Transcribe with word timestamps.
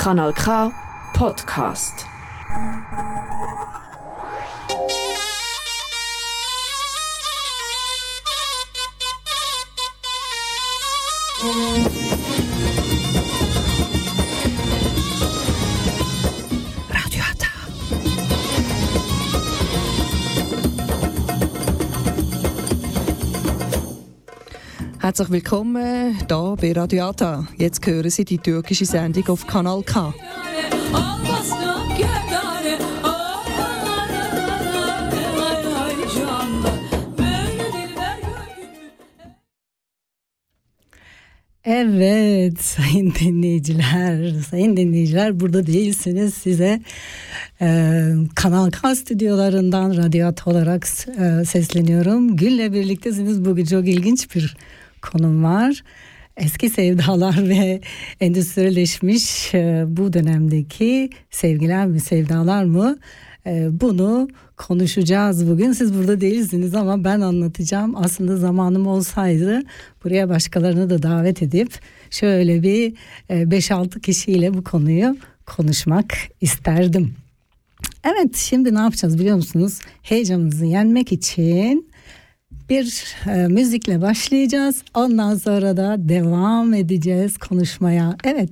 Kanal 0.00 0.32
K 0.32 0.72
Podcast. 1.12 2.06
Herzlich 25.00 25.30
willkommen 25.30 26.14
hier 26.28 26.56
bei 26.60 26.72
Radio 26.72 27.08
Ata. 27.08 27.48
Jetzt 27.56 27.86
hören 27.86 28.10
Sie 28.10 28.26
die 28.26 28.36
türkische 28.36 28.84
Sendung 28.84 29.26
auf 29.28 29.46
Kanal 29.46 29.82
K. 29.82 30.12
Evet 41.64 42.60
sayın 42.60 43.14
dinleyiciler, 43.20 44.32
sayın 44.50 44.76
dinleyiciler 44.76 45.40
burada 45.40 45.66
değilsiniz 45.66 46.34
size 46.34 46.80
e, 47.60 48.04
Kanal 48.34 48.70
K 48.70 48.94
stüdyolarından 48.94 49.96
radyat 49.96 50.46
olarak 50.46 50.88
e, 51.20 51.44
sesleniyorum. 51.44 52.36
Gül'le 52.36 52.72
birliktesiniz 52.72 53.44
bugün 53.44 53.64
çok 53.64 53.88
ilginç 53.88 54.34
bir 54.34 54.56
konum 55.02 55.44
var. 55.44 55.82
Eski 56.36 56.70
sevdalar 56.70 57.48
ve 57.48 57.80
endüstrileşmiş 58.20 59.54
e, 59.54 59.84
bu 59.86 60.12
dönemdeki 60.12 61.10
sevgiler 61.30 61.86
mi 61.86 62.00
sevdalar 62.00 62.64
mı 62.64 62.98
e, 63.46 63.68
bunu 63.80 64.28
konuşacağız 64.56 65.50
bugün. 65.50 65.72
Siz 65.72 65.94
burada 65.94 66.20
değilsiniz 66.20 66.74
ama 66.74 67.04
ben 67.04 67.20
anlatacağım. 67.20 67.96
Aslında 67.96 68.36
zamanım 68.36 68.86
olsaydı 68.86 69.62
buraya 70.04 70.28
başkalarını 70.28 70.90
da 70.90 71.02
davet 71.02 71.42
edip 71.42 71.72
şöyle 72.10 72.62
bir 72.62 72.94
5-6 73.30 74.00
kişiyle 74.00 74.54
bu 74.54 74.64
konuyu 74.64 75.16
konuşmak 75.46 76.14
isterdim. 76.40 77.14
Evet 78.04 78.36
şimdi 78.36 78.74
ne 78.74 78.78
yapacağız 78.78 79.18
biliyor 79.18 79.36
musunuz? 79.36 79.78
Heyecanınızı 80.02 80.66
yenmek 80.66 81.12
için 81.12 81.89
bir 82.70 83.16
e, 83.26 83.48
müzikle 83.48 84.00
başlayacağız. 84.00 84.82
Ondan 84.94 85.36
sonra 85.36 85.76
da 85.76 85.96
devam 85.98 86.74
edeceğiz 86.74 87.38
konuşmaya. 87.38 88.16
Evet 88.24 88.50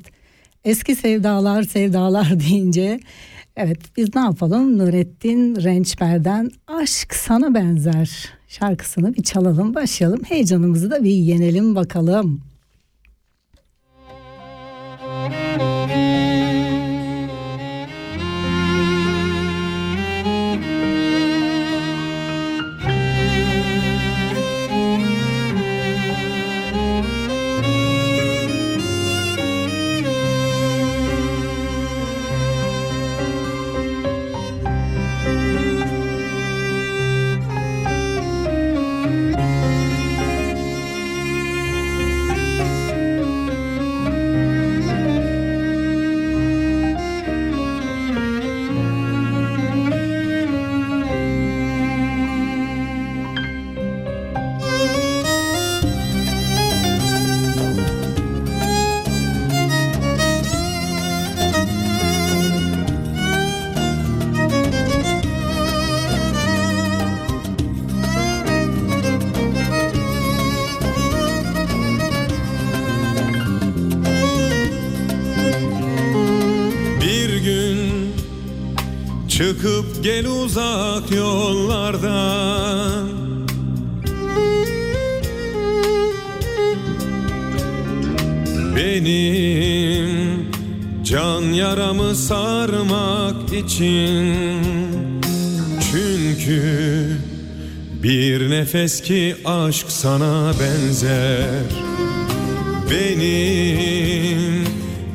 eski 0.64 0.96
sevdalar 0.96 1.62
sevdalar 1.62 2.40
deyince 2.48 3.00
evet 3.56 3.78
biz 3.96 4.14
ne 4.14 4.20
yapalım? 4.20 4.78
Nurettin 4.78 5.62
Rençber'den 5.62 6.50
Aşk 6.66 7.14
Sana 7.14 7.54
Benzer 7.54 8.28
şarkısını 8.48 9.14
bir 9.14 9.22
çalalım 9.22 9.74
başlayalım. 9.74 10.20
Heyecanımızı 10.24 10.90
da 10.90 11.04
bir 11.04 11.10
yenelim 11.10 11.74
bakalım. 11.74 12.47
Nefes 98.68 99.00
ki 99.00 99.36
aşk 99.44 99.86
sana 99.88 100.52
benzer. 100.60 101.64
Benim 102.90 104.66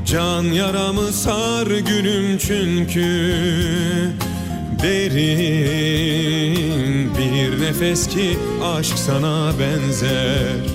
can 0.06 0.44
yaramı 0.44 1.12
sar 1.12 1.68
gülüm 1.68 2.38
çünkü. 2.38 3.36
Derin 4.84 6.32
bir 7.18 7.62
nefes 7.62 8.08
ki 8.08 8.38
aşk 8.64 8.98
sana 8.98 9.52
benzer 9.60 10.73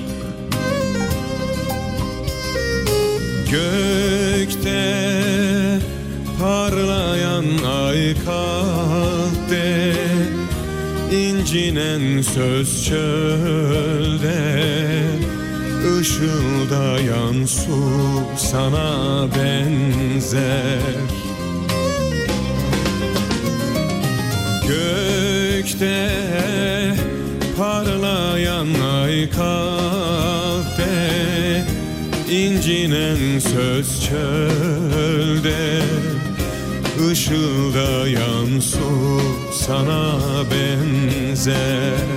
incinen 11.12 12.22
söz 12.22 12.84
çölde 12.84 14.38
Işıldayan 16.00 17.44
su 17.44 18.22
sana 18.36 19.26
benzer. 19.36 20.78
Gökte 24.68 26.10
parlayan 27.58 28.68
ay 28.94 29.30
kalpte 29.30 30.84
incinen 32.30 33.38
söz 33.38 34.04
çölde 34.04 35.82
Işıldayan 37.12 38.60
su 38.60 39.20
sana 39.68 40.44
benzer 40.50 42.08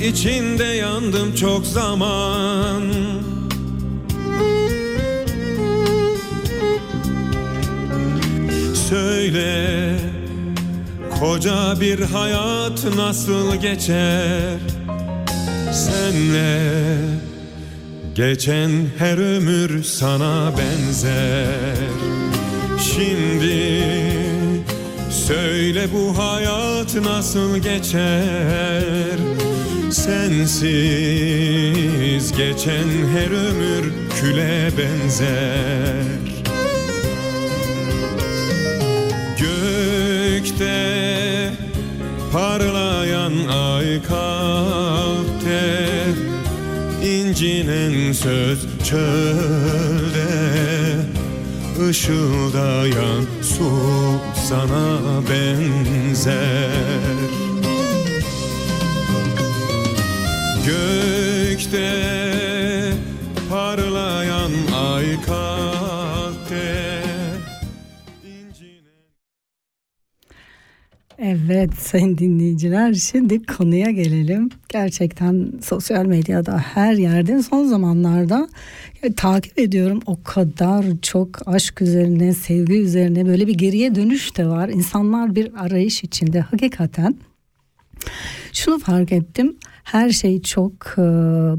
içinde 0.00 0.64
yandım 0.64 1.34
çok 1.34 1.66
zaman. 1.66 2.82
Söyle 8.88 9.96
koca 11.20 11.80
bir 11.80 12.00
hayat 12.00 12.84
nasıl 12.96 13.56
geçer? 13.56 14.58
Senle 15.72 16.72
geçen 18.14 18.70
her 18.98 19.18
ömür 19.18 19.82
sana 19.82 20.52
benzer. 20.58 21.76
Şimdi 22.78 23.86
Söyle 25.26 25.86
bu 25.92 26.18
hayat 26.18 26.94
nasıl 26.94 27.58
geçer? 27.58 28.85
Sensiz 29.96 31.16
geçen 32.32 32.88
her 33.12 33.30
ömür 33.30 33.92
küle 34.20 34.70
benzer. 34.78 36.04
Gökte 39.38 40.76
parlayan 42.32 43.32
ay 43.48 44.02
kalpte 44.02 45.88
incinen 47.02 48.12
söz 48.12 48.66
çölde 48.84 50.26
ışıldayan 51.88 53.24
su 53.42 53.70
sana 54.48 54.98
benzer 55.30 56.66
Gökte 61.72 62.92
parlayan 63.50 64.50
ay 64.74 65.22
kalpte 65.26 67.02
Evet 71.18 71.74
sayın 71.74 72.18
dinleyiciler 72.18 72.94
şimdi 72.94 73.46
konuya 73.46 73.90
gelelim. 73.90 74.50
Gerçekten 74.68 75.52
sosyal 75.62 76.06
medyada 76.06 76.58
her 76.58 76.92
yerde 76.92 77.42
son 77.42 77.64
zamanlarda 77.64 78.48
ya, 79.02 79.14
takip 79.14 79.58
ediyorum 79.58 80.00
o 80.06 80.22
kadar 80.22 80.84
çok 81.02 81.48
aşk 81.48 81.82
üzerine 81.82 82.32
sevgi 82.32 82.78
üzerine 82.78 83.26
böyle 83.26 83.46
bir 83.46 83.54
geriye 83.54 83.94
dönüş 83.94 84.36
de 84.36 84.46
var. 84.46 84.68
İnsanlar 84.68 85.34
bir 85.34 85.64
arayış 85.64 86.04
içinde 86.04 86.40
hakikaten. 86.40 87.16
Şunu 88.52 88.78
fark 88.78 89.12
ettim 89.12 89.56
her 89.86 90.10
şey 90.10 90.42
çok 90.42 90.72
e, 90.98 91.02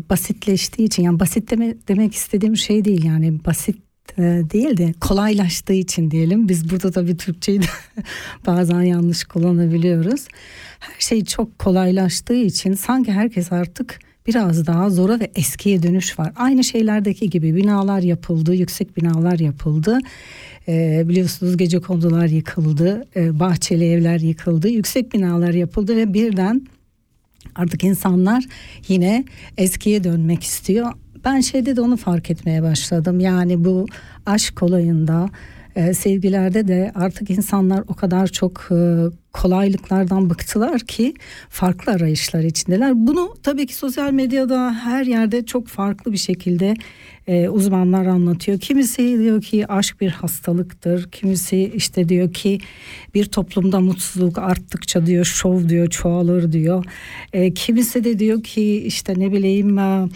basitleştiği 0.09 0.87
için 0.87 1.03
yani 1.03 1.19
basit 1.19 1.51
deme, 1.51 1.75
demek 1.87 2.13
istediğim 2.13 2.57
şey 2.57 2.85
değil 2.85 3.03
yani 3.05 3.45
basit 3.45 3.77
e, 4.17 4.21
değil 4.21 4.77
de 4.77 4.93
kolaylaştığı 5.01 5.73
için 5.73 6.11
diyelim. 6.11 6.49
Biz 6.49 6.71
burada 6.71 6.91
tabii 6.91 7.17
Türkçeyi 7.17 7.61
de 7.61 7.65
bazen 8.45 8.81
yanlış 8.81 9.23
kullanabiliyoruz. 9.23 10.27
Her 10.79 10.99
şey 10.99 11.25
çok 11.25 11.59
kolaylaştığı 11.59 12.35
için 12.35 12.73
sanki 12.73 13.11
herkes 13.11 13.51
artık 13.51 13.99
biraz 14.27 14.67
daha 14.67 14.89
zora 14.89 15.19
ve 15.19 15.31
eskiye 15.35 15.83
dönüş 15.83 16.19
var. 16.19 16.33
Aynı 16.35 16.63
şeylerdeki 16.63 17.29
gibi 17.29 17.55
binalar 17.55 17.99
yapıldı, 17.99 18.55
yüksek 18.55 18.97
binalar 18.97 19.39
yapıldı. 19.39 19.99
E, 20.67 21.03
biliyorsunuz 21.09 21.57
gece 21.57 21.79
kondular 21.79 22.27
yıkıldı, 22.27 23.05
e, 23.15 23.39
bahçeli 23.39 23.85
evler 23.85 24.19
yıkıldı, 24.19 24.69
yüksek 24.69 25.13
binalar 25.13 25.53
yapıldı 25.53 25.95
ve 25.95 26.13
birden 26.13 26.67
artık 27.55 27.83
insanlar 27.83 28.45
yine 28.87 29.25
eskiye 29.57 30.03
dönmek 30.03 30.43
istiyor. 30.43 30.93
Ben 31.25 31.39
şeyde 31.41 31.75
de 31.75 31.81
onu 31.81 31.97
fark 31.97 32.31
etmeye 32.31 32.63
başladım. 32.63 33.19
Yani 33.19 33.65
bu 33.65 33.85
aşk 34.25 34.63
olayında, 34.63 35.29
e, 35.77 35.93
sevgilerde 35.93 36.67
de 36.67 36.91
artık 36.95 37.29
insanlar 37.29 37.83
o 37.87 37.93
kadar 37.93 38.27
çok 38.27 38.67
e, 38.71 38.77
kolaylıklardan 39.33 40.29
bıktılar 40.29 40.79
ki 40.79 41.13
farklı 41.49 41.91
arayışlar 41.91 42.43
içindeler. 42.43 43.07
Bunu 43.07 43.35
tabii 43.43 43.67
ki 43.67 43.75
sosyal 43.75 44.11
medyada 44.11 44.73
her 44.73 45.05
yerde 45.05 45.45
çok 45.45 45.67
farklı 45.67 46.11
bir 46.11 46.17
şekilde 46.17 46.73
e, 47.27 47.49
uzmanlar 47.49 48.05
anlatıyor. 48.05 48.59
Kimisi 48.59 49.19
diyor 49.19 49.41
ki 49.41 49.67
aşk 49.67 50.01
bir 50.01 50.09
hastalıktır. 50.09 51.11
Kimisi 51.11 51.71
işte 51.75 52.09
diyor 52.09 52.33
ki 52.33 52.59
bir 53.13 53.25
toplumda 53.25 53.79
mutsuzluk 53.79 54.37
arttıkça 54.37 55.05
diyor 55.05 55.25
şov 55.25 55.69
diyor 55.69 55.87
çoğalır 55.87 56.51
diyor. 56.51 56.85
E, 57.33 57.53
kimisi 57.53 58.03
de 58.03 58.19
diyor 58.19 58.43
ki 58.43 58.83
işte 58.85 59.13
ne 59.17 59.31
bileyim 59.31 59.79
e, 59.79 60.07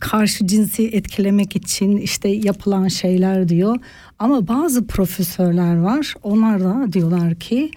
karşı 0.00 0.46
cinsi 0.46 0.88
etkilemek 0.88 1.56
için 1.56 1.96
işte 1.96 2.28
yapılan 2.28 2.88
şeyler 2.88 3.48
diyor. 3.48 3.76
Ama 4.18 4.48
bazı 4.48 4.86
profesörler 4.86 5.76
var. 5.76 6.14
Onlar 6.22 6.60
da 6.60 6.92
diyorlar 6.92 7.34
ki 7.34 7.70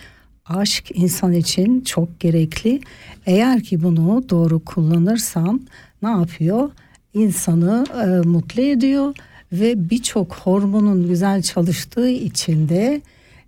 aşk 0.45 0.91
insan 0.93 1.33
için 1.33 1.81
çok 1.81 2.19
gerekli. 2.19 2.81
Eğer 3.25 3.63
ki 3.63 3.83
bunu 3.83 4.29
doğru 4.29 4.59
kullanırsan 4.65 5.61
ne 6.01 6.09
yapıyor? 6.09 6.71
İnsanı 7.13 7.85
e, 8.03 8.27
mutlu 8.27 8.61
ediyor 8.61 9.15
ve 9.51 9.89
birçok 9.89 10.35
hormonun 10.35 11.07
güzel 11.07 11.41
çalıştığı 11.41 12.09
için 12.09 12.69
de 12.69 13.01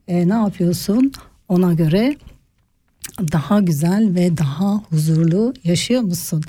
e, 0.08 0.30
ne 0.30 0.34
yapıyorsun? 0.34 1.12
Ona 1.50 1.74
göre 1.74 2.16
daha 3.32 3.60
güzel 3.60 4.16
ve 4.16 4.38
daha 4.38 4.76
huzurlu 4.76 5.54
yaşıyor 5.64 6.02
musun? 6.02 6.44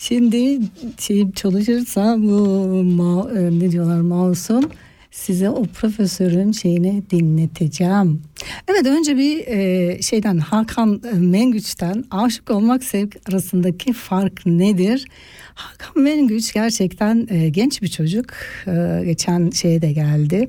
Şimdi 0.00 0.58
şey 0.98 1.32
çalışırsa 1.32 2.16
bu 2.18 2.38
ma, 2.84 3.30
e, 3.30 3.58
ne 3.58 3.70
diyorlar 3.70 4.00
mouse'um 4.00 4.70
size 5.10 5.50
o 5.50 5.64
profesörün 5.64 6.52
şeyini 6.52 7.02
dinleteceğim. 7.10 8.22
Evet 8.68 8.86
önce 8.86 9.16
bir 9.16 9.46
e, 9.46 10.02
şeyden 10.02 10.38
Hakan 10.38 11.00
Mengüç'ten 11.14 12.04
aşık 12.10 12.50
olmak 12.50 12.84
sevk 12.84 13.16
arasındaki 13.28 13.92
fark 13.92 14.46
nedir? 14.46 15.08
Hakan 15.54 16.02
Mengüç 16.02 16.52
gerçekten 16.52 17.26
e, 17.30 17.48
genç 17.48 17.82
bir 17.82 17.88
çocuk. 17.88 18.26
E, 18.66 19.02
geçen 19.04 19.50
şeye 19.50 19.82
de 19.82 19.92
geldi. 19.92 20.48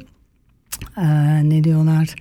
E, 0.98 1.06
ne 1.50 1.64
diyorlar? 1.64 2.16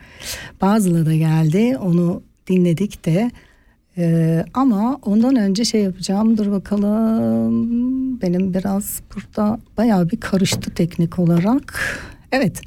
Bazıları 0.61 1.07
da 1.07 1.15
geldi. 1.15 1.77
Onu 1.79 2.23
dinledik 2.47 3.05
de. 3.05 3.31
Ee, 3.99 4.45
ama 4.55 4.99
ondan 5.03 5.37
önce 5.37 5.65
şey 5.65 5.83
yapacağım 5.83 6.39
dur 6.39 6.51
bakalım. 6.51 8.21
Benim 8.23 8.55
biraz 8.55 9.01
burada 9.15 9.59
bayağı 9.77 10.11
bir 10.11 10.21
karıştı 10.21 10.71
teknik 10.71 11.19
olarak. 11.19 11.81
Evet 12.33 12.61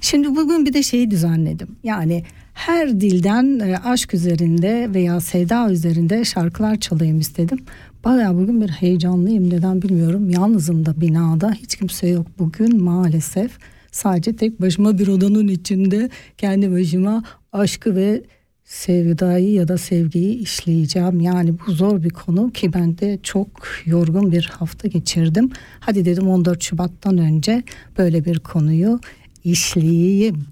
şimdi 0.00 0.36
bugün 0.36 0.66
bir 0.66 0.72
de 0.72 0.82
şeyi 0.82 1.10
düzenledim. 1.10 1.68
Yani 1.82 2.24
her 2.54 3.00
dilden 3.00 3.58
e, 3.58 3.78
aşk 3.78 4.14
üzerinde 4.14 4.90
veya 4.94 5.20
sevda 5.20 5.70
üzerinde 5.70 6.24
şarkılar 6.24 6.76
çalayım 6.76 7.20
istedim. 7.20 7.58
Bayağı 8.04 8.34
bugün 8.34 8.60
bir 8.60 8.68
heyecanlıyım 8.68 9.50
neden 9.50 9.82
bilmiyorum. 9.82 10.30
Yalnızım 10.30 10.86
da 10.86 11.00
binada 11.00 11.52
hiç 11.52 11.76
kimse 11.76 12.08
yok 12.08 12.26
bugün 12.38 12.82
maalesef. 12.82 13.58
Sadece 13.92 14.36
tek 14.36 14.60
başıma 14.60 14.98
bir 14.98 15.08
odanın 15.08 15.48
içinde 15.48 16.10
kendi 16.38 16.72
başıma 16.72 17.24
aşkı 17.52 17.96
ve 17.96 18.22
sevdayı 18.70 19.52
ya 19.52 19.68
da 19.68 19.78
sevgiyi 19.78 20.38
işleyeceğim. 20.38 21.20
Yani 21.20 21.54
bu 21.58 21.72
zor 21.72 22.02
bir 22.02 22.10
konu 22.10 22.52
ki 22.52 22.72
ben 22.72 22.98
de 22.98 23.18
çok 23.22 23.68
yorgun 23.86 24.32
bir 24.32 24.44
hafta 24.44 24.88
geçirdim. 24.88 25.50
Hadi 25.80 26.04
dedim 26.04 26.28
14 26.28 26.62
Şubat'tan 26.62 27.18
önce 27.18 27.62
böyle 27.98 28.24
bir 28.24 28.38
konuyu 28.38 29.00
işleyeyim. 29.44 30.46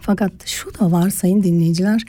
Fakat 0.00 0.46
şu 0.46 0.74
da 0.80 0.92
var 0.92 1.10
sayın 1.10 1.42
dinleyiciler. 1.42 2.02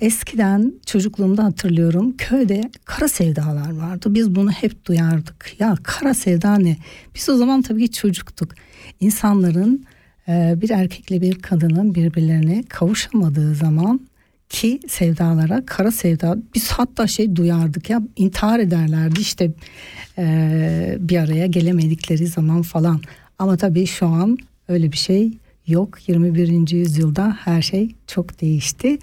Eskiden 0.00 0.72
çocukluğumda 0.86 1.44
hatırlıyorum 1.44 2.16
köyde 2.16 2.70
kara 2.84 3.08
sevdalar 3.08 3.76
vardı. 3.76 4.14
Biz 4.14 4.34
bunu 4.34 4.50
hep 4.50 4.86
duyardık. 4.86 5.56
Ya 5.58 5.76
kara 5.82 6.14
sevda 6.14 6.58
ne? 6.58 6.76
Biz 7.14 7.28
o 7.28 7.36
zaman 7.36 7.62
tabii 7.62 7.88
ki 7.88 7.92
çocuktuk. 7.92 8.54
İnsanların 9.00 9.86
bir 10.28 10.70
erkekle 10.70 11.20
bir 11.20 11.38
kadının 11.38 11.94
birbirlerine 11.94 12.64
kavuşamadığı 12.68 13.54
zaman 13.54 14.00
ki 14.48 14.80
sevdalara 14.88 15.66
kara 15.66 15.90
sevda 15.90 16.36
biz 16.54 16.70
hatta 16.70 17.06
şey 17.06 17.36
duyardık 17.36 17.90
ya 17.90 18.02
intihar 18.16 18.60
ederlerdi 18.60 19.20
işte 19.20 19.50
e, 20.18 20.96
bir 21.00 21.18
araya 21.18 21.46
gelemedikleri 21.46 22.26
zaman 22.26 22.62
falan 22.62 23.00
ama 23.38 23.56
tabii 23.56 23.86
şu 23.86 24.06
an 24.06 24.38
öyle 24.68 24.92
bir 24.92 24.96
şey 24.96 25.32
yok 25.66 26.08
21. 26.08 26.70
yüzyılda 26.70 27.36
her 27.44 27.62
şey 27.62 27.94
çok 28.06 28.40
değişti 28.40 28.98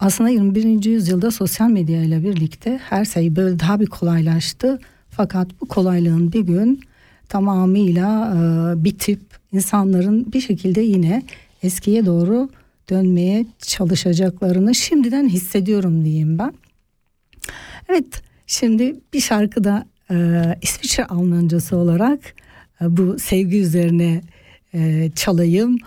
aslında 0.00 0.30
21. 0.30 0.84
yüzyılda 0.84 1.30
sosyal 1.30 1.70
medya 1.70 2.02
ile 2.02 2.24
birlikte 2.24 2.80
her 2.88 3.04
şey 3.04 3.36
böyle 3.36 3.60
daha 3.60 3.80
bir 3.80 3.86
kolaylaştı 3.86 4.78
fakat 5.10 5.48
bu 5.60 5.68
kolaylığın 5.68 6.32
bir 6.32 6.40
gün 6.40 6.80
tamamıyla 7.28 8.34
e, 8.34 8.84
bitip 8.84 9.20
insanların 9.52 10.32
bir 10.32 10.40
şekilde 10.40 10.80
yine 10.80 11.22
eskiye 11.62 12.06
doğru 12.06 12.48
dönmeye 12.90 13.46
çalışacaklarını 13.58 14.74
şimdiden 14.74 15.28
hissediyorum 15.28 16.04
diyeyim 16.04 16.38
ben. 16.38 16.54
Evet 17.88 18.22
şimdi 18.46 18.96
bir 19.12 19.20
şarkıda 19.20 19.86
e, 20.10 20.14
İsviçre 20.62 21.04
Almancası 21.04 21.76
olarak 21.76 22.34
e, 22.80 22.96
bu 22.96 23.18
sevgi 23.18 23.58
üzerine 23.58 24.22
e, 24.74 25.10
çalayım. 25.16 25.78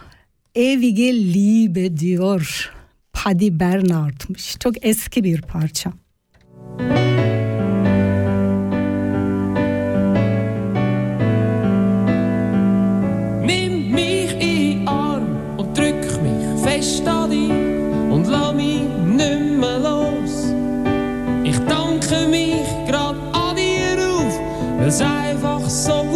Evige 0.55 1.13
Liebe 1.13 1.97
diyor. 1.97 2.71
Paddy 3.13 3.49
Bernard'mış. 3.59 4.55
Çok 4.59 4.85
eski 4.85 5.23
bir 5.23 5.41
parça. 5.41 5.93
Weil's 24.93 25.01
einfach 25.01 25.69
so 25.69 26.12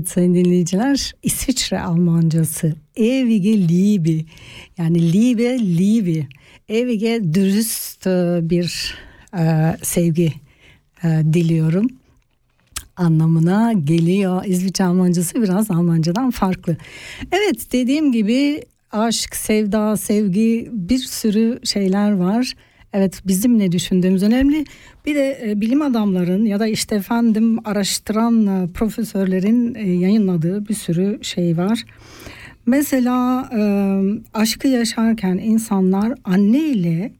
Evet 0.00 0.10
sayın 0.10 0.34
dinleyiciler 0.34 1.12
İsviçre 1.22 1.80
Almancası 1.80 2.74
Evige 2.96 3.68
Liebe 3.68 4.24
yani 4.78 5.12
Liebe 5.12 5.58
Liebe 5.58 6.26
Evige 6.68 7.34
dürüst 7.34 8.06
e, 8.06 8.40
bir 8.42 8.94
e, 9.38 9.76
sevgi 9.82 10.32
e, 11.04 11.08
diliyorum 11.32 11.86
anlamına 12.96 13.72
geliyor. 13.72 14.44
İsviçre 14.44 14.84
Almancası 14.84 15.42
biraz 15.42 15.70
Almancadan 15.70 16.30
farklı. 16.30 16.76
Evet 17.32 17.72
dediğim 17.72 18.12
gibi 18.12 18.62
aşk, 18.92 19.36
sevda, 19.36 19.96
sevgi 19.96 20.68
bir 20.72 20.98
sürü 20.98 21.60
şeyler 21.64 22.12
var. 22.12 22.54
Evet 22.92 23.22
bizim 23.26 23.58
ne 23.58 23.72
düşündüğümüz 23.72 24.22
önemli. 24.22 24.64
Bir 25.06 25.14
de 25.14 25.40
e, 25.44 25.60
bilim 25.60 25.82
adamların 25.82 26.44
ya 26.44 26.60
da 26.60 26.66
işte 26.66 26.94
efendim 26.94 27.58
araştıran 27.64 28.46
e, 28.46 28.72
profesörlerin 28.72 29.74
e, 29.74 29.90
yayınladığı 29.90 30.68
bir 30.68 30.74
sürü 30.74 31.18
şey 31.22 31.56
var. 31.56 31.84
Mesela 32.66 33.48
e, 33.56 33.62
aşkı 34.34 34.68
yaşarken 34.68 35.38
insanlar 35.38 36.14
anne 36.24 36.58
ile 36.58 37.12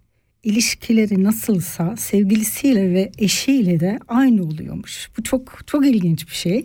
ilişkileri 0.42 1.24
nasılsa 1.24 1.96
sevgilisiyle 1.96 2.94
ve 2.94 3.12
eşiyle 3.18 3.80
de 3.80 3.98
aynı 4.08 4.42
oluyormuş. 4.42 5.10
Bu 5.18 5.22
çok 5.22 5.58
çok 5.66 5.86
ilginç 5.86 6.28
bir 6.28 6.34
şey. 6.34 6.64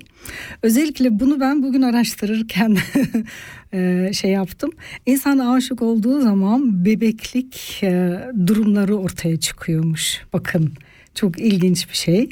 Özellikle 0.62 1.20
bunu 1.20 1.40
ben 1.40 1.64
bugün 1.64 1.82
araştırırken 1.82 2.78
e, 3.76 4.14
şey 4.14 4.32
yaptım. 4.32 4.72
İnsan 5.06 5.40
aşık 5.40 5.82
olduğu 5.82 6.22
zaman 6.22 6.86
bebeklik 6.86 7.80
e, 7.84 8.20
durumları 8.48 8.98
ortaya 8.98 9.40
çıkıyormuş. 9.40 10.22
Bakın 10.34 10.74
çok 11.16 11.40
ilginç 11.40 11.90
bir 11.90 11.96
şey. 11.96 12.30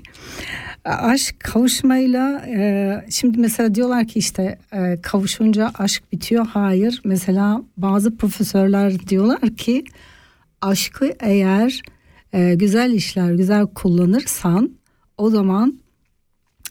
Aşk 0.85 1.39
kavuşmayla 1.39 2.45
e, 2.47 3.05
şimdi 3.09 3.39
mesela 3.39 3.75
diyorlar 3.75 4.07
ki 4.07 4.19
işte 4.19 4.57
kavuşunca 5.01 5.71
aşk 5.77 6.11
bitiyor. 6.11 6.47
Hayır. 6.47 7.01
Mesela 7.03 7.61
bazı 7.77 8.17
profesörler 8.17 8.99
diyorlar 9.07 9.55
ki 9.55 9.83
aşkı 10.61 11.13
eğer 11.19 11.81
güzel 12.55 12.91
işler 12.93 13.33
güzel 13.33 13.67
kullanırsan 13.67 14.71
o 15.17 15.29
zaman 15.29 15.82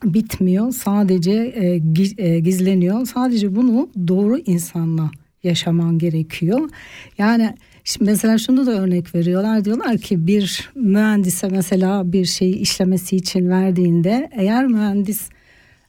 bitmiyor 0.04 0.72
sadece 0.72 1.32
e, 1.32 1.82
e, 2.18 2.40
gizleniyor. 2.40 3.06
Sadece 3.06 3.56
bunu 3.56 3.88
doğru 4.08 4.38
insanla 4.38 5.10
yaşaman 5.42 5.98
gerekiyor. 5.98 6.70
Yani 7.18 7.54
şimdi 7.84 8.10
mesela 8.10 8.38
şunu 8.38 8.66
da 8.66 8.70
örnek 8.70 9.14
veriyorlar. 9.14 9.64
Diyorlar 9.64 9.98
ki 9.98 10.26
bir 10.26 10.70
mühendise 10.74 11.48
mesela 11.48 12.12
bir 12.12 12.24
şeyi 12.24 12.54
işlemesi 12.54 13.16
için 13.16 13.48
verdiğinde 13.48 14.30
eğer 14.32 14.66
mühendis 14.66 15.28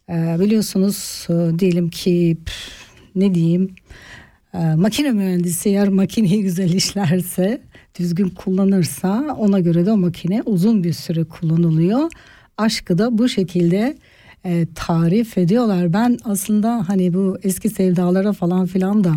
e, 0.09 0.37
biliyorsunuz 0.39 1.27
diyelim 1.59 1.89
ki 1.89 2.37
ne 3.15 3.35
diyeyim 3.35 3.75
makine 4.75 5.11
mühendisi 5.11 5.69
eğer 5.69 5.89
makineyi 5.89 6.41
güzel 6.43 6.73
işlerse 6.73 7.61
düzgün 7.99 8.29
kullanırsa 8.29 9.35
ona 9.37 9.59
göre 9.59 9.85
de 9.85 9.91
o 9.91 9.97
makine 9.97 10.41
uzun 10.45 10.83
bir 10.83 10.93
süre 10.93 11.23
kullanılıyor. 11.23 12.09
Aşkı 12.57 12.97
da 12.97 13.17
bu 13.17 13.29
şekilde 13.29 13.97
e, 14.45 14.65
tarif 14.75 15.37
ediyorlar. 15.37 15.93
Ben 15.93 16.17
aslında 16.23 16.89
hani 16.89 17.13
bu 17.13 17.37
eski 17.43 17.69
sevdalara 17.69 18.33
falan 18.33 18.65
filan 18.65 19.03
da 19.03 19.13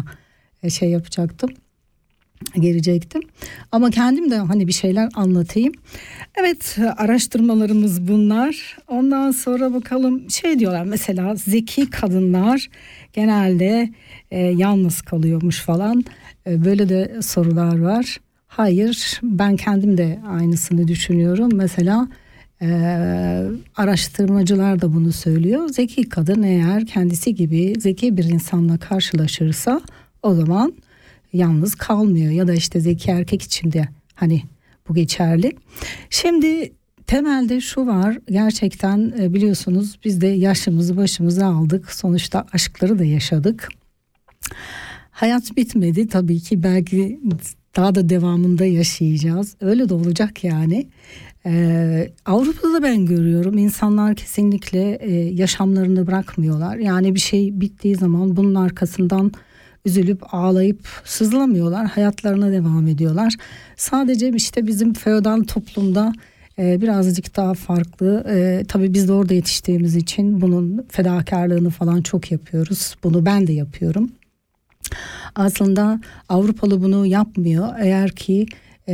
e, 0.62 0.70
şey 0.70 0.90
yapacaktım 0.90 1.50
gelecektim. 2.54 3.22
Ama 3.72 3.90
kendim 3.90 4.30
de 4.30 4.38
hani 4.38 4.66
bir 4.66 4.72
şeyler 4.72 5.08
anlatayım. 5.14 5.72
Evet 6.40 6.78
araştırmalarımız 6.96 8.08
bunlar. 8.08 8.76
Ondan 8.88 9.30
sonra 9.30 9.74
bakalım 9.74 10.30
şey 10.30 10.58
diyorlar 10.58 10.84
mesela 10.84 11.34
zeki 11.34 11.90
kadınlar 11.90 12.68
genelde 13.12 13.90
e, 14.30 14.38
yalnız 14.40 15.02
kalıyormuş 15.02 15.60
falan. 15.60 16.04
E, 16.46 16.64
böyle 16.64 16.88
de 16.88 17.22
sorular 17.22 17.80
var. 17.80 18.20
Hayır 18.46 19.20
ben 19.22 19.56
kendim 19.56 19.98
de 19.98 20.20
aynısını 20.28 20.88
düşünüyorum. 20.88 21.50
Mesela 21.54 22.08
e, 22.62 22.68
araştırmacılar 23.76 24.80
da 24.80 24.94
bunu 24.94 25.12
söylüyor. 25.12 25.68
Zeki 25.68 26.08
kadın 26.08 26.42
eğer 26.42 26.86
kendisi 26.86 27.34
gibi 27.34 27.74
zeki 27.78 28.16
bir 28.16 28.24
insanla 28.24 28.78
karşılaşırsa 28.78 29.80
o 30.22 30.34
zaman 30.34 30.74
yalnız 31.32 31.74
kalmıyor 31.74 32.32
ya 32.32 32.48
da 32.48 32.54
işte 32.54 32.80
zeki 32.80 33.10
erkek 33.10 33.42
için 33.42 33.72
de 33.72 33.88
hani 34.14 34.42
bu 34.88 34.94
geçerli. 34.94 35.52
Şimdi 36.10 36.72
temelde 37.06 37.60
şu 37.60 37.86
var 37.86 38.18
gerçekten 38.30 39.14
e, 39.20 39.34
biliyorsunuz 39.34 39.98
biz 40.04 40.20
de 40.20 40.26
yaşımızı 40.26 40.96
başımıza 40.96 41.46
aldık 41.46 41.92
sonuçta 41.92 42.46
aşkları 42.52 42.98
da 42.98 43.04
yaşadık. 43.04 43.68
Hayat 45.10 45.56
bitmedi 45.56 46.08
tabii 46.08 46.40
ki 46.40 46.62
belki 46.62 47.20
daha 47.76 47.94
da 47.94 48.08
devamında 48.08 48.64
yaşayacağız 48.64 49.56
öyle 49.60 49.88
de 49.88 49.94
olacak 49.94 50.44
yani. 50.44 50.86
Ee, 51.46 52.10
Avrupa'da 52.26 52.82
ben 52.82 53.06
görüyorum 53.06 53.58
insanlar 53.58 54.14
kesinlikle 54.14 54.94
e, 54.94 55.12
yaşamlarını 55.12 56.06
bırakmıyorlar 56.06 56.76
yani 56.76 57.14
bir 57.14 57.20
şey 57.20 57.60
bittiği 57.60 57.96
zaman 57.96 58.36
bunun 58.36 58.54
arkasından 58.54 59.32
üzülüp 59.84 60.34
ağlayıp 60.34 60.88
sızlamıyorlar. 61.04 61.86
Hayatlarına 61.86 62.52
devam 62.52 62.86
ediyorlar. 62.86 63.34
Sadece 63.76 64.28
işte 64.28 64.66
bizim 64.66 64.92
feodal 64.92 65.42
toplumda 65.42 66.12
e, 66.58 66.80
birazcık 66.80 67.36
daha 67.36 67.54
farklı. 67.54 68.24
E, 68.28 68.64
tabii 68.68 68.94
biz 68.94 69.08
de 69.08 69.12
orada 69.12 69.34
yetiştiğimiz 69.34 69.96
için 69.96 70.40
bunun 70.40 70.86
fedakarlığını 70.88 71.70
falan 71.70 72.02
çok 72.02 72.32
yapıyoruz. 72.32 72.96
Bunu 73.04 73.26
ben 73.26 73.46
de 73.46 73.52
yapıyorum. 73.52 74.10
Aslında 75.34 76.00
Avrupalı 76.28 76.82
bunu 76.82 77.06
yapmıyor. 77.06 77.68
Eğer 77.78 78.10
ki 78.10 78.46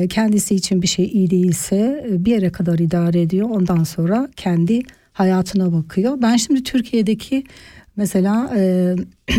kendisi 0.08 0.54
için 0.54 0.82
bir 0.82 0.86
şey 0.86 1.04
iyi 1.04 1.30
değilse 1.30 2.06
e, 2.10 2.24
bir 2.24 2.30
yere 2.30 2.52
kadar 2.52 2.78
idare 2.78 3.22
ediyor. 3.22 3.50
Ondan 3.50 3.84
sonra 3.84 4.28
kendi 4.36 4.82
hayatına 5.12 5.72
bakıyor. 5.72 6.22
Ben 6.22 6.36
şimdi 6.36 6.62
Türkiye'deki 6.62 7.44
Mesela 7.96 8.52
e, 8.56 8.94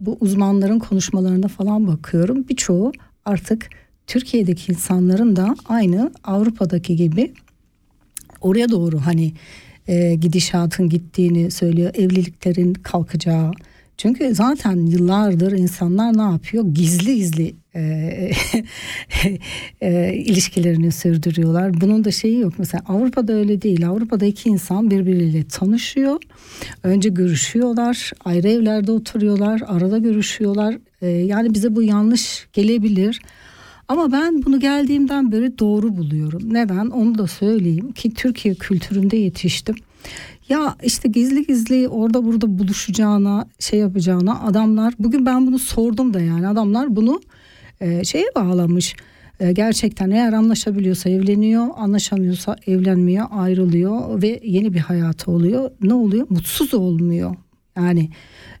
bu 0.00 0.16
uzmanların 0.20 0.78
konuşmalarına 0.78 1.48
falan 1.48 1.86
bakıyorum. 1.86 2.48
Birçoğu 2.48 2.92
artık 3.24 3.70
Türkiye'deki 4.06 4.72
insanların 4.72 5.36
da 5.36 5.56
aynı 5.64 6.12
Avrupa'daki 6.24 6.96
gibi 6.96 7.32
oraya 8.40 8.68
doğru 8.68 9.00
hani 9.00 9.32
e, 9.88 10.14
gidişatın 10.14 10.88
gittiğini 10.88 11.50
söylüyor. 11.50 11.90
Evliliklerin 11.94 12.74
kalkacağı. 12.74 13.52
Çünkü 13.96 14.34
zaten 14.34 14.86
yıllardır 14.86 15.52
insanlar 15.52 16.18
ne 16.18 16.22
yapıyor? 16.22 16.64
Gizli 16.74 17.16
gizli 17.16 17.54
e, 17.74 17.80
e, 19.80 20.14
ilişkilerini 20.14 20.92
sürdürüyorlar. 20.92 21.80
Bunun 21.80 22.04
da 22.04 22.10
şeyi 22.10 22.40
yok. 22.40 22.52
Mesela 22.58 22.82
Avrupa'da 22.88 23.32
öyle 23.32 23.62
değil. 23.62 23.88
Avrupa'da 23.88 24.24
iki 24.24 24.48
insan 24.48 24.90
birbiriyle 24.90 25.44
tanışıyor. 25.48 26.22
Önce 26.82 27.08
görüşüyorlar. 27.08 28.12
Ayrı 28.24 28.48
evlerde 28.48 28.92
oturuyorlar. 28.92 29.62
Arada 29.66 29.98
görüşüyorlar. 29.98 30.78
E, 31.02 31.08
yani 31.08 31.54
bize 31.54 31.76
bu 31.76 31.82
yanlış 31.82 32.46
gelebilir. 32.52 33.20
Ama 33.88 34.12
ben 34.12 34.42
bunu 34.42 34.60
geldiğimden 34.60 35.32
beri 35.32 35.58
doğru 35.58 35.96
buluyorum. 35.96 36.54
Neden? 36.54 36.86
Onu 36.86 37.18
da 37.18 37.26
söyleyeyim 37.26 37.92
ki 37.92 38.14
Türkiye 38.14 38.54
kültüründe 38.54 39.16
yetiştim. 39.16 39.74
Ya 40.48 40.76
işte 40.82 41.08
gizli 41.08 41.46
gizli 41.46 41.88
orada 41.88 42.24
burada 42.24 42.58
buluşacağına 42.58 43.46
şey 43.58 43.78
yapacağına 43.78 44.40
adamlar 44.40 44.94
bugün 44.98 45.26
ben 45.26 45.46
bunu 45.46 45.58
sordum 45.58 46.14
da 46.14 46.20
yani 46.20 46.48
adamlar 46.48 46.96
bunu 46.96 47.20
e, 47.80 48.04
şeye 48.04 48.26
bağlamış. 48.36 48.96
E, 49.40 49.52
gerçekten 49.52 50.10
eğer 50.10 50.32
anlaşabiliyorsa 50.32 51.10
evleniyor, 51.10 51.68
anlaşamıyorsa 51.76 52.56
evlenmiyor, 52.66 53.26
ayrılıyor 53.30 54.22
ve 54.22 54.40
yeni 54.44 54.72
bir 54.74 54.78
hayatı 54.78 55.30
oluyor. 55.30 55.70
Ne 55.82 55.94
oluyor? 55.94 56.26
Mutsuz 56.30 56.74
olmuyor. 56.74 57.36
Yani 57.76 58.10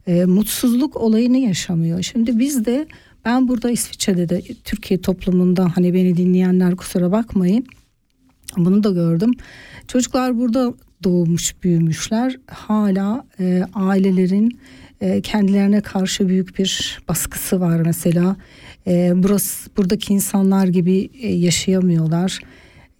e, 0.06 0.24
mutsuzluk 0.24 0.96
olayını 0.96 1.38
yaşamıyor. 1.38 2.02
Şimdi 2.02 2.38
biz 2.38 2.64
de 2.64 2.86
ben 3.24 3.48
burada 3.48 3.70
İsviçre'de 3.70 4.28
de 4.28 4.42
Türkiye 4.64 5.00
toplumunda 5.00 5.72
hani 5.76 5.94
beni 5.94 6.16
dinleyenler 6.16 6.76
kusura 6.76 7.12
bakmayın. 7.12 7.66
Bunu 8.56 8.82
da 8.82 8.90
gördüm. 8.90 9.32
Çocuklar 9.88 10.38
burada 10.38 10.74
doğmuş 11.04 11.62
büyümüşler. 11.62 12.36
Hala 12.46 13.26
e, 13.40 13.62
ailelerin 13.74 14.58
e, 15.00 15.20
kendilerine 15.20 15.80
karşı 15.80 16.28
büyük 16.28 16.58
bir 16.58 17.00
baskısı 17.08 17.60
var 17.60 17.80
mesela. 17.80 18.36
E, 18.90 19.12
burası 19.14 19.70
buradaki 19.76 20.12
insanlar 20.12 20.66
gibi 20.66 21.10
e, 21.22 21.28
yaşayamıyorlar. 21.34 22.40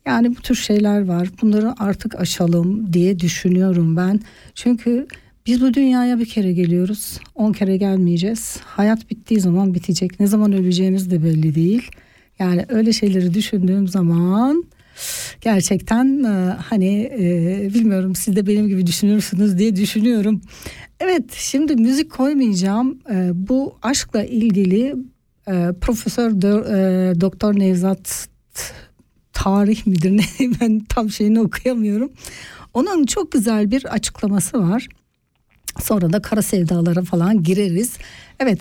Yani 0.07 0.37
bu 0.37 0.41
tür 0.41 0.55
şeyler 0.55 1.05
var. 1.05 1.29
Bunları 1.43 1.75
artık 1.79 2.21
aşalım 2.21 2.93
diye 2.93 3.19
düşünüyorum 3.19 3.97
ben. 3.97 4.21
Çünkü 4.55 5.07
biz 5.47 5.61
bu 5.61 5.75
dünyaya 5.75 6.19
bir 6.19 6.27
kere 6.27 6.53
geliyoruz. 6.53 7.19
On 7.35 7.53
kere 7.53 7.77
gelmeyeceğiz. 7.77 8.57
Hayat 8.65 9.11
bittiği 9.11 9.41
zaman 9.41 9.75
bitecek. 9.75 10.21
Ne 10.21 10.27
zaman 10.27 10.53
öleceğimiz 10.53 11.11
de 11.11 11.25
belli 11.25 11.55
değil. 11.55 11.91
Yani 12.39 12.65
öyle 12.69 12.93
şeyleri 12.93 13.35
düşündüğüm 13.35 13.89
zaman 13.89 14.65
gerçekten 15.41 16.25
e, 16.25 16.57
hani 16.69 17.11
e, 17.19 17.75
bilmiyorum 17.75 18.15
siz 18.15 18.37
de 18.37 18.47
benim 18.47 18.69
gibi 18.69 18.87
düşünürsünüz 18.87 19.59
diye 19.59 19.77
düşünüyorum. 19.77 20.41
Evet 21.01 21.33
şimdi 21.33 21.77
müzik 21.77 22.11
koymayacağım. 22.11 22.99
E, 23.11 23.31
bu 23.35 23.79
aşkla 23.83 24.25
ilgili 24.25 24.97
e, 25.51 25.73
Profesör 25.81 26.31
e, 26.31 27.21
Doktor 27.21 27.59
Nevzat 27.59 28.29
tarih 29.33 29.87
midir 29.87 30.11
ne 30.17 30.51
ben 30.61 30.81
tam 30.81 31.11
şeyini 31.11 31.41
okuyamıyorum. 31.41 32.13
Onun 32.75 33.07
çok 33.07 33.33
güzel 33.33 33.71
bir 33.71 33.85
açıklaması 33.85 34.59
var. 34.71 34.89
Sonra 35.83 36.13
da 36.13 36.23
kara 36.23 36.43
sevdalara 36.43 37.03
falan 37.03 37.43
gireriz. 37.43 37.97
Evet 38.39 38.61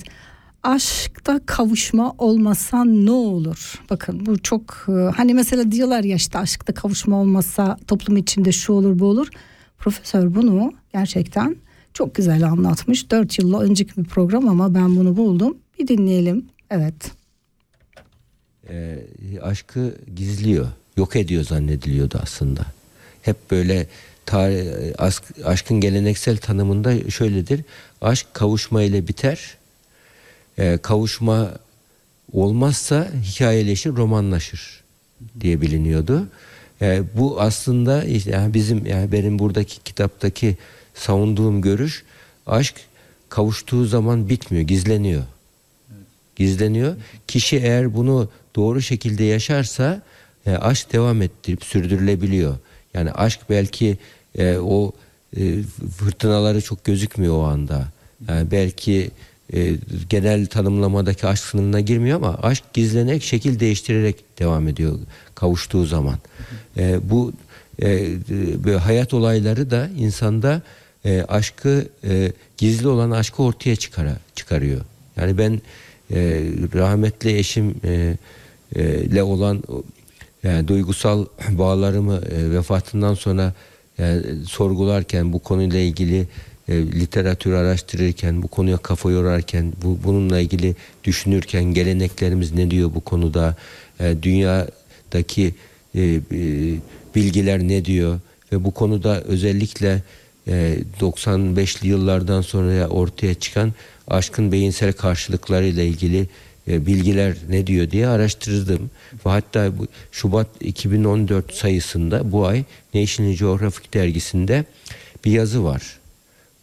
aşkta 0.64 1.40
kavuşma 1.46 2.16
olmasa 2.18 2.86
ne 2.86 3.12
olur? 3.12 3.82
Bakın 3.90 4.26
bu 4.26 4.40
çok 4.40 4.86
e, 4.88 4.92
hani 4.92 5.34
mesela 5.34 5.72
diyorlar 5.72 6.04
ya 6.04 6.16
işte 6.16 6.40
aşkta 6.40 6.74
kavuşma 6.74 7.22
olmasa 7.22 7.78
toplum 7.88 8.18
içinde 8.18 8.52
şu 8.52 8.74
olur 8.74 9.00
bu 9.00 9.06
olur. 9.06 9.28
Profesör 9.78 10.36
bunu 10.36 10.74
gerçekten 10.94 11.56
çok 11.94 12.16
güzel 12.16 12.48
anlatmış. 12.48 13.12
Dört 13.12 13.40
yıl 13.40 13.62
önceki 13.62 13.98
bir 13.98 14.04
program 14.04 14.48
ama 14.48 14.74
ben 14.74 14.96
bunu 14.96 15.18
buldum. 15.18 15.58
Bir 15.80 15.88
dinleyelim. 15.88 16.46
Evet. 16.70 17.12
E, 18.70 19.00
aşkı 19.42 19.96
gizliyor. 20.16 20.68
Yok 20.98 21.16
ediyor 21.16 21.44
zannediliyordu 21.44 22.20
aslında. 22.24 22.66
Hep 23.22 23.52
böyle 23.52 23.88
tarih, 24.26 24.94
aşk, 24.98 25.24
aşkın 25.46 25.82
geleneksel 25.82 26.38
tanımında 26.38 27.10
şöyledir. 27.10 27.62
Aşk 28.02 28.34
kavuşma 28.34 28.84
ile 28.84 29.08
biter 29.08 29.58
e, 30.58 30.78
kavuşma 30.78 31.52
olmazsa 32.34 33.08
hikayeleşir, 33.24 33.90
romanlaşır 33.90 34.84
diye 35.40 35.62
biliniyordu. 35.62 36.28
E, 36.82 37.04
bu 37.18 37.42
aslında 37.42 38.04
işte 38.04 38.32
yani 38.32 38.54
bizim 38.54 38.86
yani 38.86 39.12
benim 39.12 39.40
buradaki 39.40 39.84
kitaptaki 39.84 40.58
savunduğum 40.94 41.62
görüş 41.62 42.04
aşk 42.48 42.76
kavuştuğu 43.30 43.86
zaman 43.86 44.30
bitmiyor, 44.30 44.68
gizleniyor. 44.68 45.24
Gizleniyor. 46.40 46.96
Kişi 47.28 47.58
eğer 47.58 47.96
bunu 47.96 48.30
doğru 48.56 48.82
şekilde 48.82 49.24
yaşarsa 49.24 50.02
e, 50.46 50.52
aşk 50.52 50.94
devam 50.94 51.22
ettirip 51.22 51.64
sürdürülebiliyor. 51.64 52.58
Yani 52.94 53.12
aşk 53.12 53.40
belki 53.50 53.98
e, 54.38 54.58
o 54.58 54.92
e, 55.38 55.64
fırtınaları 55.98 56.62
çok 56.62 56.84
gözükmüyor 56.84 57.38
o 57.38 57.44
anda. 57.44 57.88
Yani 58.28 58.52
belki 58.52 59.12
e, 59.54 59.76
genel 60.10 60.46
tanımlamadaki 60.46 61.28
aşk 61.28 61.44
sınırına 61.44 61.80
girmiyor 61.80 62.18
ama 62.18 62.40
aşk 62.42 62.64
gizlenerek 62.74 63.24
şekil 63.24 63.60
değiştirerek 63.60 64.40
devam 64.40 64.68
ediyor 64.68 65.00
kavuştuğu 65.36 65.86
zaman. 65.86 66.18
E, 66.78 67.10
bu 67.10 67.34
e, 67.82 68.08
böyle 68.64 68.78
hayat 68.78 69.14
olayları 69.14 69.72
da 69.72 69.90
insanda 69.98 70.62
e, 71.06 71.22
aşkı 71.22 71.86
e, 72.04 72.32
gizli 72.58 72.88
olan 72.88 73.12
aşkı 73.12 73.44
ortaya 73.44 73.76
çıkara, 73.76 74.18
çıkarıyor. 74.36 74.82
Yani 75.18 75.38
ben 75.38 75.62
e, 76.12 76.18
rahmetli 76.74 77.38
eşim 77.38 77.76
e, 77.84 78.18
e, 78.76 79.04
ile 79.04 79.24
olan 79.24 79.64
yani 80.44 80.68
duygusal 80.68 81.26
bağlarımı 81.50 82.16
e, 82.16 82.52
vefatından 82.52 83.14
sonra 83.14 83.54
yani 83.98 84.24
sorgularken 84.46 85.34
bu 85.34 85.40
konuyla 85.40 85.80
ilgili 85.80 86.28
e, 86.70 86.74
literatür 86.78 87.54
araştırırken 87.54 88.44
bu 88.44 88.48
konuya 88.48 88.78
kafa 88.78 89.12
yorarken 89.12 89.74
bu 89.84 90.00
bununla 90.04 90.40
ilgili 90.40 90.76
düşünürken 91.04 91.64
geleneklerimiz 91.64 92.54
ne 92.54 92.72
diyor 92.72 92.92
bu 92.96 93.02
konuda? 93.02 93.56
E, 94.00 94.16
dünyadaki 94.24 95.54
e, 95.96 96.02
e, 96.02 96.20
bilgiler 97.16 97.60
ne 97.60 97.86
diyor? 97.86 98.20
Ve 98.52 98.64
bu 98.64 98.72
konuda 98.72 99.22
özellikle 99.22 100.02
e, 100.48 100.78
95'li 101.00 101.88
yıllardan 101.88 102.42
sonra 102.42 102.88
ortaya 102.88 103.34
çıkan 103.34 103.74
aşkın 104.10 104.52
beyinsel 104.52 104.94
karşılıklarıyla 104.94 105.84
ilgili 105.84 106.28
e, 106.68 106.86
bilgiler 106.86 107.36
ne 107.50 107.68
diyor 107.68 107.92
diye 107.92 108.08
araştırdım. 108.08 108.90
Ve 109.26 109.30
hatta 109.30 109.78
bu 109.78 109.88
Şubat 110.12 110.48
2014 110.62 111.54
sayısında 111.54 112.32
bu 112.32 112.48
ay 112.48 112.64
National 112.94 113.34
Geographic 113.34 113.94
dergisinde 113.94 114.66
bir 115.26 115.32
yazı 115.32 115.64
var. 115.64 116.00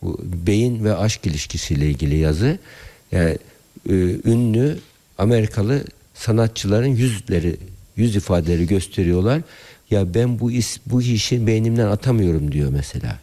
Bu 0.02 0.20
beyin 0.46 0.84
ve 0.84 0.96
aşk 0.96 1.26
ilişkisiyle 1.26 1.90
ilgili 1.90 2.16
yazı. 2.16 2.58
Yani, 3.12 3.38
e, 3.88 3.94
ünlü 4.24 4.78
Amerikalı 5.18 5.84
sanatçıların 6.14 6.86
yüzleri, 6.86 7.56
yüz 7.96 8.16
ifadeleri 8.16 8.66
gösteriyorlar. 8.66 9.42
Ya 9.90 10.14
ben 10.14 10.40
bu 10.40 10.52
is, 10.52 10.78
bu 10.86 11.02
işi 11.02 11.46
beynimden 11.46 11.86
atamıyorum 11.86 12.52
diyor 12.52 12.70
mesela 12.70 13.18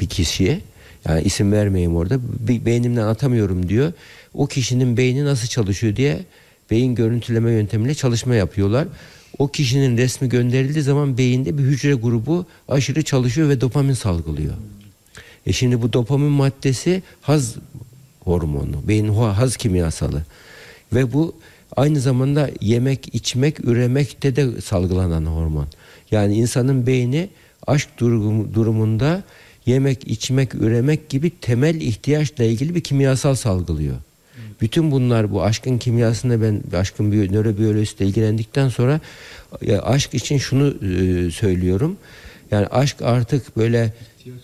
bir 0.00 0.06
kişiye. 0.06 0.60
Yani 1.08 1.22
isim 1.22 1.52
vermeyeyim 1.52 1.96
orada. 1.96 2.18
Be- 2.48 2.64
Beynimden 2.66 3.06
atamıyorum 3.06 3.68
diyor. 3.68 3.92
O 4.34 4.46
kişinin 4.46 4.96
beyni 4.96 5.24
nasıl 5.24 5.48
çalışıyor 5.48 5.96
diye 5.96 6.18
beyin 6.70 6.94
görüntüleme 6.94 7.52
yöntemiyle 7.52 7.94
çalışma 7.94 8.34
yapıyorlar. 8.34 8.88
O 9.38 9.48
kişinin 9.48 9.96
resmi 9.98 10.28
gönderildiği 10.28 10.82
zaman 10.84 11.18
beyinde 11.18 11.58
bir 11.58 11.62
hücre 11.62 11.94
grubu 11.94 12.46
aşırı 12.68 13.02
çalışıyor 13.02 13.48
ve 13.48 13.60
dopamin 13.60 13.94
salgılıyor. 13.94 14.54
E 15.46 15.52
şimdi 15.52 15.82
bu 15.82 15.92
dopamin 15.92 16.30
maddesi 16.30 17.02
haz 17.22 17.54
hormonu, 18.20 18.88
beyin 18.88 19.08
haz 19.14 19.56
kimyasalı. 19.56 20.22
Ve 20.92 21.12
bu 21.12 21.34
aynı 21.76 22.00
zamanda 22.00 22.50
yemek, 22.60 23.14
içmek, 23.14 23.60
üremekte 23.64 24.36
de 24.36 24.60
salgılanan 24.60 25.26
hormon. 25.26 25.66
Yani 26.10 26.34
insanın 26.34 26.86
beyni 26.86 27.28
aşk 27.66 27.88
durum- 27.98 28.54
durumunda 28.54 29.22
yemek, 29.66 30.08
içmek, 30.08 30.54
üremek 30.54 31.08
gibi 31.08 31.30
temel 31.40 31.74
ihtiyaçla 31.74 32.44
ilgili 32.44 32.74
bir 32.74 32.80
kimyasal 32.80 33.34
salgılıyor. 33.34 33.96
Bütün 34.60 34.90
bunlar 34.90 35.32
bu 35.32 35.42
aşkın 35.42 35.78
kimyasında 35.78 36.42
ben 36.42 36.62
aşkın 36.78 37.12
biyo, 37.12 37.32
nörobiyolojisiyle 37.32 38.08
ilgilendikten 38.10 38.68
sonra 38.68 39.00
aşk 39.82 40.14
için 40.14 40.38
şunu 40.38 40.68
e, 40.68 41.30
söylüyorum. 41.30 41.96
Yani 42.50 42.66
aşk 42.66 43.02
artık 43.02 43.56
böyle 43.56 43.92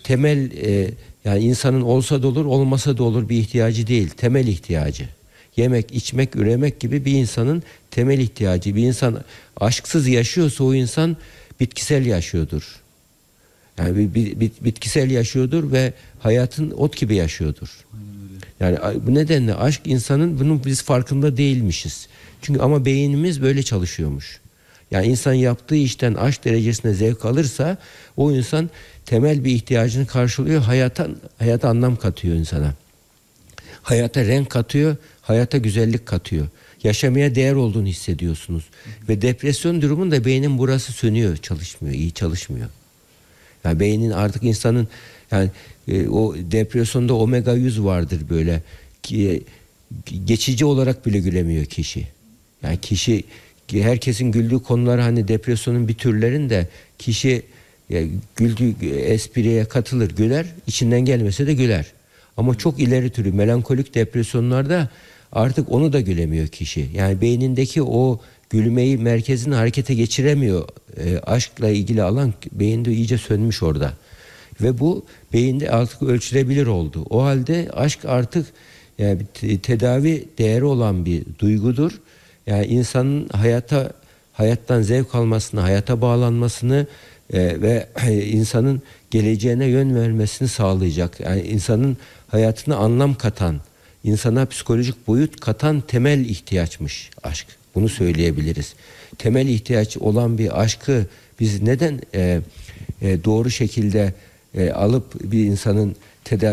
temel 0.05 0.51
e, 0.53 0.91
yani 1.25 1.41
insanın 1.45 1.81
olsa 1.81 2.23
da 2.23 2.27
olur 2.27 2.45
olmasa 2.45 2.99
da 2.99 3.03
olur 3.03 3.29
bir 3.29 3.39
ihtiyacı 3.39 3.87
değil. 3.87 4.09
Temel 4.09 4.47
ihtiyacı. 4.47 5.09
Yemek, 5.57 5.95
içmek, 5.95 6.37
üremek 6.37 6.81
gibi 6.81 7.05
bir 7.05 7.13
insanın 7.13 7.63
temel 7.91 8.19
ihtiyacı. 8.19 8.77
Bir 8.77 8.83
insan 8.83 9.25
aşksız 9.61 10.09
yaşıyorsa 10.09 10.65
o 10.65 10.75
insan 10.75 11.17
bitkisel 11.61 12.07
yaşıyordur. 12.07 12.83
Yani 13.79 13.97
bir, 13.99 14.15
bir- 14.15 14.41
bir- 14.41 14.53
bitkisel 14.61 15.11
yaşıyordur 15.11 15.73
ve 15.73 15.93
hayatın 16.21 16.71
ot 16.71 16.97
gibi 16.97 17.15
yaşıyordur. 17.15 17.69
Yani 18.61 18.79
bu 19.07 19.15
nedenle 19.15 19.55
aşk 19.55 19.81
insanın 19.85 20.41
bunun 20.41 20.65
biz 20.65 20.83
farkında 20.83 21.37
değilmişiz. 21.37 22.07
Çünkü 22.43 22.61
ama 22.61 22.85
beynimiz 22.85 23.43
böyle 23.43 23.63
çalışıyormuş. 23.63 24.41
Yani 24.91 25.07
insan 25.07 25.33
yaptığı 25.33 25.75
işten 25.77 26.15
aşk 26.15 26.45
derecesinde 26.45 26.95
zevk 26.95 27.25
alırsa 27.25 27.77
o 28.17 28.33
insan 28.33 28.71
temel 29.07 29.45
bir 29.45 29.51
ihtiyacını 29.51 30.07
karşılıyor. 30.07 30.63
Hayata 30.63 31.09
hayata 31.39 31.69
anlam 31.69 31.97
katıyor 31.97 32.37
insana. 32.37 32.75
Hayata 33.83 34.25
renk 34.25 34.51
katıyor, 34.51 34.97
hayata 35.23 35.59
güzellik 35.59 36.07
katıyor. 36.07 36.47
Yaşamaya 36.83 37.35
değer 37.35 37.53
olduğunu 37.55 37.87
hissediyorsunuz. 37.87 38.65
Ve 39.09 39.23
depresyon 39.23 39.83
durumunda 39.83 40.25
beynin 40.25 40.59
burası 40.59 40.93
sönüyor, 40.93 41.37
çalışmıyor, 41.37 41.95
iyi 41.95 42.13
çalışmıyor. 42.13 42.69
Yani 43.65 43.81
beynin 43.81 44.11
artık 44.11 44.43
insanın 44.43 44.89
yani 45.31 45.51
e, 45.89 46.09
o 46.09 46.35
depresyonda 46.37 47.15
omega 47.15 47.55
100 47.55 47.85
vardır 47.85 48.21
böyle 48.31 48.63
ki 49.03 49.43
e, 50.11 50.17
geçici 50.25 50.65
olarak 50.65 51.07
bile 51.07 51.19
gülemiyor 51.21 51.65
kişi. 51.65 52.07
Yani 52.63 52.81
kişi 52.81 53.25
ki 53.69 53.85
herkesin 53.85 54.33
güldüğü 54.33 54.59
konular 54.59 55.01
hani 55.01 55.29
depresyonun 55.29 55.89
bir 55.89 55.95
türlerinde 55.95 56.69
kişi 56.99 57.43
e, 57.91 58.09
güldüğü 58.37 58.87
espriye 58.97 59.65
katılır, 59.65 60.11
güler, 60.11 60.47
içinden 60.67 61.01
gelmese 61.01 61.47
de 61.47 61.55
güler. 61.55 61.87
Ama 62.37 62.55
çok 62.59 62.81
ileri 62.81 63.11
türü 63.11 63.33
melankolik 63.33 63.95
depresyonlarda 63.95 64.89
artık 65.33 65.73
onu 65.73 65.93
da 65.93 66.01
gülemiyor 66.01 66.49
kişi. 66.49 66.89
Yani 66.95 67.21
beynindeki 67.21 67.83
o 67.83 68.21
gülmeyi 68.53 68.99
merkezini 68.99 69.55
harekete 69.55 69.95
geçiremiyor. 69.95 70.69
E, 70.97 71.19
aşkla 71.19 71.69
ilgili 71.69 72.03
alan 72.03 72.35
beyinde 72.53 72.93
iyice 72.93 73.19
sönmüş 73.19 73.63
orada. 73.63 73.93
Ve 74.63 74.79
bu 74.79 75.05
beyinde 75.33 75.71
artık 75.71 76.03
ölçülebilir 76.03 76.67
oldu. 76.67 77.05
O 77.11 77.23
halde 77.23 77.69
aşk 77.73 78.05
artık 78.05 78.47
yani 78.99 79.23
tedavi 79.63 80.29
değeri 80.39 80.65
olan 80.65 81.05
bir 81.07 81.25
duygudur. 81.39 82.01
Yani 82.47 82.67
insanın 82.67 83.29
hayata 83.29 83.93
hayattan 84.33 84.83
zevk 84.83 85.15
almasını, 85.15 85.61
hayata 85.61 86.01
bağlanmasını 86.01 86.87
e, 87.33 87.63
ve 87.63 87.89
insanın 88.25 88.83
geleceğine 89.11 89.67
yön 89.67 89.95
vermesini 89.95 90.49
sağlayacak. 90.49 91.21
Yani 91.21 91.43
insanın 91.43 91.97
hayatına 92.29 92.77
anlam 92.77 93.15
katan, 93.15 93.61
insana 94.05 94.47
psikolojik 94.47 95.07
boyut 95.07 95.41
katan 95.41 95.81
temel 95.81 96.21
ihtiyaçmış 96.21 97.11
aşk. 97.23 97.62
Bunu 97.75 97.89
söyleyebiliriz. 97.89 98.75
Temel 99.19 99.49
ihtiyaç 99.49 99.97
olan 99.97 100.39
bir 100.39 100.61
aşkı 100.61 101.07
biz 101.41 101.63
neden 101.63 102.01
e, 102.15 102.41
e, 103.03 103.25
doğru 103.25 103.51
şekilde 103.51 104.15
e, 104.55 104.71
alıp 104.71 105.33
bir 105.33 105.45
insanın 105.45 105.97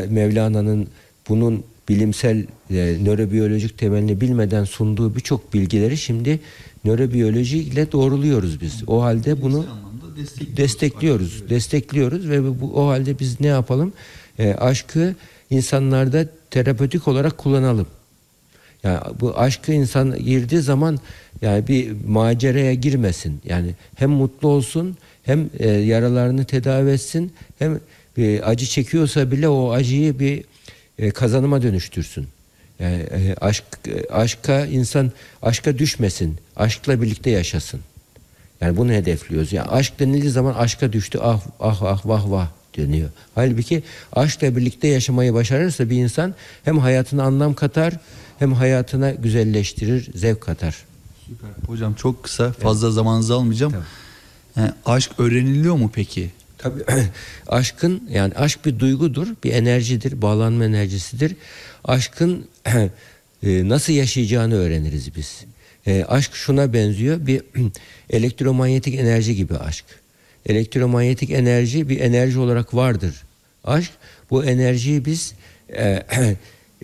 Mevlana'nın 0.10 0.88
bunun 1.30 1.64
bilimsel 1.90 2.46
e, 2.72 2.98
nörobiyolojik 3.04 3.78
temelini 3.78 4.22
bilmeden 4.22 4.64
sunduğu 4.64 5.16
birçok 5.16 5.54
bilgileri 5.54 5.98
şimdi 5.98 6.40
nörobiyoloji 6.86 7.58
ile 7.58 7.92
doğruluyoruz 7.92 8.62
biz. 8.62 8.84
O 8.88 9.02
halde 9.02 9.42
bunu 9.42 9.66
destekliyoruz, 10.58 11.50
destekliyoruz 11.50 12.30
ve 12.30 12.62
bu 12.62 12.72
o 12.76 12.88
halde 12.88 13.20
biz 13.20 13.40
ne 13.40 13.48
yapalım? 13.48 13.94
E, 14.40 14.54
aşkı 14.54 15.16
insanlarda 15.50 16.26
terapötik 16.52 17.08
olarak 17.08 17.38
kullanalım. 17.38 17.88
Yani 18.84 19.00
bu 19.20 19.40
aşkı 19.40 19.72
insan 19.72 20.26
girdiği 20.26 20.62
zaman 20.62 21.00
yani 21.42 21.68
bir 21.68 21.92
maceraya 22.08 22.74
girmesin. 22.74 23.42
Yani 23.46 23.72
hem 23.96 24.10
mutlu 24.10 24.48
olsun 24.48 24.98
hem 25.24 25.50
e, 25.60 25.70
yaralarını 25.70 26.46
tedavi 26.46 26.90
etsin 26.90 27.34
hem 27.60 27.80
bir 28.18 28.50
acı 28.50 28.66
çekiyorsa 28.66 29.32
bile 29.32 29.50
o 29.50 29.72
acıyı 29.72 30.20
bir 30.20 30.44
e, 31.00 31.12
kazanıma 31.12 31.62
dönüştürsün. 31.62 32.28
Yani 32.80 33.02
e, 33.02 33.36
aşk 33.42 33.64
e, 33.88 34.14
aşka 34.14 34.66
insan 34.66 35.12
aşka 35.42 35.78
düşmesin. 35.78 36.38
Aşkla 36.56 37.02
birlikte 37.02 37.30
yaşasın. 37.30 37.80
Yani 38.62 38.78
bunu 38.78 38.92
hedefliyoruz. 38.92 39.54
Yani 39.54 39.70
aşk 39.70 40.00
denildiği 40.00 40.32
zaman 40.32 40.54
aşka 40.54 40.94
düştü 40.94 41.20
ah 41.22 41.42
ah 41.60 41.82
ah 41.84 42.06
vah 42.06 42.32
vah 42.32 42.48
deniyor. 42.78 43.10
Halbuki 43.36 43.84
aşkla 44.14 44.56
birlikte 44.56 44.88
yaşamayı 44.88 45.34
başarırsa 45.34 45.90
bir 45.90 45.98
insan 45.98 46.36
hem 46.64 46.80
hayatına 46.80 47.24
anlam 47.24 47.54
katar 47.54 47.94
hem 48.40 48.54
hayatına 48.54 49.12
güzelleştirir, 49.12 50.10
zevk 50.16 50.42
katar. 50.42 50.76
Süper. 51.28 51.50
Hocam 51.68 51.94
çok 51.94 52.24
kısa 52.24 52.52
fazla 52.52 52.92
zamanınızı 52.92 53.34
almayacağım. 53.34 53.74
Yani 54.56 54.72
aşk 54.86 55.12
öğreniliyor 55.18 55.76
mu 55.76 55.92
peki? 55.94 56.30
Tabii 56.58 56.84
aşkın 57.48 58.04
yani 58.12 58.34
aşk 58.36 58.66
bir 58.66 58.80
duygudur, 58.80 59.28
bir 59.44 59.54
enerjidir, 59.54 60.22
bağlanma 60.22 60.66
enerjisidir. 60.66 61.36
Aşkın 61.84 62.48
e, 62.66 62.90
nasıl 63.44 63.94
yaşayacağını 63.94 64.56
öğreniriz 64.56 65.16
biz. 65.16 65.46
E, 65.88 66.04
aşk 66.04 66.36
şuna 66.36 66.74
benziyor, 66.74 67.28
bir 67.28 67.42
elektromanyetik 68.10 68.96
enerji 68.96 69.36
gibi 69.36 69.58
aşk. 69.58 69.86
Elektromanyetik 70.46 71.30
enerji 71.30 71.90
bir 71.90 72.00
enerji 72.00 72.40
olarak 72.40 72.74
vardır. 72.74 73.24
Aşk 73.64 73.92
bu 74.30 74.46
enerjiyi 74.46 75.06
biz 75.06 75.34
e, 75.78 76.04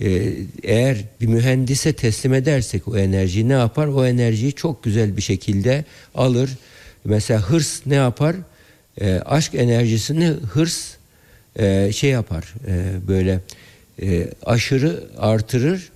e, 0.02 0.34
eğer 0.64 0.98
bir 1.22 1.28
mühendise 1.28 1.94
teslim 1.94 2.34
edersek 2.34 2.88
o 2.88 2.98
enerjiyi 2.98 3.50
ne 3.50 3.54
yapar? 3.54 3.88
O 3.88 4.06
enerjiyi 4.06 4.54
çok 4.54 4.84
güzel 4.84 5.18
bir 5.18 5.22
şekilde 5.22 5.86
alır. 6.16 6.50
Mesela 7.06 7.42
hırs 7.42 7.82
ne 7.86 7.96
yapar? 7.96 8.36
E, 9.02 9.14
aşk 9.20 9.56
enerjisini 9.56 10.26
hırs 10.28 10.92
e, 11.60 11.92
şey 11.94 12.10
yapar 12.10 12.54
e, 12.68 13.08
böyle 13.08 13.40
e, 14.02 14.28
aşırı 14.46 15.04
artırır 15.18 15.90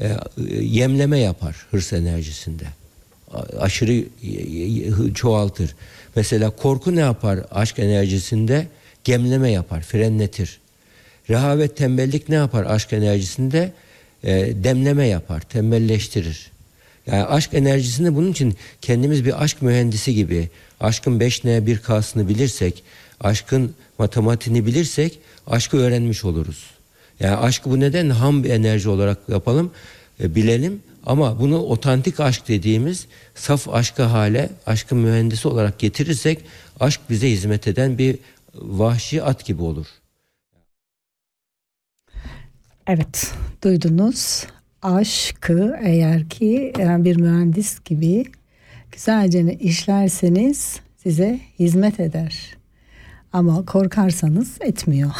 e, 0.00 0.16
yemleme 0.60 1.18
yapar 1.18 1.66
hırs 1.70 1.92
enerjisinde. 1.92 2.64
A- 3.32 3.58
Aşırı 3.60 3.92
y- 3.92 4.04
y- 4.22 5.14
çoğaltır. 5.14 5.74
Mesela 6.16 6.50
korku 6.50 6.96
ne 6.96 7.00
yapar 7.00 7.40
aşk 7.50 7.78
enerjisinde? 7.78 8.66
Gemleme 9.04 9.50
yapar, 9.50 9.82
frenletir. 9.82 10.60
Rehavet, 11.30 11.76
tembellik 11.76 12.28
ne 12.28 12.34
yapar 12.34 12.64
aşk 12.64 12.92
enerjisinde? 12.92 13.72
E, 14.24 14.52
demleme 14.64 15.06
yapar, 15.06 15.40
tembelleştirir. 15.40 16.50
Yani 17.06 17.24
aşk 17.24 17.54
enerjisinde 17.54 18.14
bunun 18.14 18.32
için 18.32 18.56
kendimiz 18.80 19.24
bir 19.24 19.42
aşk 19.42 19.62
mühendisi 19.62 20.14
gibi 20.14 20.48
aşkın 20.80 21.20
5N 21.20 21.66
1K'sını 21.66 22.28
bilirsek, 22.28 22.82
aşkın 23.20 23.74
matematiğini 23.98 24.66
bilirsek 24.66 25.18
aşkı 25.46 25.76
öğrenmiş 25.76 26.24
oluruz. 26.24 26.64
Yani 27.20 27.36
aşkı 27.36 27.70
bu 27.70 27.80
neden 27.80 28.10
ham 28.10 28.44
bir 28.44 28.50
enerji 28.50 28.88
olarak 28.88 29.18
yapalım, 29.28 29.70
e, 30.20 30.34
bilelim 30.34 30.82
ama 31.06 31.40
bunu 31.40 31.58
otantik 31.58 32.20
aşk 32.20 32.48
dediğimiz 32.48 33.06
saf 33.34 33.68
aşkı 33.68 34.02
hale, 34.02 34.50
aşkın 34.66 34.98
mühendisi 34.98 35.48
olarak 35.48 35.78
getirirsek 35.78 36.38
aşk 36.80 37.00
bize 37.10 37.30
hizmet 37.30 37.68
eden 37.68 37.98
bir 37.98 38.18
vahşi 38.54 39.22
at 39.22 39.44
gibi 39.44 39.62
olur. 39.62 39.86
Evet 42.88 43.34
duydunuz 43.64 44.46
aşkı 44.82 45.76
eğer 45.82 46.28
ki 46.28 46.72
yani 46.78 47.04
bir 47.04 47.16
mühendis 47.16 47.84
gibi 47.84 48.24
güzelce 48.92 49.54
işlerseniz 49.54 50.80
size 50.96 51.40
hizmet 51.58 52.00
eder. 52.00 52.56
Ama 53.32 53.64
korkarsanız 53.64 54.56
etmiyor. 54.60 55.10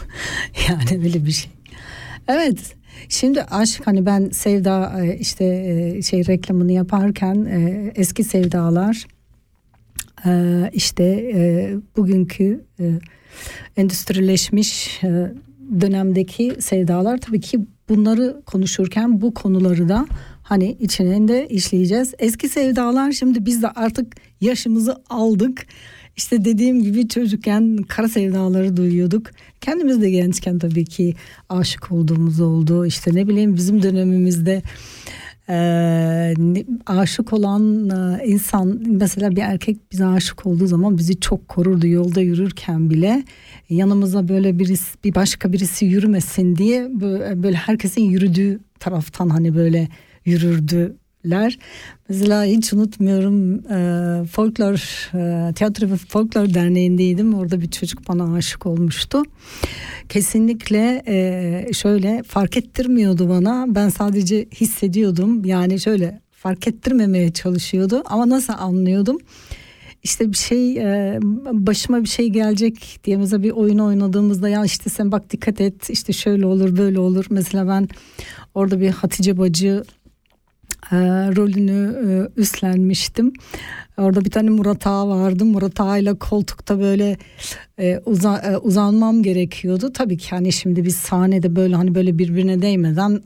yani 0.68 1.04
böyle 1.04 1.26
bir 1.26 1.30
şey. 1.30 1.50
Evet 2.28 2.76
şimdi 3.08 3.42
aşk 3.42 3.86
hani 3.86 4.06
ben 4.06 4.30
sevda 4.30 5.04
e, 5.04 5.16
işte 5.18 5.44
e, 5.44 6.02
şey 6.02 6.26
reklamını 6.26 6.72
yaparken 6.72 7.34
e, 7.44 7.92
eski 7.94 8.24
sevdalar 8.24 9.06
işte 10.72 11.24
bugünkü 11.96 12.64
endüstrileşmiş 13.76 15.00
dönemdeki 15.80 16.56
sevdalar 16.58 17.18
tabii 17.18 17.40
ki 17.40 17.60
bunları 17.88 18.42
konuşurken 18.46 19.20
bu 19.20 19.34
konuları 19.34 19.88
da 19.88 20.06
hani 20.42 20.76
içinde 20.80 21.48
işleyeceğiz. 21.48 22.14
Eski 22.18 22.48
sevdalar 22.48 23.12
şimdi 23.12 23.46
biz 23.46 23.62
de 23.62 23.68
artık 23.68 24.16
yaşımızı 24.40 24.96
aldık. 25.10 25.66
İşte 26.16 26.44
dediğim 26.44 26.82
gibi 26.82 27.08
çocukken 27.08 27.76
kara 27.76 28.08
sevdaları 28.08 28.76
duyuyorduk. 28.76 29.30
Kendimiz 29.60 30.00
de 30.00 30.10
gençken 30.10 30.58
tabii 30.58 30.84
ki 30.84 31.14
aşık 31.48 31.92
olduğumuz 31.92 32.40
oldu. 32.40 32.86
İşte 32.86 33.10
ne 33.14 33.28
bileyim 33.28 33.54
bizim 33.54 33.82
dönemimizde 33.82 34.62
e, 35.50 36.34
aşık 36.86 37.32
olan 37.32 37.90
insan 38.24 38.82
mesela 38.86 39.30
bir 39.30 39.42
erkek 39.42 39.92
bize 39.92 40.06
aşık 40.06 40.46
olduğu 40.46 40.66
zaman 40.66 40.98
bizi 40.98 41.20
çok 41.20 41.48
korurdu 41.48 41.86
yolda 41.86 42.20
yürürken 42.20 42.90
bile 42.90 43.24
yanımıza 43.70 44.28
böyle 44.28 44.58
birisi 44.58 44.98
bir 45.04 45.14
başka 45.14 45.52
birisi 45.52 45.84
yürümesin 45.84 46.56
diye 46.56 46.82
bö- 46.82 47.42
böyle 47.42 47.56
herkesin 47.56 48.02
yürüdüğü 48.02 48.60
taraftan 48.80 49.28
hani 49.28 49.54
böyle 49.54 49.88
yürürdüler. 51.24 51.58
Mesela 52.08 52.44
hiç 52.44 52.72
unutmuyorum 52.72 53.54
e, 53.72 54.26
folklor 54.26 55.08
e, 55.14 55.52
tiyatro 55.52 55.90
ve 55.90 55.96
folklor 55.96 56.54
derneğindeydim. 56.54 57.34
Orada 57.34 57.60
bir 57.60 57.70
çocuk 57.70 58.08
bana 58.08 58.34
aşık 58.34 58.66
olmuştu. 58.66 59.22
Kesinlikle 60.08 61.02
e, 61.06 61.72
şöyle 61.72 62.22
fark 62.22 62.56
ettirmiyordu 62.56 63.28
bana. 63.28 63.66
Ben 63.68 63.88
sadece 63.88 64.46
hissediyordum. 64.54 65.44
Yani 65.44 65.80
şöyle 65.80 66.20
fark 66.30 66.68
ettirmemeye 66.68 67.32
çalışıyordu. 67.32 68.02
Ama 68.06 68.28
nasıl 68.28 68.52
anlıyordum? 68.58 69.18
İşte 70.02 70.32
bir 70.32 70.36
şey 70.36 70.78
e, 70.78 71.18
başıma 71.52 72.02
bir 72.02 72.08
şey 72.08 72.28
gelecek 72.28 73.00
diye 73.04 73.16
mesela 73.16 73.42
bir 73.42 73.50
oyun 73.50 73.78
oynadığımızda 73.78 74.48
ya 74.48 74.64
işte 74.64 74.90
sen 74.90 75.12
bak 75.12 75.30
dikkat 75.30 75.60
et 75.60 75.90
işte 75.90 76.12
şöyle 76.12 76.46
olur 76.46 76.76
böyle 76.76 76.98
olur. 76.98 77.26
Mesela 77.30 77.68
ben 77.68 77.88
orada 78.54 78.80
bir 78.80 78.90
Hatice 78.90 79.38
Bacı 79.38 79.84
e, 80.92 80.96
rolünü 81.36 81.96
e, 82.36 82.40
üstlenmiştim. 82.40 83.32
Orada 83.98 84.24
bir 84.24 84.30
tane 84.30 84.50
Murat 84.50 84.86
Ağa 84.86 85.08
vardı. 85.08 85.44
Murat 85.44 85.80
Ağa 85.80 85.98
ile 85.98 86.14
koltukta 86.14 86.80
böyle 86.80 87.16
e, 87.78 88.00
uza- 88.06 88.38
e, 88.52 88.56
uzanmam 88.56 89.22
gerekiyordu. 89.22 89.92
Tabii 89.92 90.16
ki 90.16 90.30
hani 90.30 90.52
şimdi 90.52 90.84
biz 90.84 90.96
sahnede 90.96 91.56
böyle 91.56 91.76
hani 91.76 91.94
böyle 91.94 92.18
birbirine 92.18 92.62
değmeden 92.62 93.22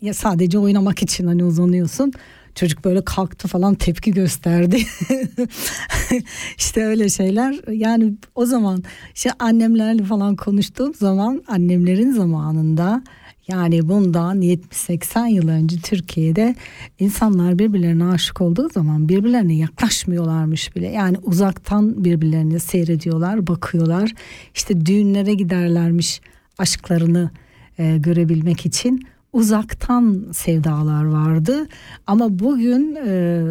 ya 0.00 0.14
sadece 0.14 0.58
oynamak 0.58 1.02
için 1.02 1.26
hani 1.26 1.44
uzanıyorsun. 1.44 2.12
Çocuk 2.54 2.84
böyle 2.84 3.04
kalktı 3.04 3.48
falan 3.48 3.74
tepki 3.74 4.10
gösterdi. 4.10 4.78
işte 6.58 6.84
öyle 6.84 7.08
şeyler. 7.08 7.72
Yani 7.72 8.14
o 8.34 8.46
zaman 8.46 8.82
işte 9.14 9.30
annemlerle 9.38 10.04
falan 10.04 10.36
konuştuğum 10.36 10.94
zaman 10.94 11.42
annemlerin 11.48 12.12
zamanında 12.12 13.02
yani 13.48 13.88
bundan 13.88 14.42
70-80 14.42 15.28
yıl 15.28 15.48
önce 15.48 15.76
Türkiye'de 15.76 16.54
insanlar 16.98 17.58
birbirlerine 17.58 18.04
aşık 18.04 18.40
olduğu 18.40 18.68
zaman 18.68 19.08
birbirlerine 19.08 19.56
yaklaşmıyorlarmış 19.56 20.76
bile. 20.76 20.88
Yani 20.88 21.16
uzaktan 21.22 22.04
birbirlerini 22.04 22.60
seyrediyorlar, 22.60 23.46
bakıyorlar. 23.46 24.14
İşte 24.54 24.86
düğünlere 24.86 25.34
giderlermiş 25.34 26.20
aşklarını 26.58 27.30
e, 27.78 27.96
görebilmek 27.98 28.66
için. 28.66 29.06
Uzaktan 29.32 30.26
sevdalar 30.32 31.04
vardı. 31.04 31.66
Ama 32.06 32.38
bugün 32.38 32.98
e, 33.06 33.42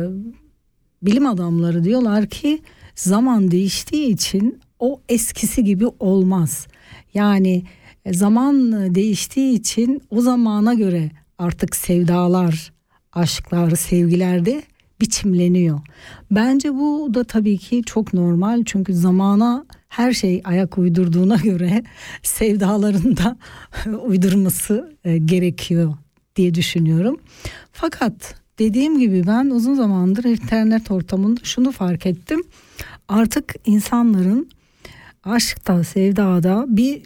bilim 1.02 1.28
adamları 1.28 1.84
diyorlar 1.84 2.26
ki 2.26 2.60
zaman 2.96 3.52
değiştiği 3.52 4.14
için 4.14 4.60
o 4.80 5.02
eskisi 5.10 5.64
gibi 5.64 5.86
olmaz. 6.00 6.68
Yani 7.14 7.64
zaman 8.12 8.72
değiştiği 8.96 9.60
için 9.60 10.02
o 10.10 10.22
zamana 10.22 10.74
göre 10.74 11.12
artık 11.38 11.76
sevdalar, 11.76 12.74
aşklar, 13.14 13.76
sevgiler 13.76 14.46
de 14.46 14.64
biçimleniyor. 15.02 15.80
Bence 16.32 16.74
bu 16.74 17.10
da 17.14 17.24
tabii 17.24 17.58
ki 17.58 17.84
çok 17.86 18.14
normal 18.14 18.64
çünkü 18.66 18.94
zamana 18.94 19.66
her 19.90 20.14
şey 20.14 20.42
ayak 20.44 20.78
uydurduğuna 20.78 21.36
göre 21.36 21.84
sevdaların 22.24 23.18
da 23.18 23.38
uydurması 24.06 24.98
e, 25.04 25.18
gerekiyor 25.18 25.94
diye 26.36 26.54
düşünüyorum. 26.54 27.18
Fakat 27.72 28.36
dediğim 28.60 29.00
gibi 29.00 29.28
ben 29.28 29.46
uzun 29.46 29.76
zamandır 29.76 30.24
internet 30.24 30.92
ortamında 30.92 31.42
şunu 31.44 31.72
fark 31.72 32.06
ettim. 32.06 32.44
Artık 33.08 33.56
insanların 33.66 34.50
aşkta, 35.24 35.84
sevdada 35.84 36.66
bir 36.68 37.04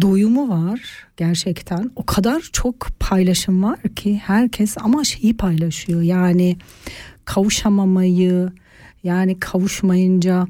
doyumu 0.00 0.48
var 0.48 1.06
gerçekten. 1.16 1.90
O 1.96 2.06
kadar 2.06 2.40
çok 2.52 2.86
paylaşım 3.00 3.62
var 3.62 3.78
ki 3.96 4.20
herkes 4.24 4.76
ama 4.80 5.04
şeyi 5.04 5.36
paylaşıyor. 5.36 6.02
Yani 6.02 6.56
kavuşamamayı, 7.24 8.52
yani 9.02 9.40
kavuşmayınca 9.40 10.46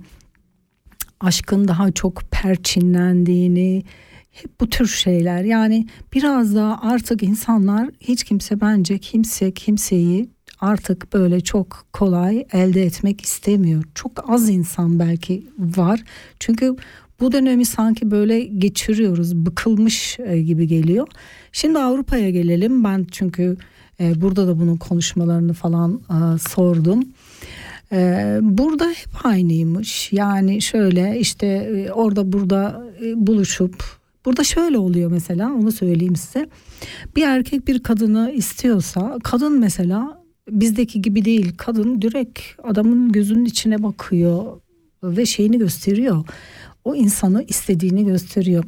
aşkın 1.21 1.69
daha 1.69 1.93
çok 1.93 2.23
perçinlendiğini 2.31 3.83
hep 4.31 4.61
bu 4.61 4.71
tür 4.71 4.87
şeyler 4.87 5.45
yani 5.45 5.87
biraz 6.15 6.55
daha 6.55 6.81
artık 6.83 7.23
insanlar 7.23 7.91
hiç 8.01 8.25
kimse 8.25 8.61
bence 8.61 8.99
kimse 8.99 9.51
kimseyi 9.51 10.31
artık 10.61 11.13
böyle 11.13 11.41
çok 11.41 11.87
kolay 11.93 12.47
elde 12.53 12.83
etmek 12.83 13.21
istemiyor. 13.21 13.85
Çok 13.95 14.31
az 14.31 14.49
insan 14.49 14.99
belki 14.99 15.47
var. 15.59 16.05
Çünkü 16.41 16.77
bu 17.21 17.33
dönemi 17.33 17.65
sanki 17.65 18.11
böyle 18.11 18.41
geçiriyoruz. 18.41 19.37
Bıkılmış 19.37 20.19
e, 20.19 20.43
gibi 20.43 20.67
geliyor. 20.67 21.09
Şimdi 21.53 21.79
Avrupa'ya 21.79 22.31
gelelim. 22.31 22.85
Ben 22.85 23.07
çünkü 23.11 23.57
e, 24.01 24.21
burada 24.21 24.47
da 24.47 24.61
bunun 24.61 24.77
konuşmalarını 24.77 25.53
falan 25.53 26.01
e, 26.11 26.39
sordum. 26.39 27.05
Burada 28.41 28.89
hep 28.89 29.27
aynıymış. 29.27 30.13
Yani 30.13 30.63
şöyle 30.63 31.19
işte 31.21 31.71
orada 31.95 32.33
burada 32.33 32.85
buluşup 33.17 33.85
burada 34.27 34.45
şöyle 34.45 34.79
oluyor 34.79 35.11
mesela 35.11 35.53
onu 35.53 35.73
söyleyeyim 35.73 36.17
size. 36.17 36.49
Bir 37.17 37.23
erkek 37.23 37.69
bir 37.69 37.83
kadını 37.83 38.33
istiyorsa 38.33 39.19
kadın 39.25 39.61
mesela 39.61 40.18
bizdeki 40.51 41.03
gibi 41.03 41.25
değil. 41.25 41.53
Kadın 41.57 42.03
direkt 42.03 42.41
adamın 42.63 43.13
gözünün 43.13 43.45
içine 43.45 43.83
bakıyor 43.83 44.61
ve 45.03 45.27
şeyini 45.27 45.59
gösteriyor. 45.59 46.25
O 46.85 46.95
insanı 46.95 47.45
istediğini 47.49 48.07
gösteriyor. 48.07 48.65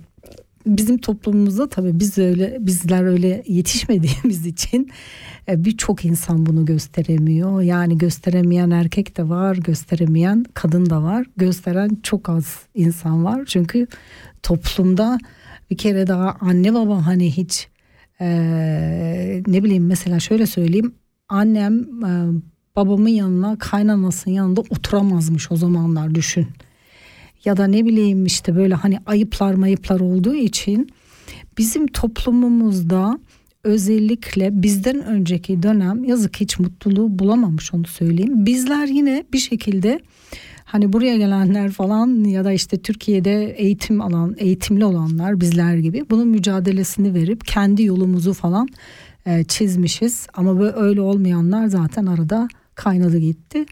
Bizim 0.67 0.99
toplumumuzda 0.99 1.69
tabii 1.69 2.01
biz 2.01 2.19
öyle 2.19 2.57
bizler 2.61 3.05
öyle 3.05 3.43
yetişmediğimiz 3.47 4.47
için 4.53 4.91
e, 5.49 5.65
birçok 5.65 6.05
insan 6.05 6.47
bunu 6.47 6.65
gösteremiyor. 6.65 7.63
Yani 7.63 7.99
gösteremeyen 7.99 8.71
erkek 8.71 9.17
de 9.17 9.29
var, 9.29 9.57
gösteremeyen 9.57 10.45
kadın 10.55 10.91
da 10.91 11.03
var. 11.03 11.27
Gösteren 11.37 11.99
çok 12.03 12.29
az 12.29 12.59
insan 12.75 13.25
var. 13.25 13.45
Çünkü 13.47 13.87
toplumda 14.43 15.19
bir 15.71 15.77
kere 15.77 16.07
daha 16.07 16.37
anne 16.41 16.75
baba 16.75 17.07
hani 17.07 17.37
hiç 17.37 17.69
Ee, 18.23 19.43
ne 19.47 19.65
bileyim 19.65 19.87
mesela 19.87 20.21
şöyle 20.21 20.47
söyleyeyim 20.47 20.95
annem 21.31 22.05
e, 22.05 22.11
babamın 22.77 23.09
yanına 23.09 23.59
kaynanasının 23.59 24.35
yanında 24.35 24.61
oturamazmış 24.61 25.53
o 25.53 25.57
zamanlar 25.57 26.15
düşün. 26.15 26.47
Ya 27.45 27.57
da 27.57 27.67
ne 27.67 27.85
bileyim 27.85 28.27
işte 28.27 28.57
böyle 28.57 28.75
hani 28.75 28.99
ayıplar 29.07 29.55
mayıplar 29.55 30.01
olduğu 30.01 30.35
için 30.35 30.89
bizim 31.59 31.87
toplumumuzda 31.87 33.19
özellikle 33.65 34.63
bizden 34.63 35.05
önceki 35.05 35.63
dönem 35.63 36.05
yazık 36.05 36.41
hiç 36.41 36.59
mutluluğu 36.59 37.19
bulamamış 37.19 37.75
onu 37.75 37.87
söyleyeyim. 37.87 38.47
Bizler 38.47 38.87
yine 38.87 39.25
bir 39.33 39.39
şekilde 39.39 40.01
hani 40.65 40.93
buraya 40.93 41.17
gelenler 41.17 41.71
falan 41.71 42.25
ya 42.25 42.45
da 42.45 42.53
işte 42.53 42.79
Türkiye'de 42.79 43.55
eğitim 43.57 44.01
alan 44.01 44.35
eğitimli 44.39 44.85
olanlar 44.85 45.41
bizler 45.41 45.77
gibi 45.77 46.05
bunun 46.11 46.29
mücadelesini 46.29 47.15
verip 47.15 47.47
kendi 47.47 47.83
yolumuzu 47.83 48.33
falan 48.33 48.69
e, 49.27 49.45
çizmişiz 49.45 50.27
ama 50.35 50.61
böyle 50.61 50.77
öyle 50.77 51.01
olmayanlar 51.01 51.67
zaten 51.67 52.07
arada 52.07 52.49
kaynadı 52.75 53.19
gitti. 53.19 53.67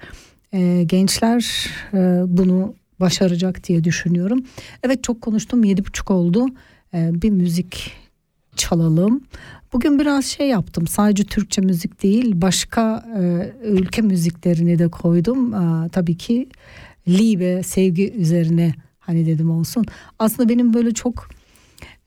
E, 0.53 0.83
gençler 0.87 1.71
e, 1.95 1.99
bunu 2.27 2.75
başaracak 3.01 3.65
diye 3.69 3.85
düşünüyorum. 3.85 4.45
Evet 4.83 5.05
çok 5.05 5.23
konuştum 5.23 5.65
yedi 5.65 5.85
buçuk 5.85 6.11
oldu. 6.11 6.47
E, 6.95 7.23
bir 7.23 7.31
müzik 7.31 7.93
çalalım. 8.57 9.21
Bugün 9.73 9.99
biraz 9.99 10.25
şey 10.25 10.49
yaptım 10.49 10.87
sadece 10.87 11.25
Türkçe 11.25 11.61
müzik 11.61 12.03
değil 12.03 12.33
başka 12.35 13.05
e, 13.19 13.53
ülke 13.63 14.03
müziklerini 14.03 14.79
de 14.79 14.89
koydum. 14.89 15.55
E, 15.55 15.89
tabii 15.89 16.17
ki 16.17 16.49
libe 17.09 17.63
sevgi 17.63 18.13
üzerine 18.13 18.75
hani 18.99 19.27
dedim 19.27 19.51
olsun. 19.51 19.85
Aslında 20.19 20.49
benim 20.49 20.75
böyle 20.75 20.95
çok 20.95 21.29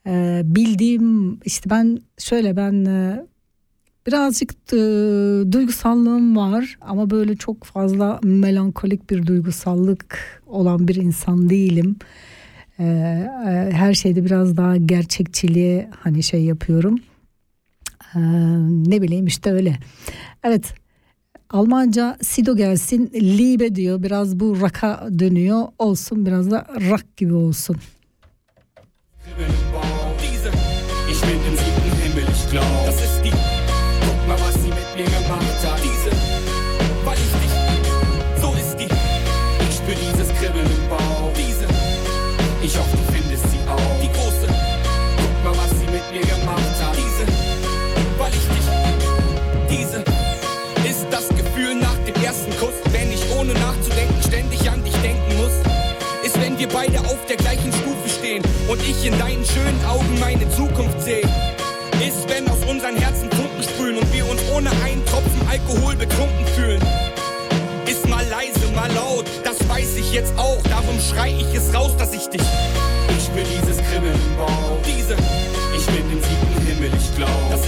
e, 0.07 0.41
bildiğim 0.45 1.39
işte 1.45 1.69
ben 1.69 1.99
şöyle 2.17 2.55
ben 2.55 2.85
e, 2.85 3.25
birazcık 4.11 4.51
e, 4.73 4.77
duygusallığım 5.51 6.37
var 6.37 6.77
ama 6.81 7.09
böyle 7.09 7.35
çok 7.35 7.63
fazla 7.63 8.19
melankolik 8.23 9.09
bir 9.09 9.25
duygusallık 9.25 10.41
olan 10.47 10.87
bir 10.87 10.95
insan 10.95 11.49
değilim. 11.49 11.95
E, 12.79 12.83
e, 12.83 13.69
her 13.71 13.93
şeyde 13.93 14.25
biraz 14.25 14.57
daha 14.57 14.77
gerçekçiliğe 14.77 15.89
hani 15.99 16.23
şey 16.23 16.43
yapıyorum. 16.43 16.99
E, 18.15 18.19
ne 18.89 19.01
bileyim 19.01 19.27
işte 19.27 19.51
öyle. 19.51 19.77
Evet 20.43 20.73
Almanca 21.49 22.17
Sido 22.21 22.55
gelsin 22.55 23.11
Liebe 23.15 23.75
diyor 23.75 24.03
biraz 24.03 24.39
bu 24.39 24.61
rock'a 24.61 25.09
dönüyor 25.19 25.67
olsun 25.79 26.25
biraz 26.25 26.51
da 26.51 26.67
rock 26.89 27.17
gibi 27.17 27.33
olsun. 27.33 27.77
İch 31.11 31.23
bin 31.23 31.51
im 31.51 31.57
siebten 31.57 31.95
Himmel, 32.03 32.31
ich 32.31 32.51
glaub, 32.51 32.90
der 57.31 57.37
gleichen 57.37 57.71
Stufe 57.71 58.09
stehen 58.09 58.43
und 58.67 58.81
ich 58.81 59.05
in 59.05 59.17
deinen 59.17 59.45
schönen 59.45 59.85
Augen 59.85 60.19
meine 60.19 60.49
Zukunft 60.49 61.01
sehe. 61.01 61.23
Ist, 62.05 62.27
wenn 62.27 62.45
aus 62.49 62.57
unseren 62.69 62.97
Herzen 62.97 63.31
Funken 63.31 63.63
sprühen 63.63 63.97
und 63.97 64.13
wir 64.13 64.29
uns 64.29 64.41
ohne 64.53 64.69
einen 64.83 65.05
Tropfen 65.05 65.39
Alkohol 65.49 65.95
betrunken 65.95 66.45
fühlen. 66.57 66.81
Ist 67.85 68.05
mal 68.09 68.25
leise, 68.27 68.59
mal 68.75 68.91
laut, 68.91 69.27
das 69.45 69.57
weiß 69.69 69.95
ich 69.95 70.11
jetzt 70.11 70.37
auch. 70.37 70.61
Darum 70.63 70.99
schrei 70.99 71.33
ich 71.39 71.55
es 71.55 71.73
raus, 71.73 71.95
dass 71.97 72.13
ich 72.13 72.27
dich. 72.27 72.41
Ich 72.41 73.23
spür 73.23 73.43
dieses 73.45 73.77
Kribbeln 73.77 74.13
im 74.13 74.37
Bauch. 74.37 74.77
Diese, 74.85 75.15
ich 75.73 75.85
bin 75.85 76.11
im 76.11 76.21
siebten 76.21 76.67
Himmel, 76.67 76.91
ich 76.99 77.15
glaub. 77.15 77.49
Das 77.49 77.60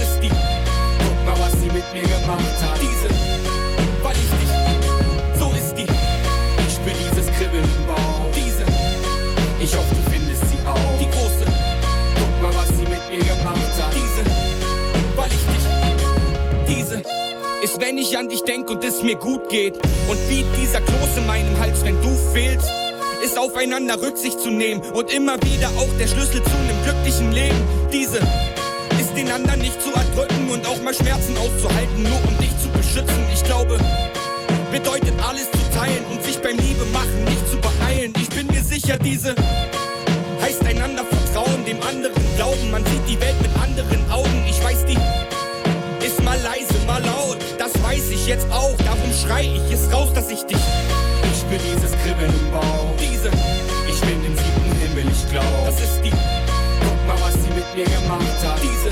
ist, 17.74 17.80
wenn 17.80 17.98
ich 17.98 18.16
an 18.18 18.28
dich 18.28 18.42
denk 18.42 18.70
und 18.70 18.84
es 18.84 19.02
mir 19.02 19.16
gut 19.16 19.48
geht. 19.48 19.74
Und 20.08 20.18
wie 20.28 20.44
dieser 20.60 20.80
Kloß 20.80 21.16
in 21.16 21.26
meinem 21.26 21.58
Hals, 21.58 21.84
wenn 21.84 22.00
du 22.02 22.10
fehlst. 22.32 22.68
Ist 23.24 23.38
aufeinander 23.38 24.00
Rücksicht 24.00 24.38
zu 24.40 24.50
nehmen 24.50 24.82
und 24.92 25.12
immer 25.12 25.36
wieder 25.42 25.68
auch 25.78 25.88
der 25.98 26.06
Schlüssel 26.06 26.42
zu 26.42 26.50
einem 26.50 26.82
glücklichen 26.84 27.32
Leben. 27.32 27.56
Diese 27.90 28.18
ist 29.00 29.16
den 29.16 29.30
anderen 29.30 29.60
nicht 29.60 29.80
zu 29.80 29.90
erdrücken 29.90 30.50
und 30.50 30.66
auch 30.66 30.80
mal 30.82 30.92
Schmerzen 30.92 31.36
auszuhalten, 31.38 32.02
nur 32.02 32.18
um 32.28 32.38
dich 32.38 32.52
zu 32.62 32.68
beschützen. 32.68 33.24
Ich 33.32 33.42
glaube, 33.44 33.78
bedeutet 34.70 35.14
alles 35.26 35.50
zu 35.50 35.78
teilen 35.78 36.04
und 36.12 36.22
sich 36.22 36.36
beim 36.38 36.58
Liebe 36.58 36.84
machen 36.92 37.24
nicht 37.24 37.48
zu 37.48 37.56
beeilen. 37.58 38.12
Ich 38.20 38.28
bin 38.28 38.46
mir 38.48 38.62
sicher, 38.62 38.98
diese 38.98 39.34
heißt 40.42 40.64
einander 40.66 41.04
vertrauen, 41.04 41.64
dem 41.64 41.80
anderen 41.82 42.22
glauben. 42.36 42.70
Man 42.70 42.84
sieht 42.84 43.08
die 43.08 43.20
Welt 43.20 43.40
mit 43.40 43.50
anderen 43.56 44.10
Augen. 44.12 44.44
Ich 44.46 44.62
weiß, 44.62 44.84
die 44.84 44.98
ist 46.06 46.22
mal 46.22 46.38
leise, 46.42 46.74
mal 46.86 47.02
laut. 47.02 47.33
Weiß 47.94 48.10
ich 48.10 48.26
jetzt 48.26 48.50
auch. 48.50 48.76
Darum 48.78 49.12
schrei 49.12 49.42
ich 49.42 49.72
es 49.72 49.92
raus, 49.92 50.12
dass 50.12 50.28
ich 50.28 50.42
dich. 50.42 50.58
Ich 50.58 51.38
spür 51.38 51.58
dieses 51.58 51.92
Kribbeln 52.02 52.28
im 52.28 52.50
Bauch. 52.50 52.90
Diese, 52.98 53.30
ich 53.88 54.00
bin 54.00 54.24
im 54.24 54.36
siebten 54.36 54.72
Himmel, 54.82 55.12
ich 55.12 55.30
glaub. 55.30 55.44
Das 55.64 55.78
ist 55.78 56.00
die. 56.02 56.10
Guck 56.10 57.06
mal, 57.06 57.16
was 57.24 57.34
sie 57.34 57.50
mit 57.50 57.64
mir 57.76 57.84
gemacht 57.84 58.42
hat. 58.42 58.58
Diese, 58.60 58.90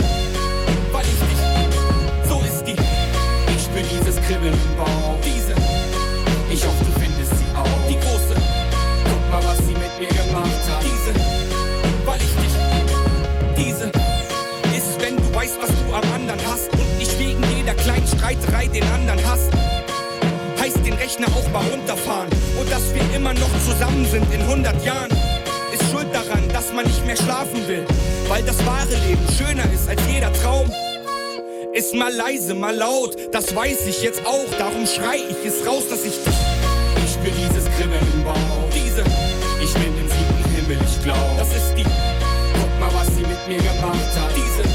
weil 0.93 1.03
ich 1.03 1.19
dich. 1.19 2.29
So 2.29 2.39
ist 2.47 2.65
die. 2.65 2.77
Ich 3.57 3.63
spür 3.65 3.83
dieses 3.83 4.23
Kribbeln 4.23 4.55
im 4.55 4.77
Bauch. 4.77 5.32
Streiterei 18.33 18.67
den 18.69 18.85
anderen 18.85 19.21
hast. 19.27 19.51
Heißt 20.59 20.87
den 20.87 20.95
Rechner 20.95 21.27
auch 21.29 21.49
mal 21.53 21.63
runterfahren 21.71 22.29
und 22.59 22.71
dass 22.71 22.95
wir 22.95 23.03
immer 23.15 23.35
noch 23.35 23.51
zusammen 23.67 24.07
sind 24.11 24.25
in 24.33 24.41
100 24.41 24.83
Jahren. 24.85 25.11
Ist 25.73 25.91
schuld 25.91 26.07
daran, 26.15 26.49
dass 26.49 26.73
man 26.73 26.87
nicht 26.87 27.05
mehr 27.05 27.17
schlafen 27.17 27.67
will, 27.69 27.85
weil 28.29 28.43
das 28.43 28.65
wahre 28.65 28.95
Leben 29.07 29.27
schöner 29.37 29.71
ist 29.73 29.87
als 29.89 30.01
jeder 30.11 30.33
Traum. 30.33 30.71
Ist 31.75 31.95
mal 31.95 32.13
leise, 32.13 32.55
mal 32.55 32.75
laut, 32.75 33.17
das 33.33 33.55
weiß 33.55 33.87
ich 33.87 34.03
jetzt 34.03 34.25
auch, 34.25 34.49
darum 34.59 34.87
schrei 34.87 35.19
ich 35.29 35.47
es 35.47 35.67
raus, 35.67 35.85
dass 35.91 36.05
ich 36.05 36.17
dich. 36.25 36.35
Ich 37.05 37.13
spür 37.13 37.33
dieses 37.37 37.65
Kribbeln 37.77 38.07
im 38.15 38.25
Bauch. 38.25 38.37
Diese, 38.75 39.03
ich 39.63 39.73
bin 39.75 39.93
im 39.99 40.09
siebten 40.09 40.55
Himmel, 40.57 40.79
ich 40.87 41.03
glaub, 41.03 41.39
das 41.39 41.49
ist 41.49 41.75
die. 41.77 41.85
Guck 41.85 42.81
mal, 42.81 42.91
was 42.95 43.09
sie 43.15 43.23
mit 43.23 43.49
mir 43.49 43.59
gemacht 43.59 44.13
hat. 44.17 44.31
Diese, 44.37 44.72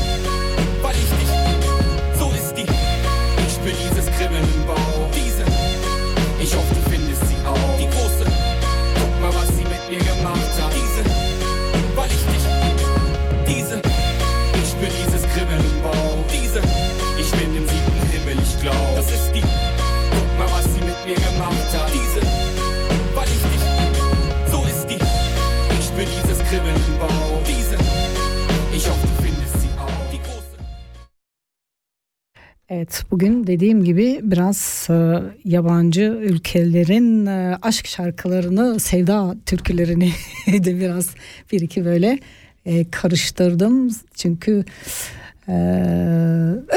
Evet 32.77 33.03
bugün 33.11 33.47
dediğim 33.47 33.83
gibi 33.83 34.19
biraz 34.23 34.87
e, 34.89 35.19
yabancı 35.45 36.01
ülkelerin 36.01 37.25
e, 37.25 37.57
aşk 37.61 37.87
şarkılarını, 37.87 38.79
sevda 38.79 39.35
türkülerini 39.45 40.11
de 40.47 40.79
biraz 40.79 41.09
bir 41.51 41.61
iki 41.61 41.85
böyle 41.85 42.19
e, 42.65 42.89
karıştırdım. 42.91 43.89
Çünkü 44.15 44.65
e, 45.47 45.53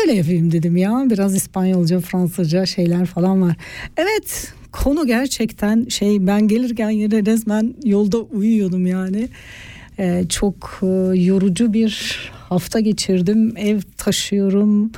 öyle 0.03 0.13
yapayım 0.13 0.53
dedim 0.53 0.77
ya. 0.77 1.05
Biraz 1.11 1.35
İspanyolca, 1.35 2.01
Fransızca 2.01 2.67
şeyler 2.67 3.07
falan 3.07 3.43
var. 3.43 3.57
Evet 3.97 4.53
konu 4.73 5.07
gerçekten 5.07 5.85
şey 5.89 6.27
ben 6.27 6.49
gelirken 6.49 6.91
yine 6.91 7.27
resmen 7.27 7.75
yolda 7.85 8.19
uyuyordum 8.19 8.87
yani. 8.87 9.29
E, 9.99 10.25
çok 10.29 10.81
e, 10.83 10.87
yorucu 11.21 11.73
bir 11.73 12.21
hafta 12.49 12.81
geçirdim. 12.81 13.57
Ev 13.57 13.81
taşıyorum. 13.97 14.93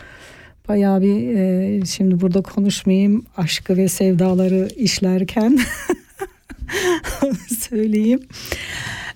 Bayağı 0.72 1.02
bir 1.02 1.34
e, 1.36 1.86
şimdi 1.86 2.20
burada 2.20 2.42
konuşmayayım 2.42 3.24
aşkı 3.36 3.76
ve 3.76 3.88
sevdaları 3.88 4.68
işlerken 4.76 5.58
söyleyeyim. 7.58 8.20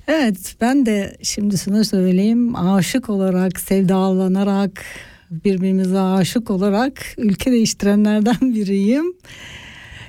Evet 0.08 0.56
ben 0.60 0.86
de 0.86 1.16
şimdi 1.22 1.58
şunu 1.58 1.84
söyleyeyim 1.84 2.56
aşık 2.56 3.10
olarak 3.10 3.60
sevdalanarak 3.60 4.84
birbirimize 5.30 6.00
aşık 6.00 6.50
olarak 6.50 7.14
ülke 7.18 7.52
değiştirenlerden 7.52 8.40
biriyim. 8.54 9.14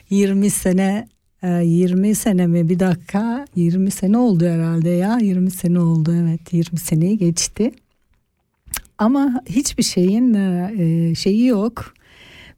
20 0.10 0.50
sene 0.50 1.08
20 1.44 2.16
sene 2.16 2.48
mi 2.48 2.70
bir 2.70 2.80
dakika 2.80 3.46
20 3.56 3.92
sene 3.92 4.18
oldu 4.18 4.46
herhalde 4.46 4.90
ya 4.90 5.18
20 5.22 5.52
sene 5.52 5.80
oldu 5.80 6.16
evet 6.24 6.54
20 6.54 6.80
seneyi 6.80 7.18
geçti. 7.18 7.72
Ama 8.98 9.44
hiçbir 9.50 9.84
şeyin 9.84 10.34
e, 10.34 11.16
şeyi 11.16 11.46
yok. 11.46 11.94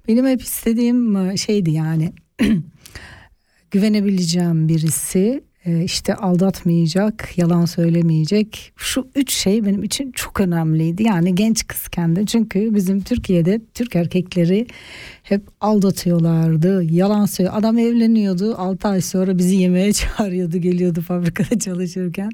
Benim 0.07 0.27
hep 0.27 0.41
istediğim 0.41 1.15
e, 1.15 1.37
şeydi 1.37 1.71
yani 1.71 2.13
güvenebileceğim 3.71 4.67
birisi 4.67 5.43
e, 5.65 5.83
işte 5.83 6.15
aldatmayacak, 6.15 7.37
yalan 7.37 7.65
söylemeyecek. 7.65 8.73
Şu 8.75 9.07
üç 9.15 9.33
şey 9.33 9.65
benim 9.65 9.83
için 9.83 10.11
çok 10.11 10.41
önemliydi. 10.41 11.03
Yani 11.03 11.35
genç 11.35 11.67
kızken 11.67 12.15
de 12.15 12.25
çünkü 12.25 12.75
bizim 12.75 13.01
Türkiye'de 13.01 13.61
Türk 13.73 13.95
erkekleri 13.95 14.67
hep 15.23 15.41
aldatıyorlardı. 15.61 16.83
Yalan 16.83 17.25
söylüyor. 17.25 17.57
Adam 17.57 17.77
evleniyordu. 17.77 18.55
6 18.57 18.87
ay 18.87 19.01
sonra 19.01 19.37
bizi 19.37 19.55
yemeğe 19.55 19.93
çağırıyordu. 20.17 20.57
Geliyordu 20.57 21.01
fabrikada 21.01 21.59
çalışırken. 21.59 22.29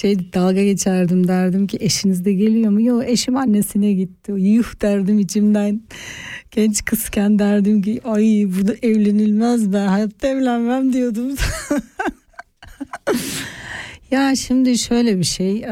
Şey 0.00 0.32
dalga 0.32 0.64
geçerdim 0.64 1.28
derdim 1.28 1.66
ki 1.66 1.78
eşiniz 1.80 2.24
de 2.24 2.32
geliyor 2.32 2.70
mu? 2.70 2.82
Yok 2.82 3.04
eşim 3.06 3.36
annesine 3.36 3.92
gitti. 3.92 4.32
Yuh 4.32 4.80
derdim 4.82 5.18
içimden. 5.18 5.82
Genç 6.50 6.84
kızken 6.84 7.38
derdim 7.38 7.82
ki 7.82 8.00
ay 8.04 8.46
burada 8.56 8.74
evlenilmez 8.82 9.72
ben 9.72 9.86
hayatta 9.86 10.28
evlenmem 10.28 10.92
diyordum. 10.92 11.26
ya 14.10 14.36
şimdi 14.36 14.78
şöyle 14.78 15.18
bir 15.18 15.24
şey 15.24 15.66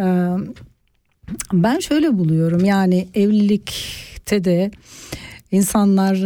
ben 1.53 1.79
şöyle 1.79 2.19
buluyorum 2.19 2.65
yani 2.65 3.09
evlilikte 3.15 4.45
de 4.45 4.71
insanlar 5.53 6.17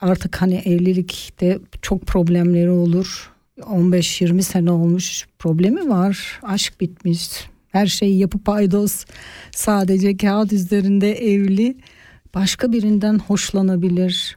artık 0.00 0.42
hani 0.42 0.54
evlilikte 0.54 1.58
çok 1.82 2.06
problemleri 2.06 2.70
olur 2.70 3.31
15-20 3.58 4.42
sene 4.42 4.70
olmuş 4.70 5.26
problemi 5.38 5.88
var 5.88 6.40
aşk 6.42 6.80
bitmiş 6.80 7.28
her 7.68 7.86
şey 7.86 8.16
yapı 8.16 8.38
paydos 8.38 9.04
sadece 9.50 10.16
kağıt 10.16 10.52
üzerinde 10.52 11.12
evli 11.12 11.76
başka 12.34 12.72
birinden 12.72 13.18
hoşlanabilir 13.18 14.36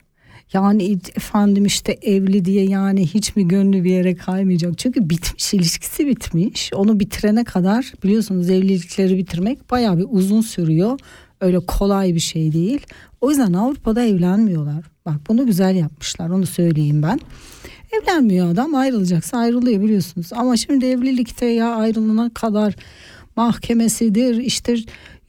yani 0.52 0.98
efendim 1.16 1.64
işte 1.64 1.98
evli 2.02 2.44
diye 2.44 2.64
yani 2.64 3.06
hiç 3.06 3.36
mi 3.36 3.48
gönlü 3.48 3.84
bir 3.84 3.90
yere 3.90 4.14
kaymayacak? 4.14 4.78
Çünkü 4.78 5.10
bitmiş 5.10 5.54
ilişkisi 5.54 6.06
bitmiş. 6.06 6.70
Onu 6.74 7.00
bitirene 7.00 7.44
kadar 7.44 7.92
biliyorsunuz 8.04 8.50
evlilikleri 8.50 9.16
bitirmek 9.16 9.70
baya 9.70 9.98
bir 9.98 10.06
uzun 10.08 10.40
sürüyor. 10.40 10.98
Öyle 11.40 11.58
kolay 11.58 12.14
bir 12.14 12.20
şey 12.20 12.52
değil. 12.52 12.86
O 13.20 13.30
yüzden 13.30 13.52
Avrupa'da 13.52 14.04
evlenmiyorlar. 14.04 14.84
Bak 15.06 15.14
bunu 15.28 15.46
güzel 15.46 15.76
yapmışlar 15.76 16.30
onu 16.30 16.46
söyleyeyim 16.46 17.02
ben. 17.02 17.20
Evlenmiyor 17.92 18.50
adam 18.50 18.74
ayrılacaksa 18.74 19.38
ayrılıyor 19.38 19.82
biliyorsunuz. 19.82 20.32
Ama 20.32 20.56
şimdi 20.56 20.86
evlilikte 20.86 21.46
ya 21.46 21.74
ayrılana 21.74 22.30
kadar 22.34 22.76
mahkemesidir 23.36 24.36
işte 24.36 24.76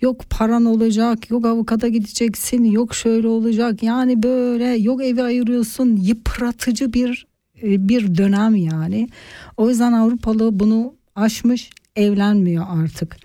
yok 0.01 0.29
paran 0.29 0.65
olacak 0.65 1.29
yok 1.29 1.45
avukata 1.45 1.87
gideceksin 1.87 2.63
yok 2.63 2.95
şöyle 2.95 3.27
olacak. 3.27 3.83
Yani 3.83 4.23
böyle 4.23 4.65
yok 4.65 5.03
evi 5.03 5.23
ayırıyorsun 5.23 5.95
yıpratıcı 5.95 6.93
bir 6.93 7.27
e, 7.63 7.89
bir 7.89 8.17
dönem 8.17 8.55
yani. 8.55 9.09
O 9.57 9.69
yüzden 9.69 9.93
Avrupalı 9.93 10.59
bunu 10.59 10.93
aşmış 11.15 11.69
evlenmiyor 11.95 12.65
artık. 12.69 13.17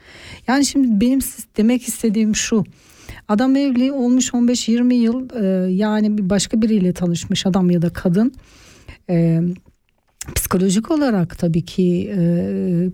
Yani 0.49 0.67
şimdi 0.67 1.01
benim 1.01 1.19
demek 1.57 1.89
istediğim 1.89 2.37
şu. 2.37 2.65
Adam 3.29 3.57
evli 3.57 3.93
olmuş 3.93 4.29
15-20 4.29 4.95
yıl 4.95 5.29
e, 5.43 5.73
yani 5.73 6.31
başka 6.31 6.63
biriyle 6.63 6.93
tanışmış 6.93 7.47
adam 7.47 7.71
ya 7.71 7.83
da 7.83 7.93
kadın 7.93 8.33
e, 9.11 9.41
psikolojik 10.37 10.91
olarak 10.91 11.39
tabii 11.39 11.63
ki 11.63 12.13
e, 12.17 12.23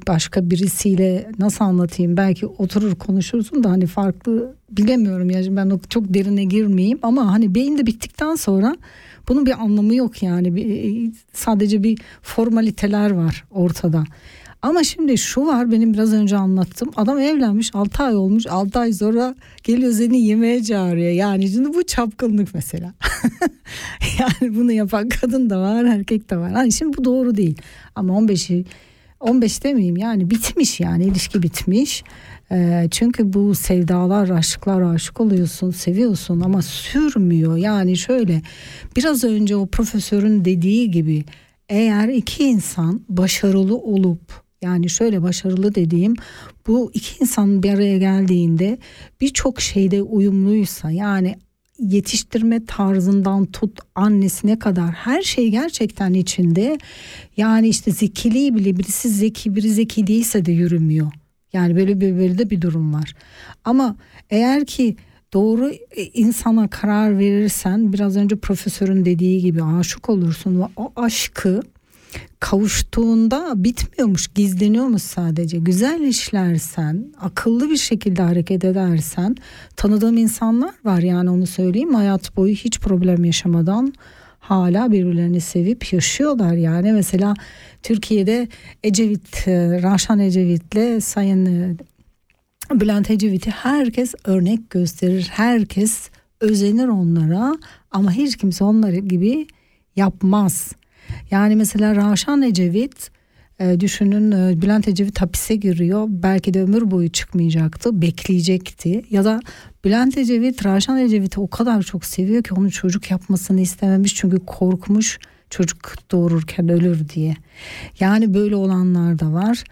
başka 0.09 0.51
birisiyle 0.51 1.31
nasıl 1.39 1.65
anlatayım 1.65 2.17
belki 2.17 2.47
oturur 2.47 2.95
konuşursun 2.95 3.65
da 3.65 3.71
hani 3.71 3.87
farklı 3.87 4.55
bilemiyorum 4.71 5.31
yani 5.31 5.57
ben 5.57 5.81
çok 5.89 6.15
derine 6.15 6.45
girmeyeyim 6.45 6.99
ama 7.03 7.33
hani 7.33 7.55
beyinde 7.55 7.87
bittikten 7.87 8.35
sonra 8.35 8.77
bunun 9.29 9.47
bir 9.47 9.63
anlamı 9.63 9.95
yok 9.95 10.23
yani 10.23 10.55
bir, 10.55 11.13
sadece 11.33 11.83
bir 11.83 11.99
formaliteler 12.23 13.11
var 13.11 13.45
ortada. 13.51 14.05
Ama 14.63 14.85
şimdi 14.85 15.19
şu 15.19 15.47
var 15.47 15.73
benim 15.73 15.95
biraz 15.95 16.13
önce 16.13 16.37
anlattım. 16.37 16.91
Adam 16.97 17.19
evlenmiş 17.19 17.75
6 17.75 18.03
ay 18.03 18.17
olmuş 18.17 18.47
6 18.47 18.79
ay 18.79 18.93
sonra 18.93 19.35
geliyor 19.63 19.93
seni 19.93 20.21
yemeğe 20.21 20.63
çağırıyor. 20.63 21.11
Yani 21.11 21.49
şimdi 21.49 21.75
bu 21.75 21.83
çapkınlık 21.83 22.55
mesela. 22.55 22.95
yani 24.19 24.57
bunu 24.57 24.73
yapan 24.73 25.09
kadın 25.09 25.51
da 25.51 25.61
var 25.61 25.85
erkek 25.85 26.31
de 26.31 26.37
var. 26.37 26.53
Hani 26.53 26.73
şimdi 26.73 26.97
bu 26.97 27.05
doğru 27.05 27.37
değil. 27.37 27.57
Ama 27.95 28.15
15'i 28.15 28.65
15 29.21 29.65
demeyeyim 29.65 29.97
yani 29.97 30.31
bitmiş 30.31 30.81
yani 30.81 31.05
ilişki 31.05 31.43
bitmiş. 31.43 32.05
E, 32.53 32.89
çünkü 32.91 33.33
bu 33.33 33.55
sevdalar, 33.55 34.29
aşklar 34.29 34.81
aşık 34.81 35.21
oluyorsun, 35.21 35.71
seviyorsun 35.71 36.41
ama 36.41 36.63
sürmüyor. 36.63 37.57
Yani 37.57 37.97
şöyle 37.97 38.43
biraz 38.97 39.25
önce 39.25 39.57
o 39.57 39.67
profesörün 39.67 40.45
dediği 40.45 40.91
gibi 40.91 41.25
eğer 41.69 42.09
iki 42.09 42.45
insan 42.45 43.01
başarılı 43.09 43.77
olup 43.77 44.48
yani 44.63 44.91
şöyle 44.91 45.23
başarılı 45.23 45.75
dediğim 45.75 46.15
bu 46.67 46.91
iki 46.95 47.23
insan 47.23 47.63
bir 47.63 47.71
araya 47.71 47.99
geldiğinde 47.99 48.79
birçok 49.21 49.61
şeyde 49.61 50.03
uyumluysa 50.03 50.91
yani 50.91 51.37
yetiştirme 51.79 52.65
tarzından 52.65 53.47
tut 53.47 53.81
annesine 53.95 54.59
kadar 54.59 54.91
her 54.91 55.23
şey 55.23 55.51
gerçekten 55.51 56.15
içinde. 56.15 56.79
Yani 57.37 57.69
işte 57.69 57.91
zekiliği 57.91 58.55
bile 58.55 58.77
birisi 58.77 59.09
zeki 59.09 59.57
biri 59.57 59.71
zeki 59.71 60.07
değilse 60.07 60.45
de 60.45 60.53
yürümüyor. 60.53 61.13
Yani 61.53 61.77
böyle 61.77 62.01
bir 62.01 62.17
böyle 62.17 62.39
de 62.39 62.51
bir 62.51 62.61
durum 62.61 62.95
var. 62.95 63.15
Ama 63.65 63.97
eğer 64.31 64.67
ki 64.67 64.97
doğru 65.33 65.71
e, 65.97 66.05
insana 66.05 66.69
karar 66.69 67.19
verirsen 67.19 67.93
biraz 67.93 68.17
önce 68.17 68.37
profesörün 68.37 69.05
dediği 69.05 69.41
gibi 69.41 69.65
aşık 69.65 70.09
olursun 70.09 70.61
ve 70.61 70.65
o 70.77 70.93
aşkı 70.97 71.63
kavuştuğunda 72.41 73.53
bitmiyormuş, 73.57 74.29
gizleniyormuş 74.29 75.03
sadece. 75.03 75.59
Güzel 75.59 76.01
işlersen, 76.01 77.13
akıllı 77.21 77.71
bir 77.71 77.77
şekilde 77.77 78.23
hareket 78.23 78.65
edersen, 78.65 79.37
tanıdığım 79.77 80.17
insanlar 80.17 80.75
var 80.85 80.99
yani 80.99 81.31
onu 81.31 81.47
söyleyeyim. 81.47 81.95
Hayat 81.95 82.37
boyu 82.37 82.55
hiç 82.55 82.81
problem 82.81 83.25
yaşamadan 83.25 83.93
hala 84.39 84.93
birbirlerini 84.93 85.41
sevip 85.41 85.93
yaşıyorlar 85.93 86.53
yani. 86.53 86.93
Mesela 86.93 87.35
Türkiye'de 87.83 88.49
Ecevit, 88.83 89.49
e, 89.49 89.83
Raşan 89.83 90.19
Ecevit'le 90.19 91.03
Sayın 91.05 91.47
e, 91.47 91.77
Bülent 92.71 93.11
Ecevit'i 93.11 93.51
herkes 93.51 94.15
örnek 94.25 94.71
gösterir. 94.71 95.29
Herkes 95.31 96.11
özenir 96.41 96.89
onlara 96.89 97.57
ama 97.91 98.13
hiç 98.13 98.37
kimse 98.37 98.65
onları 98.65 98.97
gibi 98.97 99.47
yapmaz. 99.97 100.73
Yani 101.31 101.57
mesela 101.57 101.97
Raşan 101.97 102.43
Ecevit 102.43 103.11
e, 103.61 103.81
düşünün 103.81 104.33
e, 104.33 104.63
Bülent 104.63 104.89
Ecevit 104.89 105.21
hapise 105.21 105.57
giriyor. 105.57 106.07
Belki 106.09 106.55
de 106.55 106.63
ömür 106.63 106.91
boyu 106.91 107.09
çıkmayacaktı. 107.09 108.03
Bekleyecekti. 108.03 109.05
Ya 109.11 109.25
da 109.25 109.41
Bülent 109.85 110.19
Ecevit 110.19 110.67
Raşan 110.67 110.99
Ecevit'i 110.99 111.41
o 111.41 111.49
kadar 111.49 111.83
çok 111.83 112.05
seviyor 112.05 112.43
ki 112.43 112.55
onun 112.55 112.69
çocuk 112.69 113.11
yapmasını 113.11 113.61
istememiş. 113.61 114.15
Çünkü 114.15 114.39
korkmuş 114.47 115.19
çocuk 115.51 115.95
doğururken 116.11 116.69
ölür 116.69 117.09
diye. 117.09 117.37
Yani 118.01 118.35
böyle 118.35 118.57
olanlar 118.57 119.19
da 119.19 119.33
var. 119.33 119.65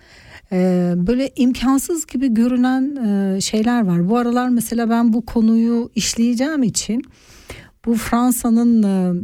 Ee, 0.53 0.93
böyle 0.97 1.31
imkansız 1.37 2.07
gibi 2.07 2.35
görünen 2.35 2.97
e, 2.97 3.41
şeyler 3.41 3.85
var. 3.87 4.09
Bu 4.09 4.17
aralar 4.17 4.49
mesela 4.49 4.91
ben 4.91 5.13
bu 5.13 5.27
konuyu 5.27 5.91
işleyeceğim 5.95 6.63
için 6.63 7.03
bu 7.87 7.95
Fransa'nın 7.95 8.83
e, 8.83 9.21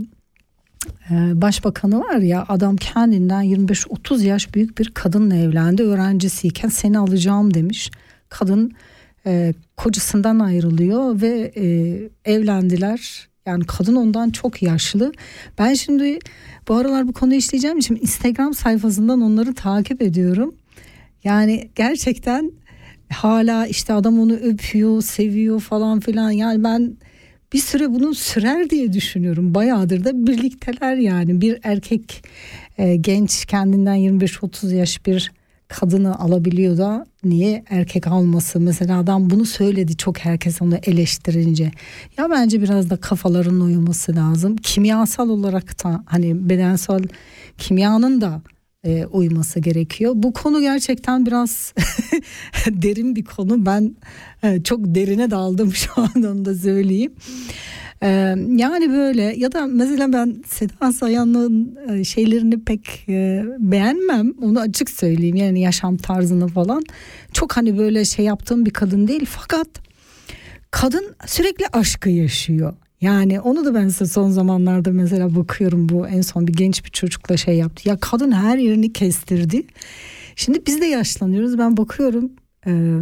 başbakanı 1.10 2.00
var 2.00 2.16
ya 2.16 2.44
adam 2.48 2.76
kendinden 2.76 3.44
25-30 3.44 4.22
yaş 4.24 4.54
büyük 4.54 4.78
bir 4.78 4.90
kadınla 4.90 5.36
evlendi 5.36 5.82
öğrencisiyken 5.82 6.68
seni 6.68 6.98
alacağım 6.98 7.54
demiş. 7.54 7.90
Kadın 8.28 8.72
e, 9.26 9.54
kocasından 9.76 10.38
ayrılıyor 10.38 11.20
ve 11.20 11.52
e, 11.56 11.64
evlendiler. 12.32 13.28
Yani 13.46 13.64
kadın 13.64 13.96
ondan 13.96 14.30
çok 14.30 14.62
yaşlı. 14.62 15.12
Ben 15.58 15.74
şimdi 15.74 16.18
bu 16.68 16.74
aralar 16.74 17.08
bu 17.08 17.12
konuyu 17.12 17.38
işleyeceğim 17.38 17.78
için 17.78 17.98
Instagram 18.02 18.54
sayfasından 18.54 19.20
onları 19.20 19.54
takip 19.54 20.02
ediyorum. 20.02 20.54
Yani 21.24 21.70
gerçekten 21.74 22.52
hala 23.12 23.66
işte 23.66 23.92
adam 23.92 24.20
onu 24.20 24.32
öpüyor, 24.32 25.02
seviyor 25.02 25.60
falan 25.60 26.00
filan. 26.00 26.30
Yani 26.30 26.64
ben 26.64 26.96
bir 27.52 27.58
süre 27.58 27.90
bunun 27.90 28.12
sürer 28.12 28.70
diye 28.70 28.92
düşünüyorum. 28.92 29.54
Bayağıdır 29.54 30.04
da 30.04 30.26
birlikteler 30.26 30.96
yani. 30.96 31.40
Bir 31.40 31.58
erkek 31.62 32.24
e, 32.78 32.96
genç 32.96 33.44
kendinden 33.44 33.96
25-30 33.96 34.74
yaş 34.74 35.06
bir 35.06 35.32
kadını 35.68 36.18
alabiliyor 36.18 36.78
da 36.78 37.06
niye 37.24 37.64
erkek 37.70 38.06
alması 38.06 38.60
mesela 38.60 38.98
adam 38.98 39.30
bunu 39.30 39.44
söyledi 39.44 39.96
çok 39.96 40.18
herkes 40.18 40.62
onu 40.62 40.76
eleştirince 40.82 41.70
ya 42.18 42.30
bence 42.30 42.62
biraz 42.62 42.90
da 42.90 42.96
kafaların 42.96 43.60
uyuması 43.60 44.16
lazım 44.16 44.56
kimyasal 44.56 45.28
olarak 45.28 45.84
da 45.84 46.04
hani 46.06 46.48
bedensel 46.48 47.02
kimyanın 47.58 48.20
da 48.20 48.42
e, 48.84 49.06
uyması 49.06 49.60
gerekiyor. 49.60 50.12
Bu 50.16 50.32
konu 50.32 50.60
gerçekten 50.60 51.26
biraz 51.26 51.74
derin 52.66 53.16
bir 53.16 53.24
konu. 53.24 53.66
Ben 53.66 53.96
e, 54.42 54.62
çok 54.62 54.80
derine 54.94 55.30
daldım 55.30 55.72
şu 55.74 55.90
an 55.96 56.22
onu 56.22 56.44
da 56.44 56.54
söyleyeyim. 56.54 57.12
E, 58.02 58.08
yani 58.56 58.90
böyle 58.90 59.22
ya 59.22 59.52
da 59.52 59.66
mesela 59.66 60.12
ben 60.12 60.42
Seda 60.46 60.92
Sayan'ın 60.92 61.78
e, 61.90 62.04
şeylerini 62.04 62.64
pek 62.64 63.04
e, 63.08 63.44
beğenmem. 63.58 64.32
Onu 64.42 64.60
açık 64.60 64.90
söyleyeyim. 64.90 65.36
Yani 65.36 65.60
yaşam 65.60 65.96
tarzını 65.96 66.48
falan. 66.48 66.82
Çok 67.32 67.56
hani 67.56 67.78
böyle 67.78 68.04
şey 68.04 68.24
yaptığım 68.24 68.66
bir 68.66 68.70
kadın 68.70 69.08
değil. 69.08 69.24
Fakat 69.28 69.68
kadın 70.70 71.14
sürekli 71.26 71.66
aşkı 71.72 72.08
yaşıyor. 72.10 72.74
Yani 73.02 73.40
onu 73.40 73.64
da 73.64 73.74
ben 73.74 73.88
size 73.88 74.06
son 74.06 74.30
zamanlarda 74.30 74.90
mesela 74.90 75.34
bakıyorum 75.34 75.88
bu 75.88 76.08
en 76.08 76.20
son 76.20 76.46
bir 76.46 76.52
genç 76.52 76.84
bir 76.84 76.90
çocukla 76.90 77.36
şey 77.36 77.56
yaptı. 77.56 77.88
Ya 77.88 77.96
kadın 78.00 78.32
her 78.32 78.58
yerini 78.58 78.92
kestirdi. 78.92 79.62
Şimdi 80.36 80.62
biz 80.66 80.80
de 80.80 80.86
yaşlanıyoruz 80.86 81.58
ben 81.58 81.76
bakıyorum 81.76 82.32
e, 82.66 83.00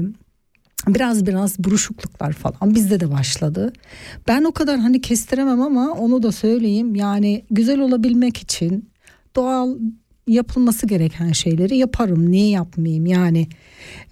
biraz 0.88 1.26
biraz 1.26 1.58
buruşukluklar 1.58 2.32
falan 2.32 2.74
bizde 2.74 3.00
de 3.00 3.10
başladı. 3.10 3.72
Ben 4.28 4.44
o 4.44 4.52
kadar 4.52 4.78
hani 4.78 5.00
kestiremem 5.00 5.60
ama 5.60 5.92
onu 5.92 6.22
da 6.22 6.32
söyleyeyim 6.32 6.94
yani 6.94 7.44
güzel 7.50 7.80
olabilmek 7.80 8.36
için 8.36 8.90
doğal 9.36 9.76
yapılması 10.26 10.86
gereken 10.86 11.32
şeyleri 11.32 11.76
yaparım. 11.76 12.30
Niye 12.30 12.48
yapmayayım 12.48 13.06
yani 13.06 13.48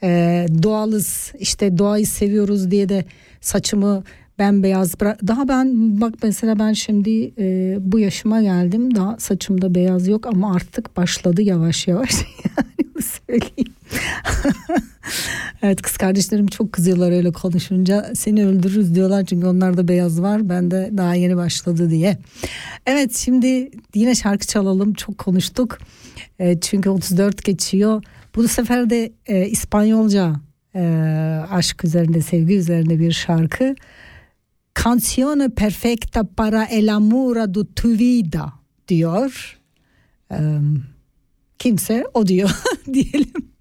e, 0.03 0.47
doğalız 0.63 1.33
işte 1.39 1.79
doğayı 1.79 2.07
seviyoruz 2.07 2.71
diye 2.71 2.89
de 2.89 3.05
saçımı 3.41 4.05
bembeyaz 4.39 5.01
daha 5.01 5.49
ben 5.49 6.01
bak 6.01 6.15
mesela 6.23 6.59
ben 6.59 6.73
şimdi 6.73 7.33
e, 7.39 7.77
bu 7.81 7.99
yaşıma 7.99 8.43
geldim. 8.43 8.95
Daha 8.95 9.17
saçımda 9.19 9.75
beyaz 9.75 10.09
yok 10.09 10.27
ama 10.27 10.55
artık 10.55 10.97
başladı 10.97 11.43
yavaş 11.43 11.89
yavaş. 11.89 12.13
Yani 12.99 13.03
söyleyeyim. 13.27 13.75
evet 15.63 15.83
kız 15.83 15.97
kardeşlerim 15.97 16.47
çok 16.47 16.73
kızıyorlar 16.73 17.13
öyle 17.13 17.33
konuşunca. 17.33 18.11
Seni 18.15 18.47
öldürürüz 18.47 18.95
diyorlar 18.95 19.25
çünkü 19.25 19.47
onlarda 19.47 19.89
beyaz 19.89 20.23
var. 20.23 20.49
Ben 20.49 20.71
de 20.71 20.91
daha 20.97 21.15
yeni 21.15 21.37
başladı 21.37 21.91
diye. 21.91 22.19
Evet 22.87 23.17
şimdi 23.17 23.71
yine 23.95 24.15
şarkı 24.15 24.47
çalalım. 24.47 24.95
Çok 24.95 25.19
konuştuk. 25.19 25.79
E, 26.39 26.61
çünkü 26.61 26.91
34 26.91 27.45
geçiyor. 27.45 28.03
Bu 28.37 28.49
sefer 28.49 28.91
de 28.91 29.13
e, 29.27 29.47
İspanyolca 29.47 30.33
e, 30.75 30.83
aşk 31.51 31.85
üzerinde 31.85 32.21
sevgi 32.21 32.55
üzerinde 32.55 32.99
bir 32.99 33.13
şarkı. 33.13 33.75
Canzone 34.83 35.51
perfecta 35.51 36.23
para 36.23 36.65
el 36.65 36.89
amor 36.89 37.49
de 37.49 37.65
tu 37.65 37.89
vida 37.89 38.61
diyor. 38.87 39.33
Ee, 40.31 40.61
kimse 41.57 42.05
o 42.15 42.23
diyor 42.27 42.51
diyelim. 42.87 43.53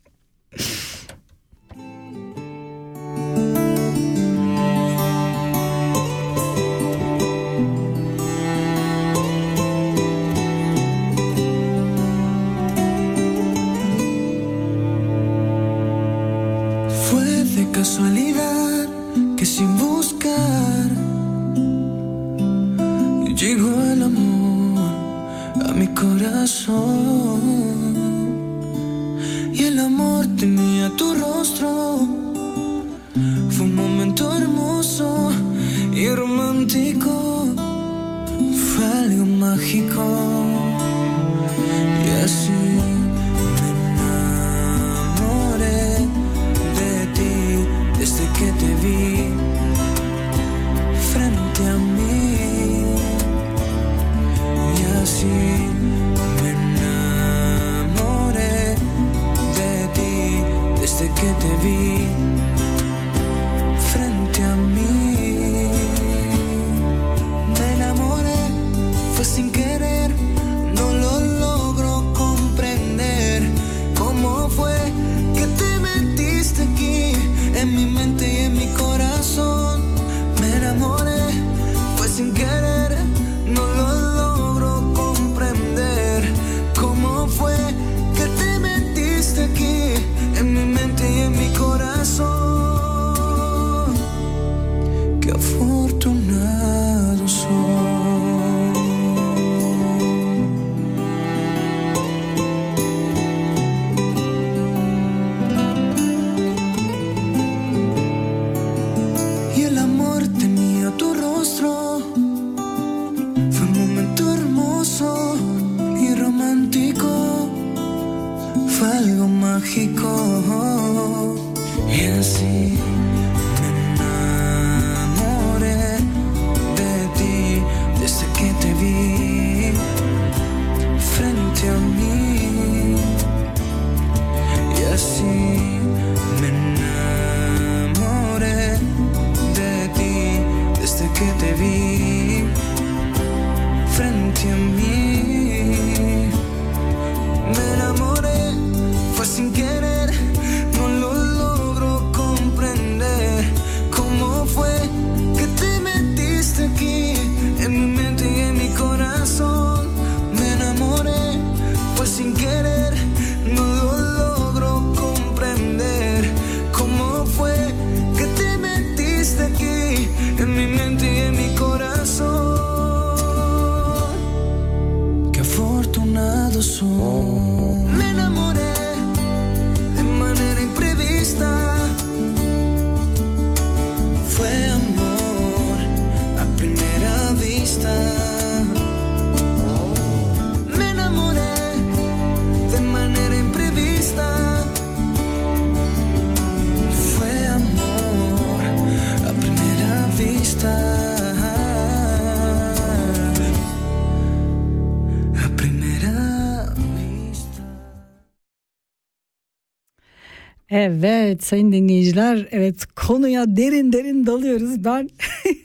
Evet 210.87 211.43
sayın 211.43 211.71
dinleyiciler 211.71 212.47
evet 212.51 212.85
konuya 212.95 213.57
derin 213.57 213.93
derin 213.93 214.25
dalıyoruz. 214.25 214.83
Ben 214.83 215.09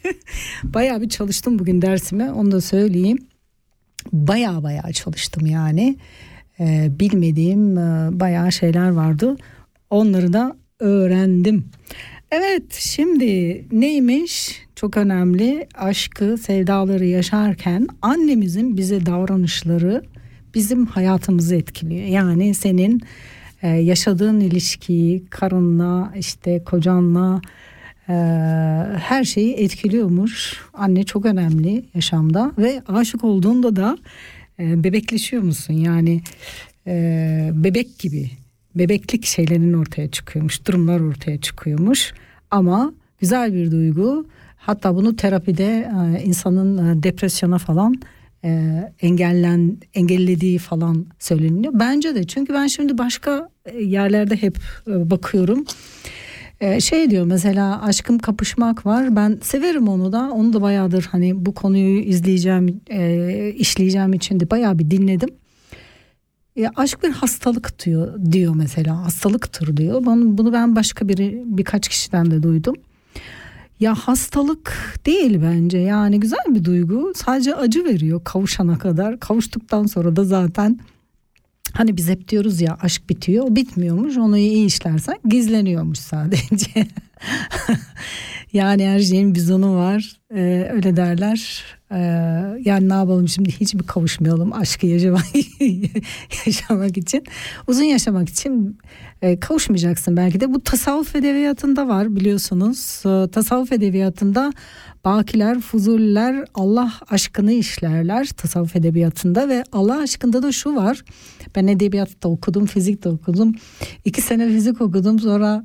bayağı 0.64 1.01
bir 1.03 1.09
çalıştım 1.09 1.59
bugün 1.59 1.83
dersime 1.83 2.33
onu 2.33 2.53
da 2.53 2.61
söyleyeyim. 2.61 3.18
Bayağı 4.12 4.62
bayağı 4.62 4.93
çalıştım 4.93 5.47
yani. 5.47 5.97
Ee, 6.61 6.89
bilmediğim 7.01 7.79
e, 7.79 8.20
bayağı 8.20 8.53
şeyler 8.53 8.89
vardı. 8.89 9.37
Onları 9.91 10.33
da 10.33 10.57
öğrendim. 10.81 11.64
Evet 12.31 12.73
şimdi 12.73 13.64
neymiş 13.73 14.62
çok 14.77 14.97
önemli 14.97 15.66
aşkı 15.75 16.39
sevdaları 16.39 17.07
yaşarken 17.07 17.89
annemizin 18.03 18.77
bize 18.77 19.07
davranışları 19.07 20.03
bizim 20.55 20.87
hayatımızı 20.87 21.55
etkiliyor. 21.57 22.07
Yani 22.07 22.55
senin 22.55 23.03
e, 23.62 23.68
yaşadığın 23.68 24.40
ilişkiyi 24.40 25.26
karınla 25.26 26.12
işte 26.18 26.64
kocanla 26.64 27.40
e, 28.08 28.12
her 28.98 29.24
şeyi 29.24 29.54
etkiliyormuş. 29.54 30.60
Anne 30.74 31.04
çok 31.04 31.26
önemli 31.26 31.84
yaşamda 31.94 32.52
ve 32.58 32.82
aşık 32.88 33.24
olduğunda 33.24 33.76
da 33.76 33.98
e, 34.58 34.84
bebekleşiyor 34.84 35.42
musun? 35.42 35.74
Yani 35.74 36.22
e, 36.86 37.50
bebek 37.54 37.98
gibi 37.98 38.30
bebeklik 38.74 39.24
şeylerin 39.24 39.72
ortaya 39.72 40.10
çıkıyormuş, 40.10 40.66
durumlar 40.66 41.00
ortaya 41.00 41.40
çıkıyormuş. 41.40 42.14
Ama 42.50 42.92
güzel 43.20 43.54
bir 43.54 43.70
duygu. 43.70 44.26
Hatta 44.56 44.96
bunu 44.96 45.16
terapide 45.16 45.92
insanın 46.24 47.02
depresyona 47.02 47.58
falan 47.58 47.94
e, 48.45 48.82
engellen 49.01 49.76
engellediği 49.95 50.59
falan 50.59 51.07
söyleniyor. 51.18 51.72
Bence 51.76 52.14
de 52.14 52.26
çünkü 52.26 52.55
ben 52.55 52.66
şimdi 52.66 52.99
başka 52.99 53.49
e, 53.64 53.82
yerlerde 53.82 54.36
hep 54.36 54.59
e, 54.86 55.11
bakıyorum. 55.11 55.64
E, 56.61 56.80
şey 56.80 57.11
diyor 57.11 57.26
mesela 57.26 57.82
aşkım 57.82 58.18
kapışmak 58.18 58.86
var. 58.86 59.16
Ben 59.16 59.38
severim 59.43 59.88
onu 59.88 60.12
da. 60.12 60.30
Onu 60.32 60.53
da 60.53 60.62
bayağıdır 60.62 61.09
hani 61.12 61.47
bu 61.47 61.55
konuyu 61.55 62.01
izleyeceğim, 62.01 62.80
e, 62.90 63.53
işleyeceğim 63.57 64.12
için 64.12 64.40
de 64.40 64.51
bayağı 64.51 64.78
bir 64.78 64.90
dinledim. 64.90 65.28
E, 66.57 66.68
aşk 66.76 67.03
bir 67.03 67.11
hastalık 67.11 67.84
diyor 67.84 68.32
diyor 68.32 68.55
mesela 68.57 69.05
hastalıktır 69.05 69.76
diyor. 69.76 70.05
Bunu, 70.05 70.38
bunu 70.38 70.53
ben 70.53 70.76
başka 70.76 71.09
biri 71.09 71.43
birkaç 71.47 71.88
kişiden 71.88 72.30
de 72.30 72.43
duydum. 72.43 72.74
Ya 73.83 73.95
hastalık 73.95 74.99
değil 75.07 75.41
bence. 75.43 75.78
Yani 75.78 76.20
güzel 76.20 76.45
bir 76.49 76.64
duygu. 76.64 77.12
Sadece 77.16 77.55
acı 77.55 77.85
veriyor 77.85 78.24
kavuşana 78.24 78.78
kadar. 78.78 79.20
Kavuştuktan 79.20 79.87
sonra 79.87 80.16
da 80.16 80.24
zaten 80.24 80.78
hani 81.72 81.97
biz 81.97 82.09
hep 82.09 82.28
diyoruz 82.28 82.61
ya 82.61 82.78
aşk 82.83 83.11
bitiyor 83.11 83.45
o 83.45 83.57
bitmiyormuş. 83.57 84.16
Onu 84.16 84.39
iyi 84.39 84.66
işlersen 84.66 85.18
gizleniyormuş 85.28 85.99
sadece. 85.99 86.70
Yani 88.53 88.87
her 88.87 89.01
şeyin 89.01 89.35
bir 89.35 89.41
sonu 89.41 89.76
var. 89.76 90.20
Ee, 90.35 90.68
öyle 90.72 90.97
derler. 90.97 91.64
Ee, 91.93 91.99
yani 92.64 92.89
ne 92.89 92.93
yapalım 92.93 93.28
şimdi? 93.28 93.51
Hiç 93.51 93.74
mi 93.74 93.83
kavuşmayalım 93.83 94.53
aşkı 94.53 94.87
yaşamak 94.87 95.37
için? 96.97 97.24
Uzun 97.66 97.83
yaşamak 97.83 98.28
için 98.28 98.78
e, 99.23 99.41
kavuşmayacaksın 99.41 100.16
belki 100.16 100.41
de. 100.41 100.55
Bu 100.55 100.61
tasavvuf 100.61 101.16
edebiyatında 101.16 101.89
var 101.89 102.16
biliyorsunuz. 102.16 103.03
E, 103.07 103.31
tasavvuf 103.31 103.73
edebiyatında 103.73 104.53
bakiler 105.05 105.61
fuzuller 105.61 106.45
Allah 106.55 106.93
aşkını 107.11 107.53
işlerler 107.53 108.27
tasavvuf 108.27 108.77
edebiyatında 108.77 109.49
ve 109.49 109.64
Allah 109.73 109.99
aşkında 109.99 110.43
da 110.43 110.53
şu 110.53 110.77
var. 110.77 111.05
Ben 111.57 111.66
edebiyatta 111.66 112.29
okudum 112.29 112.66
fizik 112.66 113.05
de 113.05 113.09
okudum. 113.09 113.55
İki 114.05 114.23
sene 114.23 114.49
fizik 114.49 114.81
okudum. 114.81 115.18
Sonra 115.18 115.64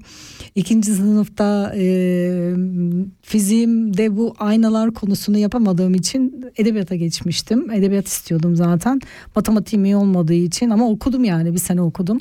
ikinci 0.56 0.94
sınıfta 0.94 1.74
e, 1.76 2.54
fiziğimde 3.22 4.18
bu 4.18 4.36
aynalar 4.40 4.94
konusunu 4.94 5.38
yapamadığım 5.38 5.96
için 5.96 6.46
edebiyata 6.58 6.96
geçmiştim. 6.96 7.72
Edebiyat 7.72 8.08
istiyordum 8.08 8.56
zaten. 8.56 9.00
Matematiğim 9.36 9.86
iyi 9.86 9.96
olmadığı 9.96 10.34
için 10.34 10.70
ama 10.70 10.90
okudum 10.90 11.24
yani. 11.24 11.54
Bir 11.54 11.60
sene 11.60 11.82
okudum. 11.82 12.18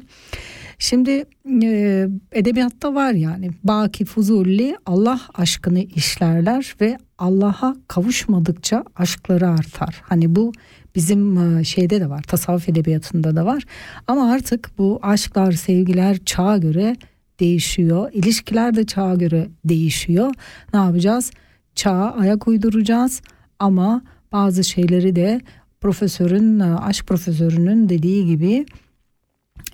Şimdi 0.78 1.24
e, 1.62 2.08
edebiyatta 2.32 2.94
var 2.94 3.12
yani 3.12 3.50
Baki 3.64 4.04
Fuzuli 4.04 4.76
Allah 4.86 5.20
aşkını 5.34 5.80
işlerler 5.80 6.74
ve 6.80 6.98
Allah'a 7.18 7.76
kavuşmadıkça 7.88 8.84
aşkları 8.96 9.48
artar. 9.48 10.02
Hani 10.02 10.36
bu 10.36 10.52
bizim 10.94 11.58
e, 11.58 11.64
şeyde 11.64 12.00
de 12.00 12.10
var 12.10 12.22
tasavvuf 12.22 12.68
edebiyatında 12.68 13.36
da 13.36 13.46
var 13.46 13.62
ama 14.06 14.32
artık 14.32 14.70
bu 14.78 14.98
aşklar 15.02 15.52
sevgiler 15.52 16.18
çağa 16.24 16.56
göre 16.56 16.96
değişiyor. 17.40 18.10
İlişkiler 18.12 18.76
de 18.76 18.86
çağa 18.86 19.14
göre 19.14 19.48
değişiyor. 19.64 20.34
Ne 20.74 20.80
yapacağız? 20.80 21.30
Çağa 21.74 22.14
ayak 22.18 22.48
uyduracağız 22.48 23.22
ama 23.58 24.02
bazı 24.32 24.64
şeyleri 24.64 25.16
de 25.16 25.40
profesörün 25.80 26.60
aşk 26.60 27.06
profesörünün 27.06 27.88
dediği 27.88 28.26
gibi 28.26 28.66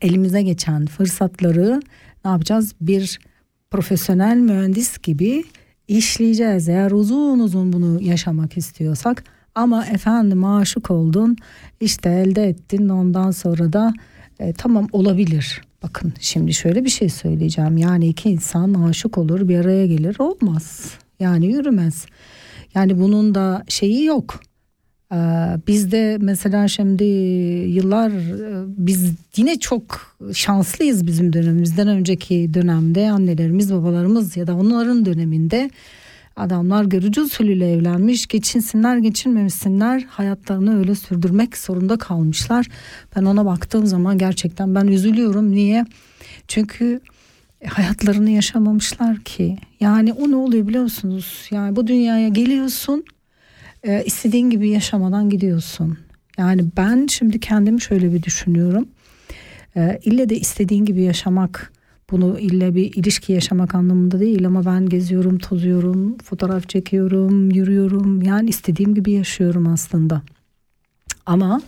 elimize 0.03 0.43
geçen 0.43 0.87
fırsatları 0.87 1.83
ne 2.25 2.31
yapacağız? 2.31 2.75
Bir 2.81 3.19
profesyonel 3.71 4.37
mühendis 4.37 4.99
gibi 4.99 5.45
işleyeceğiz. 5.89 6.69
Eğer 6.69 6.91
uzun 6.91 7.39
uzun 7.39 7.73
bunu 7.73 8.03
yaşamak 8.03 8.57
istiyorsak 8.57 9.25
ama 9.55 9.87
efendim 9.87 10.45
aşık 10.45 10.91
oldun 10.91 11.37
işte 11.81 12.11
elde 12.11 12.49
ettin 12.49 12.89
ondan 12.89 13.31
sonra 13.31 13.73
da 13.73 13.93
e, 14.39 14.53
tamam 14.53 14.89
olabilir. 14.93 15.63
Bakın 15.83 16.13
şimdi 16.21 16.55
şöyle 16.55 16.85
bir 16.85 16.91
şey 16.91 17.09
söyleyeceğim. 17.09 17.77
Yani 17.77 18.09
iki 18.09 18.31
insan 18.31 18.75
aşık 18.75 19.19
olur 19.19 19.49
bir 19.49 19.59
araya 19.59 19.87
gelir 19.87 20.17
olmaz. 20.19 20.91
Yani 21.21 21.47
yürümez. 21.47 22.07
Yani 22.75 23.01
bunun 23.01 23.35
da 23.35 23.65
şeyi 23.69 24.05
yok. 24.05 24.41
Ee, 25.13 25.17
bizde 25.67 26.19
mesela 26.21 26.69
şimdi 26.69 27.05
yıllar 27.75 28.11
e, 28.11 28.65
biz 28.67 29.13
yine 29.37 29.59
çok 29.59 30.17
şanslıyız 30.33 31.07
bizim 31.07 31.33
dönemimizden 31.33 31.89
önceki 31.89 32.51
dönemde 32.55 33.11
annelerimiz 33.11 33.73
babalarımız 33.73 34.37
ya 34.37 34.47
da 34.47 34.57
onların 34.57 35.05
döneminde 35.05 35.71
adamlar 36.37 36.85
görücü 36.85 37.21
usulüyle 37.21 37.73
evlenmiş 37.73 38.27
geçinsinler 38.27 38.97
geçinmemişsinler 38.97 40.07
hayatlarını 40.11 40.79
öyle 40.79 40.95
sürdürmek 40.95 41.57
zorunda 41.57 41.97
kalmışlar. 41.97 42.67
Ben 43.17 43.23
ona 43.23 43.47
baktığım 43.47 43.87
zaman 43.87 44.19
gerçekten 44.19 44.75
ben 44.75 44.87
üzülüyorum 44.87 45.51
niye? 45.51 45.87
Çünkü 46.49 47.01
hayatlarını 47.67 48.31
yaşamamışlar 48.31 49.19
ki. 49.19 49.57
Yani 49.81 50.13
o 50.13 50.31
ne 50.31 50.37
oluyor 50.37 50.69
biliyor 50.69 50.83
musunuz? 50.83 51.49
Yani 51.51 51.77
bu 51.77 51.87
dünyaya 51.87 52.29
geliyorsun 52.29 53.05
e, 53.83 54.05
istediğin 54.05 54.51
gibi 54.51 54.69
yaşamadan 54.69 55.31
gidiyorsun. 55.31 55.99
Yani 56.39 56.65
ben 56.77 57.07
şimdi 57.07 57.41
kendimi 57.41 57.81
şöyle 57.81 58.13
bir 58.13 58.23
düşünüyorum. 58.23 58.89
E, 59.77 60.01
ille 60.05 60.29
de 60.29 60.37
istediğin 60.37 60.85
gibi 60.85 61.03
yaşamak 61.03 61.73
bunu 62.11 62.39
ille 62.39 62.75
bir 62.75 62.95
ilişki 62.95 63.33
yaşamak 63.33 63.75
anlamında 63.75 64.21
değil 64.21 64.47
ama 64.47 64.67
ben 64.67 64.89
geziyorum, 64.89 65.39
tozuyorum, 65.39 66.19
fotoğraf 66.19 66.69
çekiyorum, 66.69 67.51
yürüyorum. 67.51 68.23
Yani 68.23 68.49
istediğim 68.49 68.95
gibi 68.95 69.13
yaşıyorum 69.13 69.69
aslında. 69.69 70.23
Ama 71.27 71.63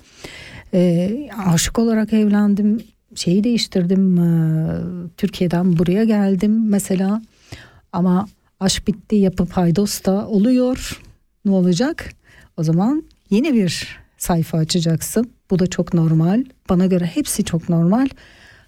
e, 0.75 1.11
aşık 1.47 1.79
olarak 1.79 2.13
evlendim, 2.13 2.81
şeyi 3.15 3.45
değiştirdim. 3.45 4.19
E, 4.19 4.29
Türkiye'den 5.17 5.79
buraya 5.79 6.05
geldim 6.05 6.69
mesela. 6.69 7.23
Ama 7.93 8.29
aşk 8.61 8.87
bitti 8.89 9.17
yapıp 9.17 9.53
haydos 9.53 10.05
da 10.05 10.29
oluyor 10.29 11.01
ne 11.45 11.51
olacak? 11.51 12.13
O 12.57 12.63
zaman 12.63 13.05
yeni 13.31 13.55
bir 13.55 13.99
sayfa 14.19 14.59
açacaksın. 14.59 15.31
Bu 15.51 15.59
da 15.59 15.67
çok 15.67 15.95
normal. 15.95 16.45
Bana 16.69 16.87
göre 16.87 17.05
hepsi 17.05 17.45
çok 17.45 17.69
normal. 17.69 18.09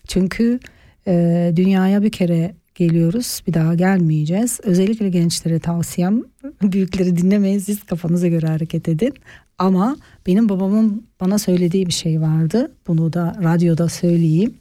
Çünkü 0.09 0.61
e, 1.07 1.53
dünyaya 1.57 2.03
bir 2.03 2.11
kere 2.11 2.55
geliyoruz. 2.75 3.43
Bir 3.47 3.55
daha 3.55 3.75
gelmeyeceğiz. 3.75 4.61
Özellikle 4.63 5.09
gençlere 5.09 5.59
tavsiyem 5.59 6.23
büyükleri 6.63 7.17
dinlemeyin. 7.17 7.59
Siz 7.59 7.83
kafanıza 7.83 8.29
göre 8.29 8.47
hareket 8.47 8.89
edin. 8.89 9.15
Ama 9.59 9.97
benim 10.27 10.49
babamın 10.49 11.07
bana 11.21 11.39
söylediği 11.39 11.87
bir 11.87 11.93
şey 11.93 12.21
vardı. 12.21 12.73
Bunu 12.87 13.13
da 13.13 13.37
radyoda 13.43 13.89
söyleyeyim. 13.89 14.55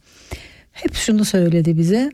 Hep 0.71 0.93
şunu 0.93 1.25
söyledi 1.25 1.77
bize. 1.77 2.11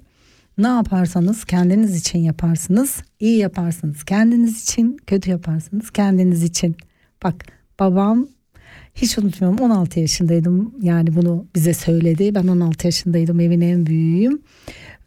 Ne 0.58 0.68
yaparsanız 0.68 1.46
kendiniz 1.46 1.96
için 1.96 2.20
yaparsınız. 2.20 2.98
İyi 3.20 3.38
yaparsınız 3.38 4.04
kendiniz 4.04 4.64
için, 4.64 4.98
kötü 5.08 5.32
yaparsınız 5.32 5.90
kendiniz 5.90 6.44
için. 6.44 6.76
Bak 7.24 7.46
babam 7.80 8.28
hiç 8.96 9.18
unutmuyorum 9.18 9.60
16 9.60 10.00
yaşındaydım 10.00 10.74
yani 10.82 11.16
bunu 11.16 11.46
bize 11.56 11.74
söyledi. 11.74 12.36
Ben 12.36 12.48
16 12.48 12.88
yaşındaydım 12.88 13.40
evin 13.40 13.62
en 13.62 13.86
büyüğüyüm. 13.86 14.42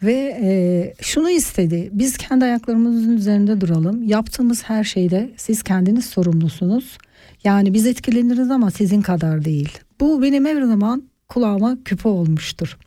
Ve 0.03 0.39
e, 0.43 0.95
şunu 1.01 1.31
istedi 1.31 1.91
biz 1.93 2.17
kendi 2.17 2.45
ayaklarımızın 2.45 3.17
üzerinde 3.17 3.61
duralım. 3.61 4.03
Yaptığımız 4.03 4.63
her 4.63 4.85
şeyde 4.85 5.31
siz 5.37 5.63
kendiniz 5.63 6.05
sorumlusunuz. 6.05 6.99
Yani 7.45 7.75
biz 7.75 7.87
etkileniriz 7.87 8.51
ama 8.51 8.71
sizin 8.71 9.03
kadar 9.03 9.45
değil. 9.45 9.79
Bu 10.01 10.23
benim 10.23 10.45
her 10.45 10.63
zaman 10.63 11.03
kulağıma 11.29 11.79
küpe 11.85 12.09
olmuştur. 12.09 12.79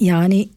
Yani 0.00 0.48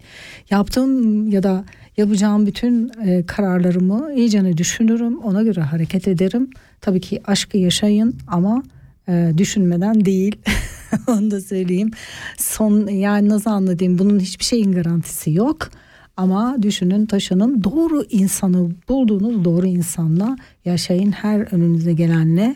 yaptığım 0.49 1.27
ya 1.31 1.43
da 1.43 1.65
yapacağım 1.97 2.45
bütün 2.45 2.91
e, 3.05 3.25
kararlarımı 3.25 4.13
iyicene 4.13 4.57
düşünürüm. 4.57 5.19
Ona 5.19 5.43
göre 5.43 5.61
hareket 5.61 6.07
ederim. 6.07 6.49
Tabii 6.81 7.01
ki 7.01 7.21
aşkı 7.25 7.57
yaşayın 7.57 8.17
ama 8.27 8.63
e, 9.07 9.31
düşünmeden 9.37 10.05
değil. 10.05 10.35
Onu 11.07 11.31
da 11.31 11.41
söyleyeyim. 11.41 11.91
Son 12.37 12.87
yani 12.87 13.29
nasıl 13.29 13.49
anlatayım 13.49 13.99
bunun 13.99 14.19
hiçbir 14.19 14.45
şeyin 14.45 14.71
garantisi 14.71 15.31
yok. 15.31 15.69
Ama 16.17 16.57
düşünün 16.61 17.05
taşının 17.05 17.63
doğru 17.63 18.03
insanı 18.09 18.71
bulduğunuz 18.89 19.45
doğru 19.45 19.65
insanla 19.65 20.35
yaşayın 20.65 21.11
her 21.11 21.53
önünüze 21.53 21.93
gelenle 21.93 22.55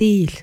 değil. 0.00 0.40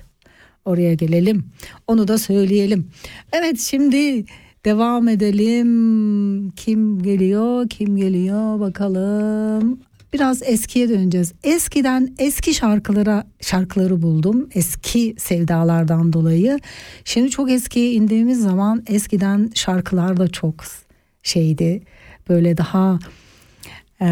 Oraya 0.64 0.94
gelelim. 0.94 1.44
Onu 1.86 2.08
da 2.08 2.18
söyleyelim. 2.18 2.90
Evet 3.32 3.60
şimdi 3.60 4.24
devam 4.64 5.08
edelim. 5.08 6.50
Kim 6.50 7.02
geliyor? 7.02 7.68
Kim 7.68 7.96
geliyor? 7.96 8.60
Bakalım. 8.60 9.78
Biraz 10.12 10.42
eskiye 10.42 10.88
döneceğiz. 10.88 11.32
Eskiden 11.44 12.14
eski 12.18 12.54
şarkılara 12.54 13.24
şarkıları 13.40 14.02
buldum. 14.02 14.48
Eski 14.54 15.14
sevdalardan 15.18 16.12
dolayı. 16.12 16.58
Şimdi 17.04 17.30
çok 17.30 17.50
eskiye 17.50 17.92
indiğimiz 17.92 18.42
zaman 18.42 18.82
eskiden 18.86 19.50
şarkılar 19.54 20.16
da 20.16 20.28
çok 20.28 20.54
şeydi. 21.22 21.82
Böyle 22.28 22.56
daha 22.56 22.98
e, 24.00 24.06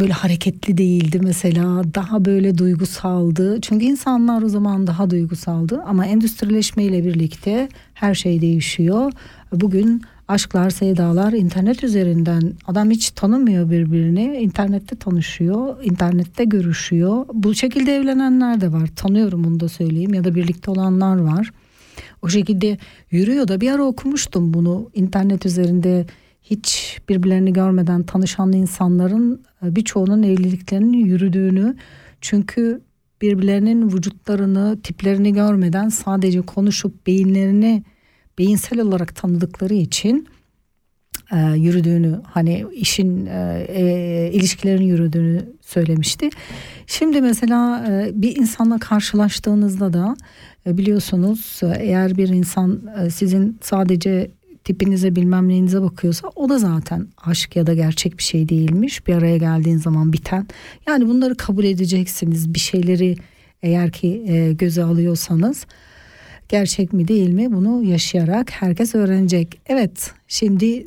böyle 0.00 0.12
hareketli 0.12 0.78
değildi 0.78 1.20
mesela 1.22 1.94
daha 1.94 2.24
böyle 2.24 2.58
duygusaldı 2.58 3.60
çünkü 3.60 3.84
insanlar 3.84 4.42
o 4.42 4.48
zaman 4.48 4.86
daha 4.86 5.10
duygusaldı 5.10 5.82
ama 5.86 6.06
endüstrileşmeyle 6.06 7.04
birlikte 7.04 7.68
her 7.94 8.14
şey 8.14 8.40
değişiyor 8.40 9.12
bugün 9.60 10.02
aşklar 10.28 10.70
sevdalar 10.70 11.32
internet 11.32 11.84
üzerinden 11.84 12.52
adam 12.66 12.90
hiç 12.90 13.10
tanımıyor 13.10 13.70
birbirini. 13.70 14.36
İnternette 14.36 14.96
tanışıyor 14.96 15.84
internette 15.84 16.44
görüşüyor. 16.44 17.26
Bu 17.32 17.54
şekilde 17.54 17.96
evlenenler 17.96 18.60
de 18.60 18.72
var. 18.72 18.88
Tanıyorum 18.96 19.44
bunu 19.44 19.60
da 19.60 19.68
söyleyeyim. 19.68 20.14
Ya 20.14 20.24
da 20.24 20.34
birlikte 20.34 20.70
olanlar 20.70 21.16
var. 21.16 21.50
O 22.22 22.28
şekilde 22.28 22.78
yürüyor 23.10 23.48
da 23.48 23.60
bir 23.60 23.70
ara 23.70 23.82
okumuştum 23.82 24.54
bunu. 24.54 24.90
İnternet 24.94 25.46
üzerinde 25.46 26.06
hiç 26.42 26.98
birbirlerini 27.08 27.52
görmeden 27.52 28.02
tanışan 28.02 28.52
insanların 28.52 29.42
e, 29.64 29.76
birçoğunun 29.76 30.22
evliliklerinin 30.22 31.04
yürüdüğünü. 31.04 31.76
Çünkü 32.20 32.80
birbirlerinin 33.22 33.92
vücutlarını 33.92 34.78
tiplerini 34.82 35.32
görmeden 35.32 35.88
sadece 35.88 36.40
konuşup 36.40 37.06
beyinlerini 37.06 37.82
beyinsel 38.38 38.80
olarak 38.80 39.16
tanıdıkları 39.16 39.74
için 39.74 40.28
e, 41.32 41.38
yürüdüğünü 41.56 42.20
hani 42.24 42.64
işin 42.72 43.26
e, 43.26 43.66
e, 43.68 44.30
ilişkilerin 44.32 44.82
yürüdüğünü 44.82 45.52
söylemişti. 45.60 46.30
Şimdi 46.86 47.20
mesela 47.20 47.86
e, 47.88 48.10
bir 48.22 48.36
insanla 48.36 48.78
karşılaştığınızda 48.78 49.92
da 49.92 50.16
e, 50.66 50.78
biliyorsunuz 50.78 51.60
e, 51.62 51.66
eğer 51.78 52.16
bir 52.16 52.28
insan 52.28 52.82
e, 52.98 53.10
sizin 53.10 53.58
sadece 53.60 54.30
tipinize 54.64 55.16
bilmem 55.16 55.48
neyinize 55.48 55.82
bakıyorsa 55.82 56.28
o 56.36 56.48
da 56.48 56.58
zaten 56.58 57.06
aşk 57.24 57.56
ya 57.56 57.66
da 57.66 57.74
gerçek 57.74 58.18
bir 58.18 58.22
şey 58.22 58.48
değilmiş. 58.48 59.06
Bir 59.06 59.14
araya 59.14 59.36
geldiğin 59.36 59.78
zaman 59.78 60.12
biten. 60.12 60.46
Yani 60.86 61.08
bunları 61.08 61.34
kabul 61.34 61.64
edeceksiniz. 61.64 62.54
Bir 62.54 62.60
şeyleri 62.60 63.16
eğer 63.62 63.92
ki 63.92 64.24
e, 64.26 64.52
göze 64.52 64.84
alıyorsanız 64.84 65.66
gerçek 66.48 66.92
mi 66.92 67.08
değil 67.08 67.28
mi 67.28 67.52
bunu 67.52 67.82
yaşayarak 67.82 68.50
herkes 68.50 68.94
öğrenecek. 68.94 69.60
Evet 69.66 70.12
şimdi 70.28 70.86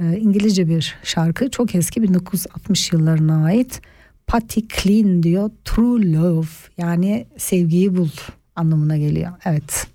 e, 0.00 0.18
İngilizce 0.18 0.68
bir 0.68 0.96
şarkı 1.02 1.50
çok 1.50 1.74
eski 1.74 2.02
1960 2.02 2.92
yıllarına 2.92 3.44
ait. 3.44 3.80
Patty 4.26 4.60
Clean 4.60 5.22
diyor 5.22 5.50
True 5.64 6.12
Love 6.12 6.46
yani 6.78 7.26
sevgiyi 7.36 7.96
bul 7.96 8.08
anlamına 8.56 8.96
geliyor. 8.96 9.32
Evet. 9.44 9.86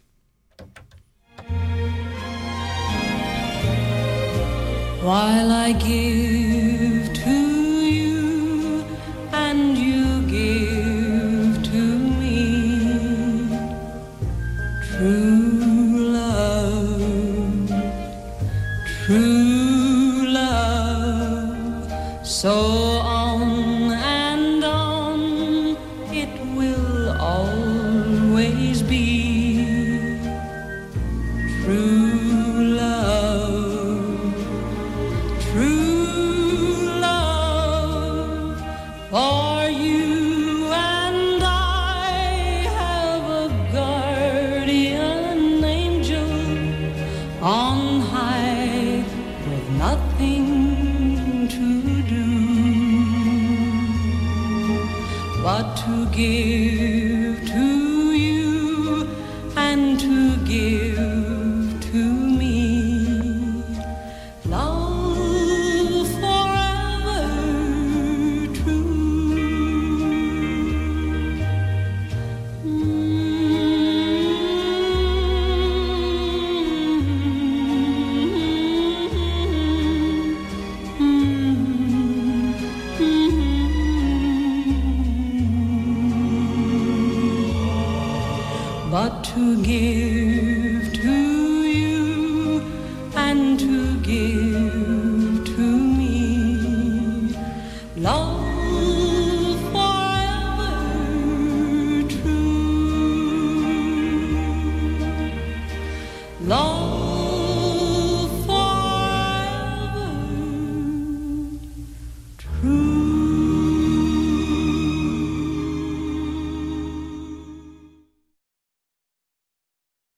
While 5.01 5.69
I 5.69 5.73
give 5.73 6.68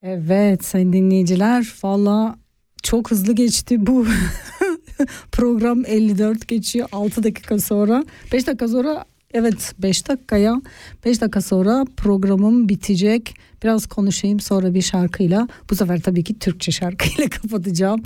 Evet 0.03 0.65
sayın 0.65 0.93
dinleyiciler 0.93 1.73
valla 1.83 2.35
çok 2.83 3.11
hızlı 3.11 3.33
geçti 3.33 3.87
bu 3.87 4.05
program. 5.31 5.85
54 5.85 6.47
geçiyor 6.47 6.87
6 6.91 7.23
dakika 7.23 7.59
sonra 7.59 8.05
5 8.33 8.47
dakika 8.47 8.67
sonra 8.67 9.05
evet 9.33 9.73
5 9.79 10.07
dakikaya 10.07 10.61
5 11.05 11.21
dakika 11.21 11.41
sonra 11.41 11.85
programım 11.97 12.69
bitecek. 12.69 13.35
Biraz 13.63 13.85
konuşayım 13.87 14.39
sonra 14.39 14.73
bir 14.73 14.81
şarkıyla. 14.81 15.47
Bu 15.69 15.75
sefer 15.75 16.01
tabii 16.01 16.23
ki 16.23 16.39
Türkçe 16.39 16.71
şarkıyla 16.71 17.29
kapatacağım. 17.41 18.03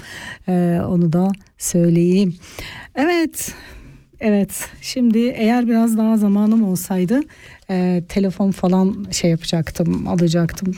Ee, 0.48 0.82
onu 0.88 1.14
da 1.14 1.32
söyleyeyim. 1.58 2.36
Evet 2.96 3.54
Evet. 4.20 4.70
Şimdi 4.82 5.20
eğer 5.20 5.68
biraz 5.68 5.98
daha 5.98 6.18
zamanım 6.18 6.64
olsaydı 6.64 7.22
e, 7.70 8.04
telefon 8.10 8.52
falan 8.52 9.06
şey 9.12 9.32
yapacaktım 9.32 10.08
alacaktım. 10.08 10.76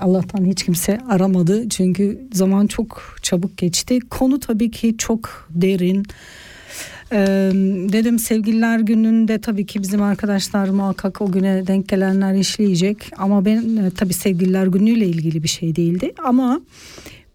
Allah'tan 0.00 0.44
hiç 0.44 0.64
kimse 0.64 0.98
aramadı 1.08 1.68
çünkü 1.68 2.28
zaman 2.32 2.66
çok 2.66 3.16
çabuk 3.22 3.56
geçti. 3.56 3.98
Konu 4.10 4.40
tabii 4.40 4.70
ki 4.70 4.94
çok 4.98 5.48
derin. 5.50 6.06
Ee, 7.12 7.50
dedim 7.92 8.18
sevgililer 8.18 8.78
gününde 8.78 9.38
tabii 9.38 9.66
ki 9.66 9.82
bizim 9.82 10.02
arkadaşlar 10.02 10.68
muhakkak 10.68 11.20
o 11.20 11.32
güne 11.32 11.66
denk 11.66 11.88
gelenler 11.88 12.34
işleyecek 12.34 13.10
ama 13.16 13.44
ben 13.44 13.76
e, 13.76 13.90
tabii 13.90 14.12
sevgililer 14.12 14.66
günüyle 14.66 15.06
ilgili 15.06 15.42
bir 15.42 15.48
şey 15.48 15.76
değildi 15.76 16.12
ama 16.24 16.60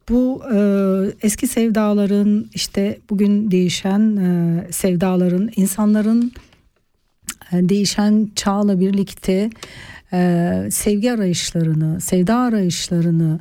bu 0.10 0.42
e, 0.54 0.60
eski 1.22 1.48
sevdaların 1.48 2.46
işte 2.54 2.98
bugün 3.10 3.52
değişen 3.52 4.16
e, 4.18 4.68
sevdaların 4.72 5.50
insanların 5.56 6.32
değişen 7.52 8.30
çağla 8.36 8.80
birlikte 8.80 9.50
e, 10.14 10.68
sevgi 10.72 11.12
arayışlarını, 11.12 12.02
sevda 12.02 12.36
arayışlarını 12.36 13.40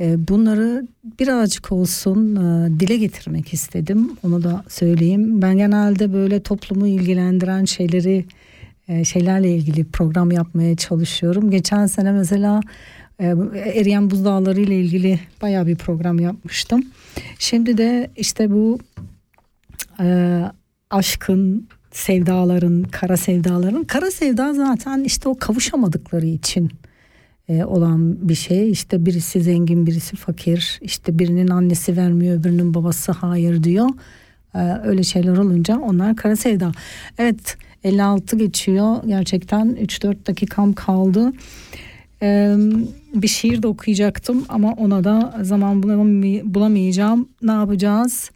e, 0.00 0.28
bunları 0.28 0.86
birazcık 1.20 1.72
olsun 1.72 2.36
e, 2.36 2.80
dile 2.80 2.96
getirmek 2.96 3.52
istedim. 3.52 4.10
Onu 4.22 4.42
da 4.42 4.64
söyleyeyim. 4.68 5.42
Ben 5.42 5.56
genelde 5.56 6.12
böyle 6.12 6.40
toplumu 6.40 6.86
ilgilendiren 6.86 7.64
şeyleri 7.64 8.24
e, 8.88 9.04
şeylerle 9.04 9.56
ilgili 9.56 9.84
program 9.84 10.30
yapmaya 10.30 10.76
çalışıyorum. 10.76 11.50
Geçen 11.50 11.86
sene 11.86 12.12
mesela 12.12 12.60
e, 13.18 13.26
eriyen 13.54 14.10
buzdağları 14.10 14.60
ile 14.60 14.80
ilgili 14.80 15.20
bayağı 15.42 15.66
bir 15.66 15.76
program 15.76 16.18
yapmıştım. 16.18 16.82
Şimdi 17.38 17.78
de 17.78 18.10
işte 18.16 18.50
bu 18.50 18.78
e, 20.00 20.38
aşkın, 20.90 21.68
sevdaların, 21.92 22.82
kara 22.82 23.16
sevdaların, 23.16 23.84
kara 23.84 24.10
sevda 24.10 24.54
zaten 24.54 25.04
işte 25.04 25.28
o 25.28 25.38
kavuşamadıkları 25.38 26.26
için 26.26 26.70
e, 27.48 27.64
olan 27.64 28.28
bir 28.28 28.34
şey. 28.34 28.70
İşte 28.70 29.06
birisi 29.06 29.40
zengin, 29.40 29.86
birisi 29.86 30.16
fakir. 30.16 30.78
İşte 30.82 31.18
birinin 31.18 31.48
annesi 31.48 31.96
vermiyor, 31.96 32.40
öbürünün 32.40 32.74
babası 32.74 33.12
hayır 33.12 33.64
diyor. 33.64 33.88
E, 34.54 34.58
öyle 34.84 35.02
şeyler 35.02 35.36
olunca 35.36 35.78
onlar 35.78 36.16
kara 36.16 36.36
sevda. 36.36 36.72
Evet 37.18 37.56
56 37.84 38.36
geçiyor. 38.36 38.96
Gerçekten 39.06 39.68
3-4 39.68 40.26
dakikam 40.26 40.72
kaldı. 40.72 41.32
E, 42.22 42.56
bir 43.14 43.28
şiir 43.28 43.62
de 43.62 43.66
okuyacaktım 43.66 44.44
ama 44.48 44.72
ona 44.72 45.04
da 45.04 45.38
zaman 45.42 45.82
bulamay- 45.82 46.54
bulamayacağım. 46.54 47.28
Ne 47.42 47.52
yapacağız? 47.52 48.30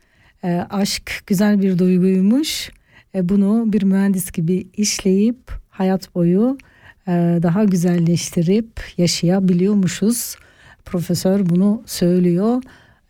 E, 0.45 0.67
aşk 0.71 1.23
güzel 1.27 1.63
bir 1.63 1.79
duyguymuş. 1.79 2.71
Bunu 3.15 3.73
bir 3.73 3.83
mühendis 3.83 4.33
gibi 4.33 4.69
işleyip 4.77 5.53
hayat 5.71 6.15
boyu 6.15 6.59
e, 7.09 7.39
daha 7.43 7.65
güzelleştirip 7.65 8.81
yaşayabiliyormuşuz. 8.97 10.37
Profesör 10.85 11.49
bunu 11.49 11.83
söylüyor. 11.87 12.63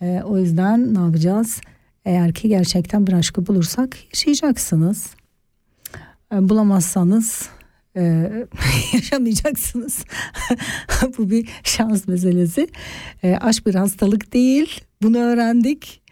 E, 0.03 0.23
o 0.25 0.39
yüzden 0.39 0.95
ne 0.95 0.99
yapacağız? 0.99 1.61
Eğer 2.05 2.35
ki 2.35 2.49
gerçekten 2.49 3.07
bir 3.07 3.13
aşkı 3.13 3.47
bulursak 3.47 3.97
yaşayacaksınız. 4.15 5.07
E, 6.33 6.49
bulamazsanız 6.49 7.49
yaşamayacaksınız. 8.93 10.05
Bu 11.19 11.31
bir 11.31 11.49
şans 11.65 12.09
meselesi. 12.09 12.69
Aşk 13.41 13.67
bir 13.67 13.75
hastalık 13.75 14.33
değil. 14.33 14.81
Bunu 15.03 15.19
öğrendik. 15.19 16.03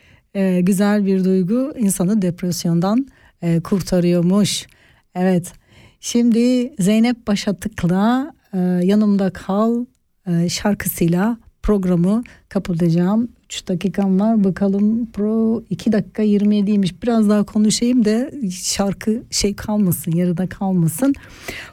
Güzel 0.60 1.06
bir 1.06 1.24
duygu 1.24 1.74
insanı 1.78 2.22
depresyondan 2.22 3.06
e, 3.44 3.60
kurtarıyormuş. 3.60 4.66
Evet. 5.14 5.52
Şimdi 6.00 6.74
Zeynep 6.78 7.26
Başatık'la 7.26 8.34
e, 8.52 8.58
Yanımda 8.58 9.30
Kal 9.30 9.84
e, 10.26 10.48
şarkısıyla 10.48 11.38
programı 11.62 12.22
kapatacağım. 12.48 13.28
3 13.44 13.68
dakikam 13.68 14.20
var 14.20 14.44
bakalım 14.44 15.12
pro 15.12 15.64
2 15.70 15.92
dakika 15.92 16.22
27'ymiş 16.22 17.02
biraz 17.02 17.28
daha 17.28 17.44
konuşayım 17.44 18.04
da 18.04 18.30
şarkı 18.50 19.22
şey 19.30 19.56
kalmasın 19.56 20.12
yarıda 20.12 20.48
kalmasın. 20.48 21.14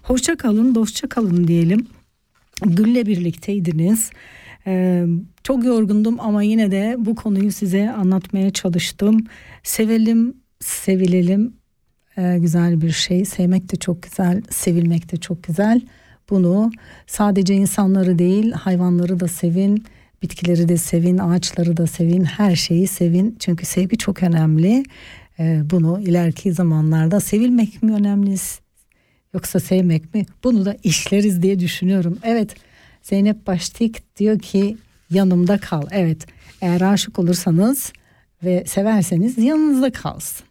Hoşça 0.04 0.38
kalın 0.38 0.76
dostça 0.76 1.10
kalın 1.10 1.48
diyelim. 1.48 1.88
Gül'le 2.66 3.06
birlikteydiniz. 3.06 4.10
Ee, 4.68 5.06
çok 5.44 5.66
yorgundum 5.66 6.20
ama 6.20 6.44
yine 6.44 6.72
de 6.72 6.96
bu 7.00 7.16
konuyu 7.16 7.52
size 7.52 7.92
anlatmaya 7.92 8.50
çalıştım. 8.50 9.18
Sevelim, 9.64 10.34
sevilelim. 10.60 11.61
Ee, 12.18 12.38
güzel 12.40 12.82
bir 12.82 12.92
şey. 12.92 13.26
Sevmek 13.26 13.72
de 13.72 13.76
çok 13.76 14.04
güzel, 14.04 14.42
sevilmek 14.50 15.12
de 15.12 15.18
çok 15.18 15.44
güzel. 15.44 15.82
Bunu 16.30 16.72
sadece 17.08 17.54
insanları 17.54 18.20
değil, 18.20 18.52
hayvanları 18.52 19.20
da 19.20 19.28
sevin, 19.28 19.86
bitkileri 20.22 20.70
de 20.70 20.78
sevin, 20.78 21.18
ağaçları 21.18 21.78
da 21.78 21.88
sevin, 21.88 22.24
her 22.24 22.56
şeyi 22.56 22.88
sevin. 22.88 23.36
Çünkü 23.40 23.66
sevgi 23.66 23.98
çok 23.98 24.24
önemli. 24.24 24.84
Ee, 25.40 25.62
bunu 25.64 26.02
ileriki 26.02 26.54
zamanlarda 26.54 27.20
sevilmek 27.20 27.84
mi 27.84 27.94
önemli 27.94 28.36
yoksa 29.34 29.60
sevmek 29.60 30.14
mi? 30.14 30.26
Bunu 30.44 30.66
da 30.66 30.78
işleriz 30.84 31.42
diye 31.42 31.60
düşünüyorum. 31.60 32.18
Evet. 32.24 32.56
Zeynep 33.02 33.48
Baştik 33.48 34.18
diyor 34.18 34.40
ki 34.40 34.78
yanımda 35.10 35.58
kal. 35.58 35.84
Evet 35.92 36.28
eğer 36.62 36.82
aşık 36.82 37.20
olursanız 37.20 37.94
ve 38.44 38.64
severseniz 38.68 39.38
yanınızda 39.38 39.92
kalsın. 39.92 40.51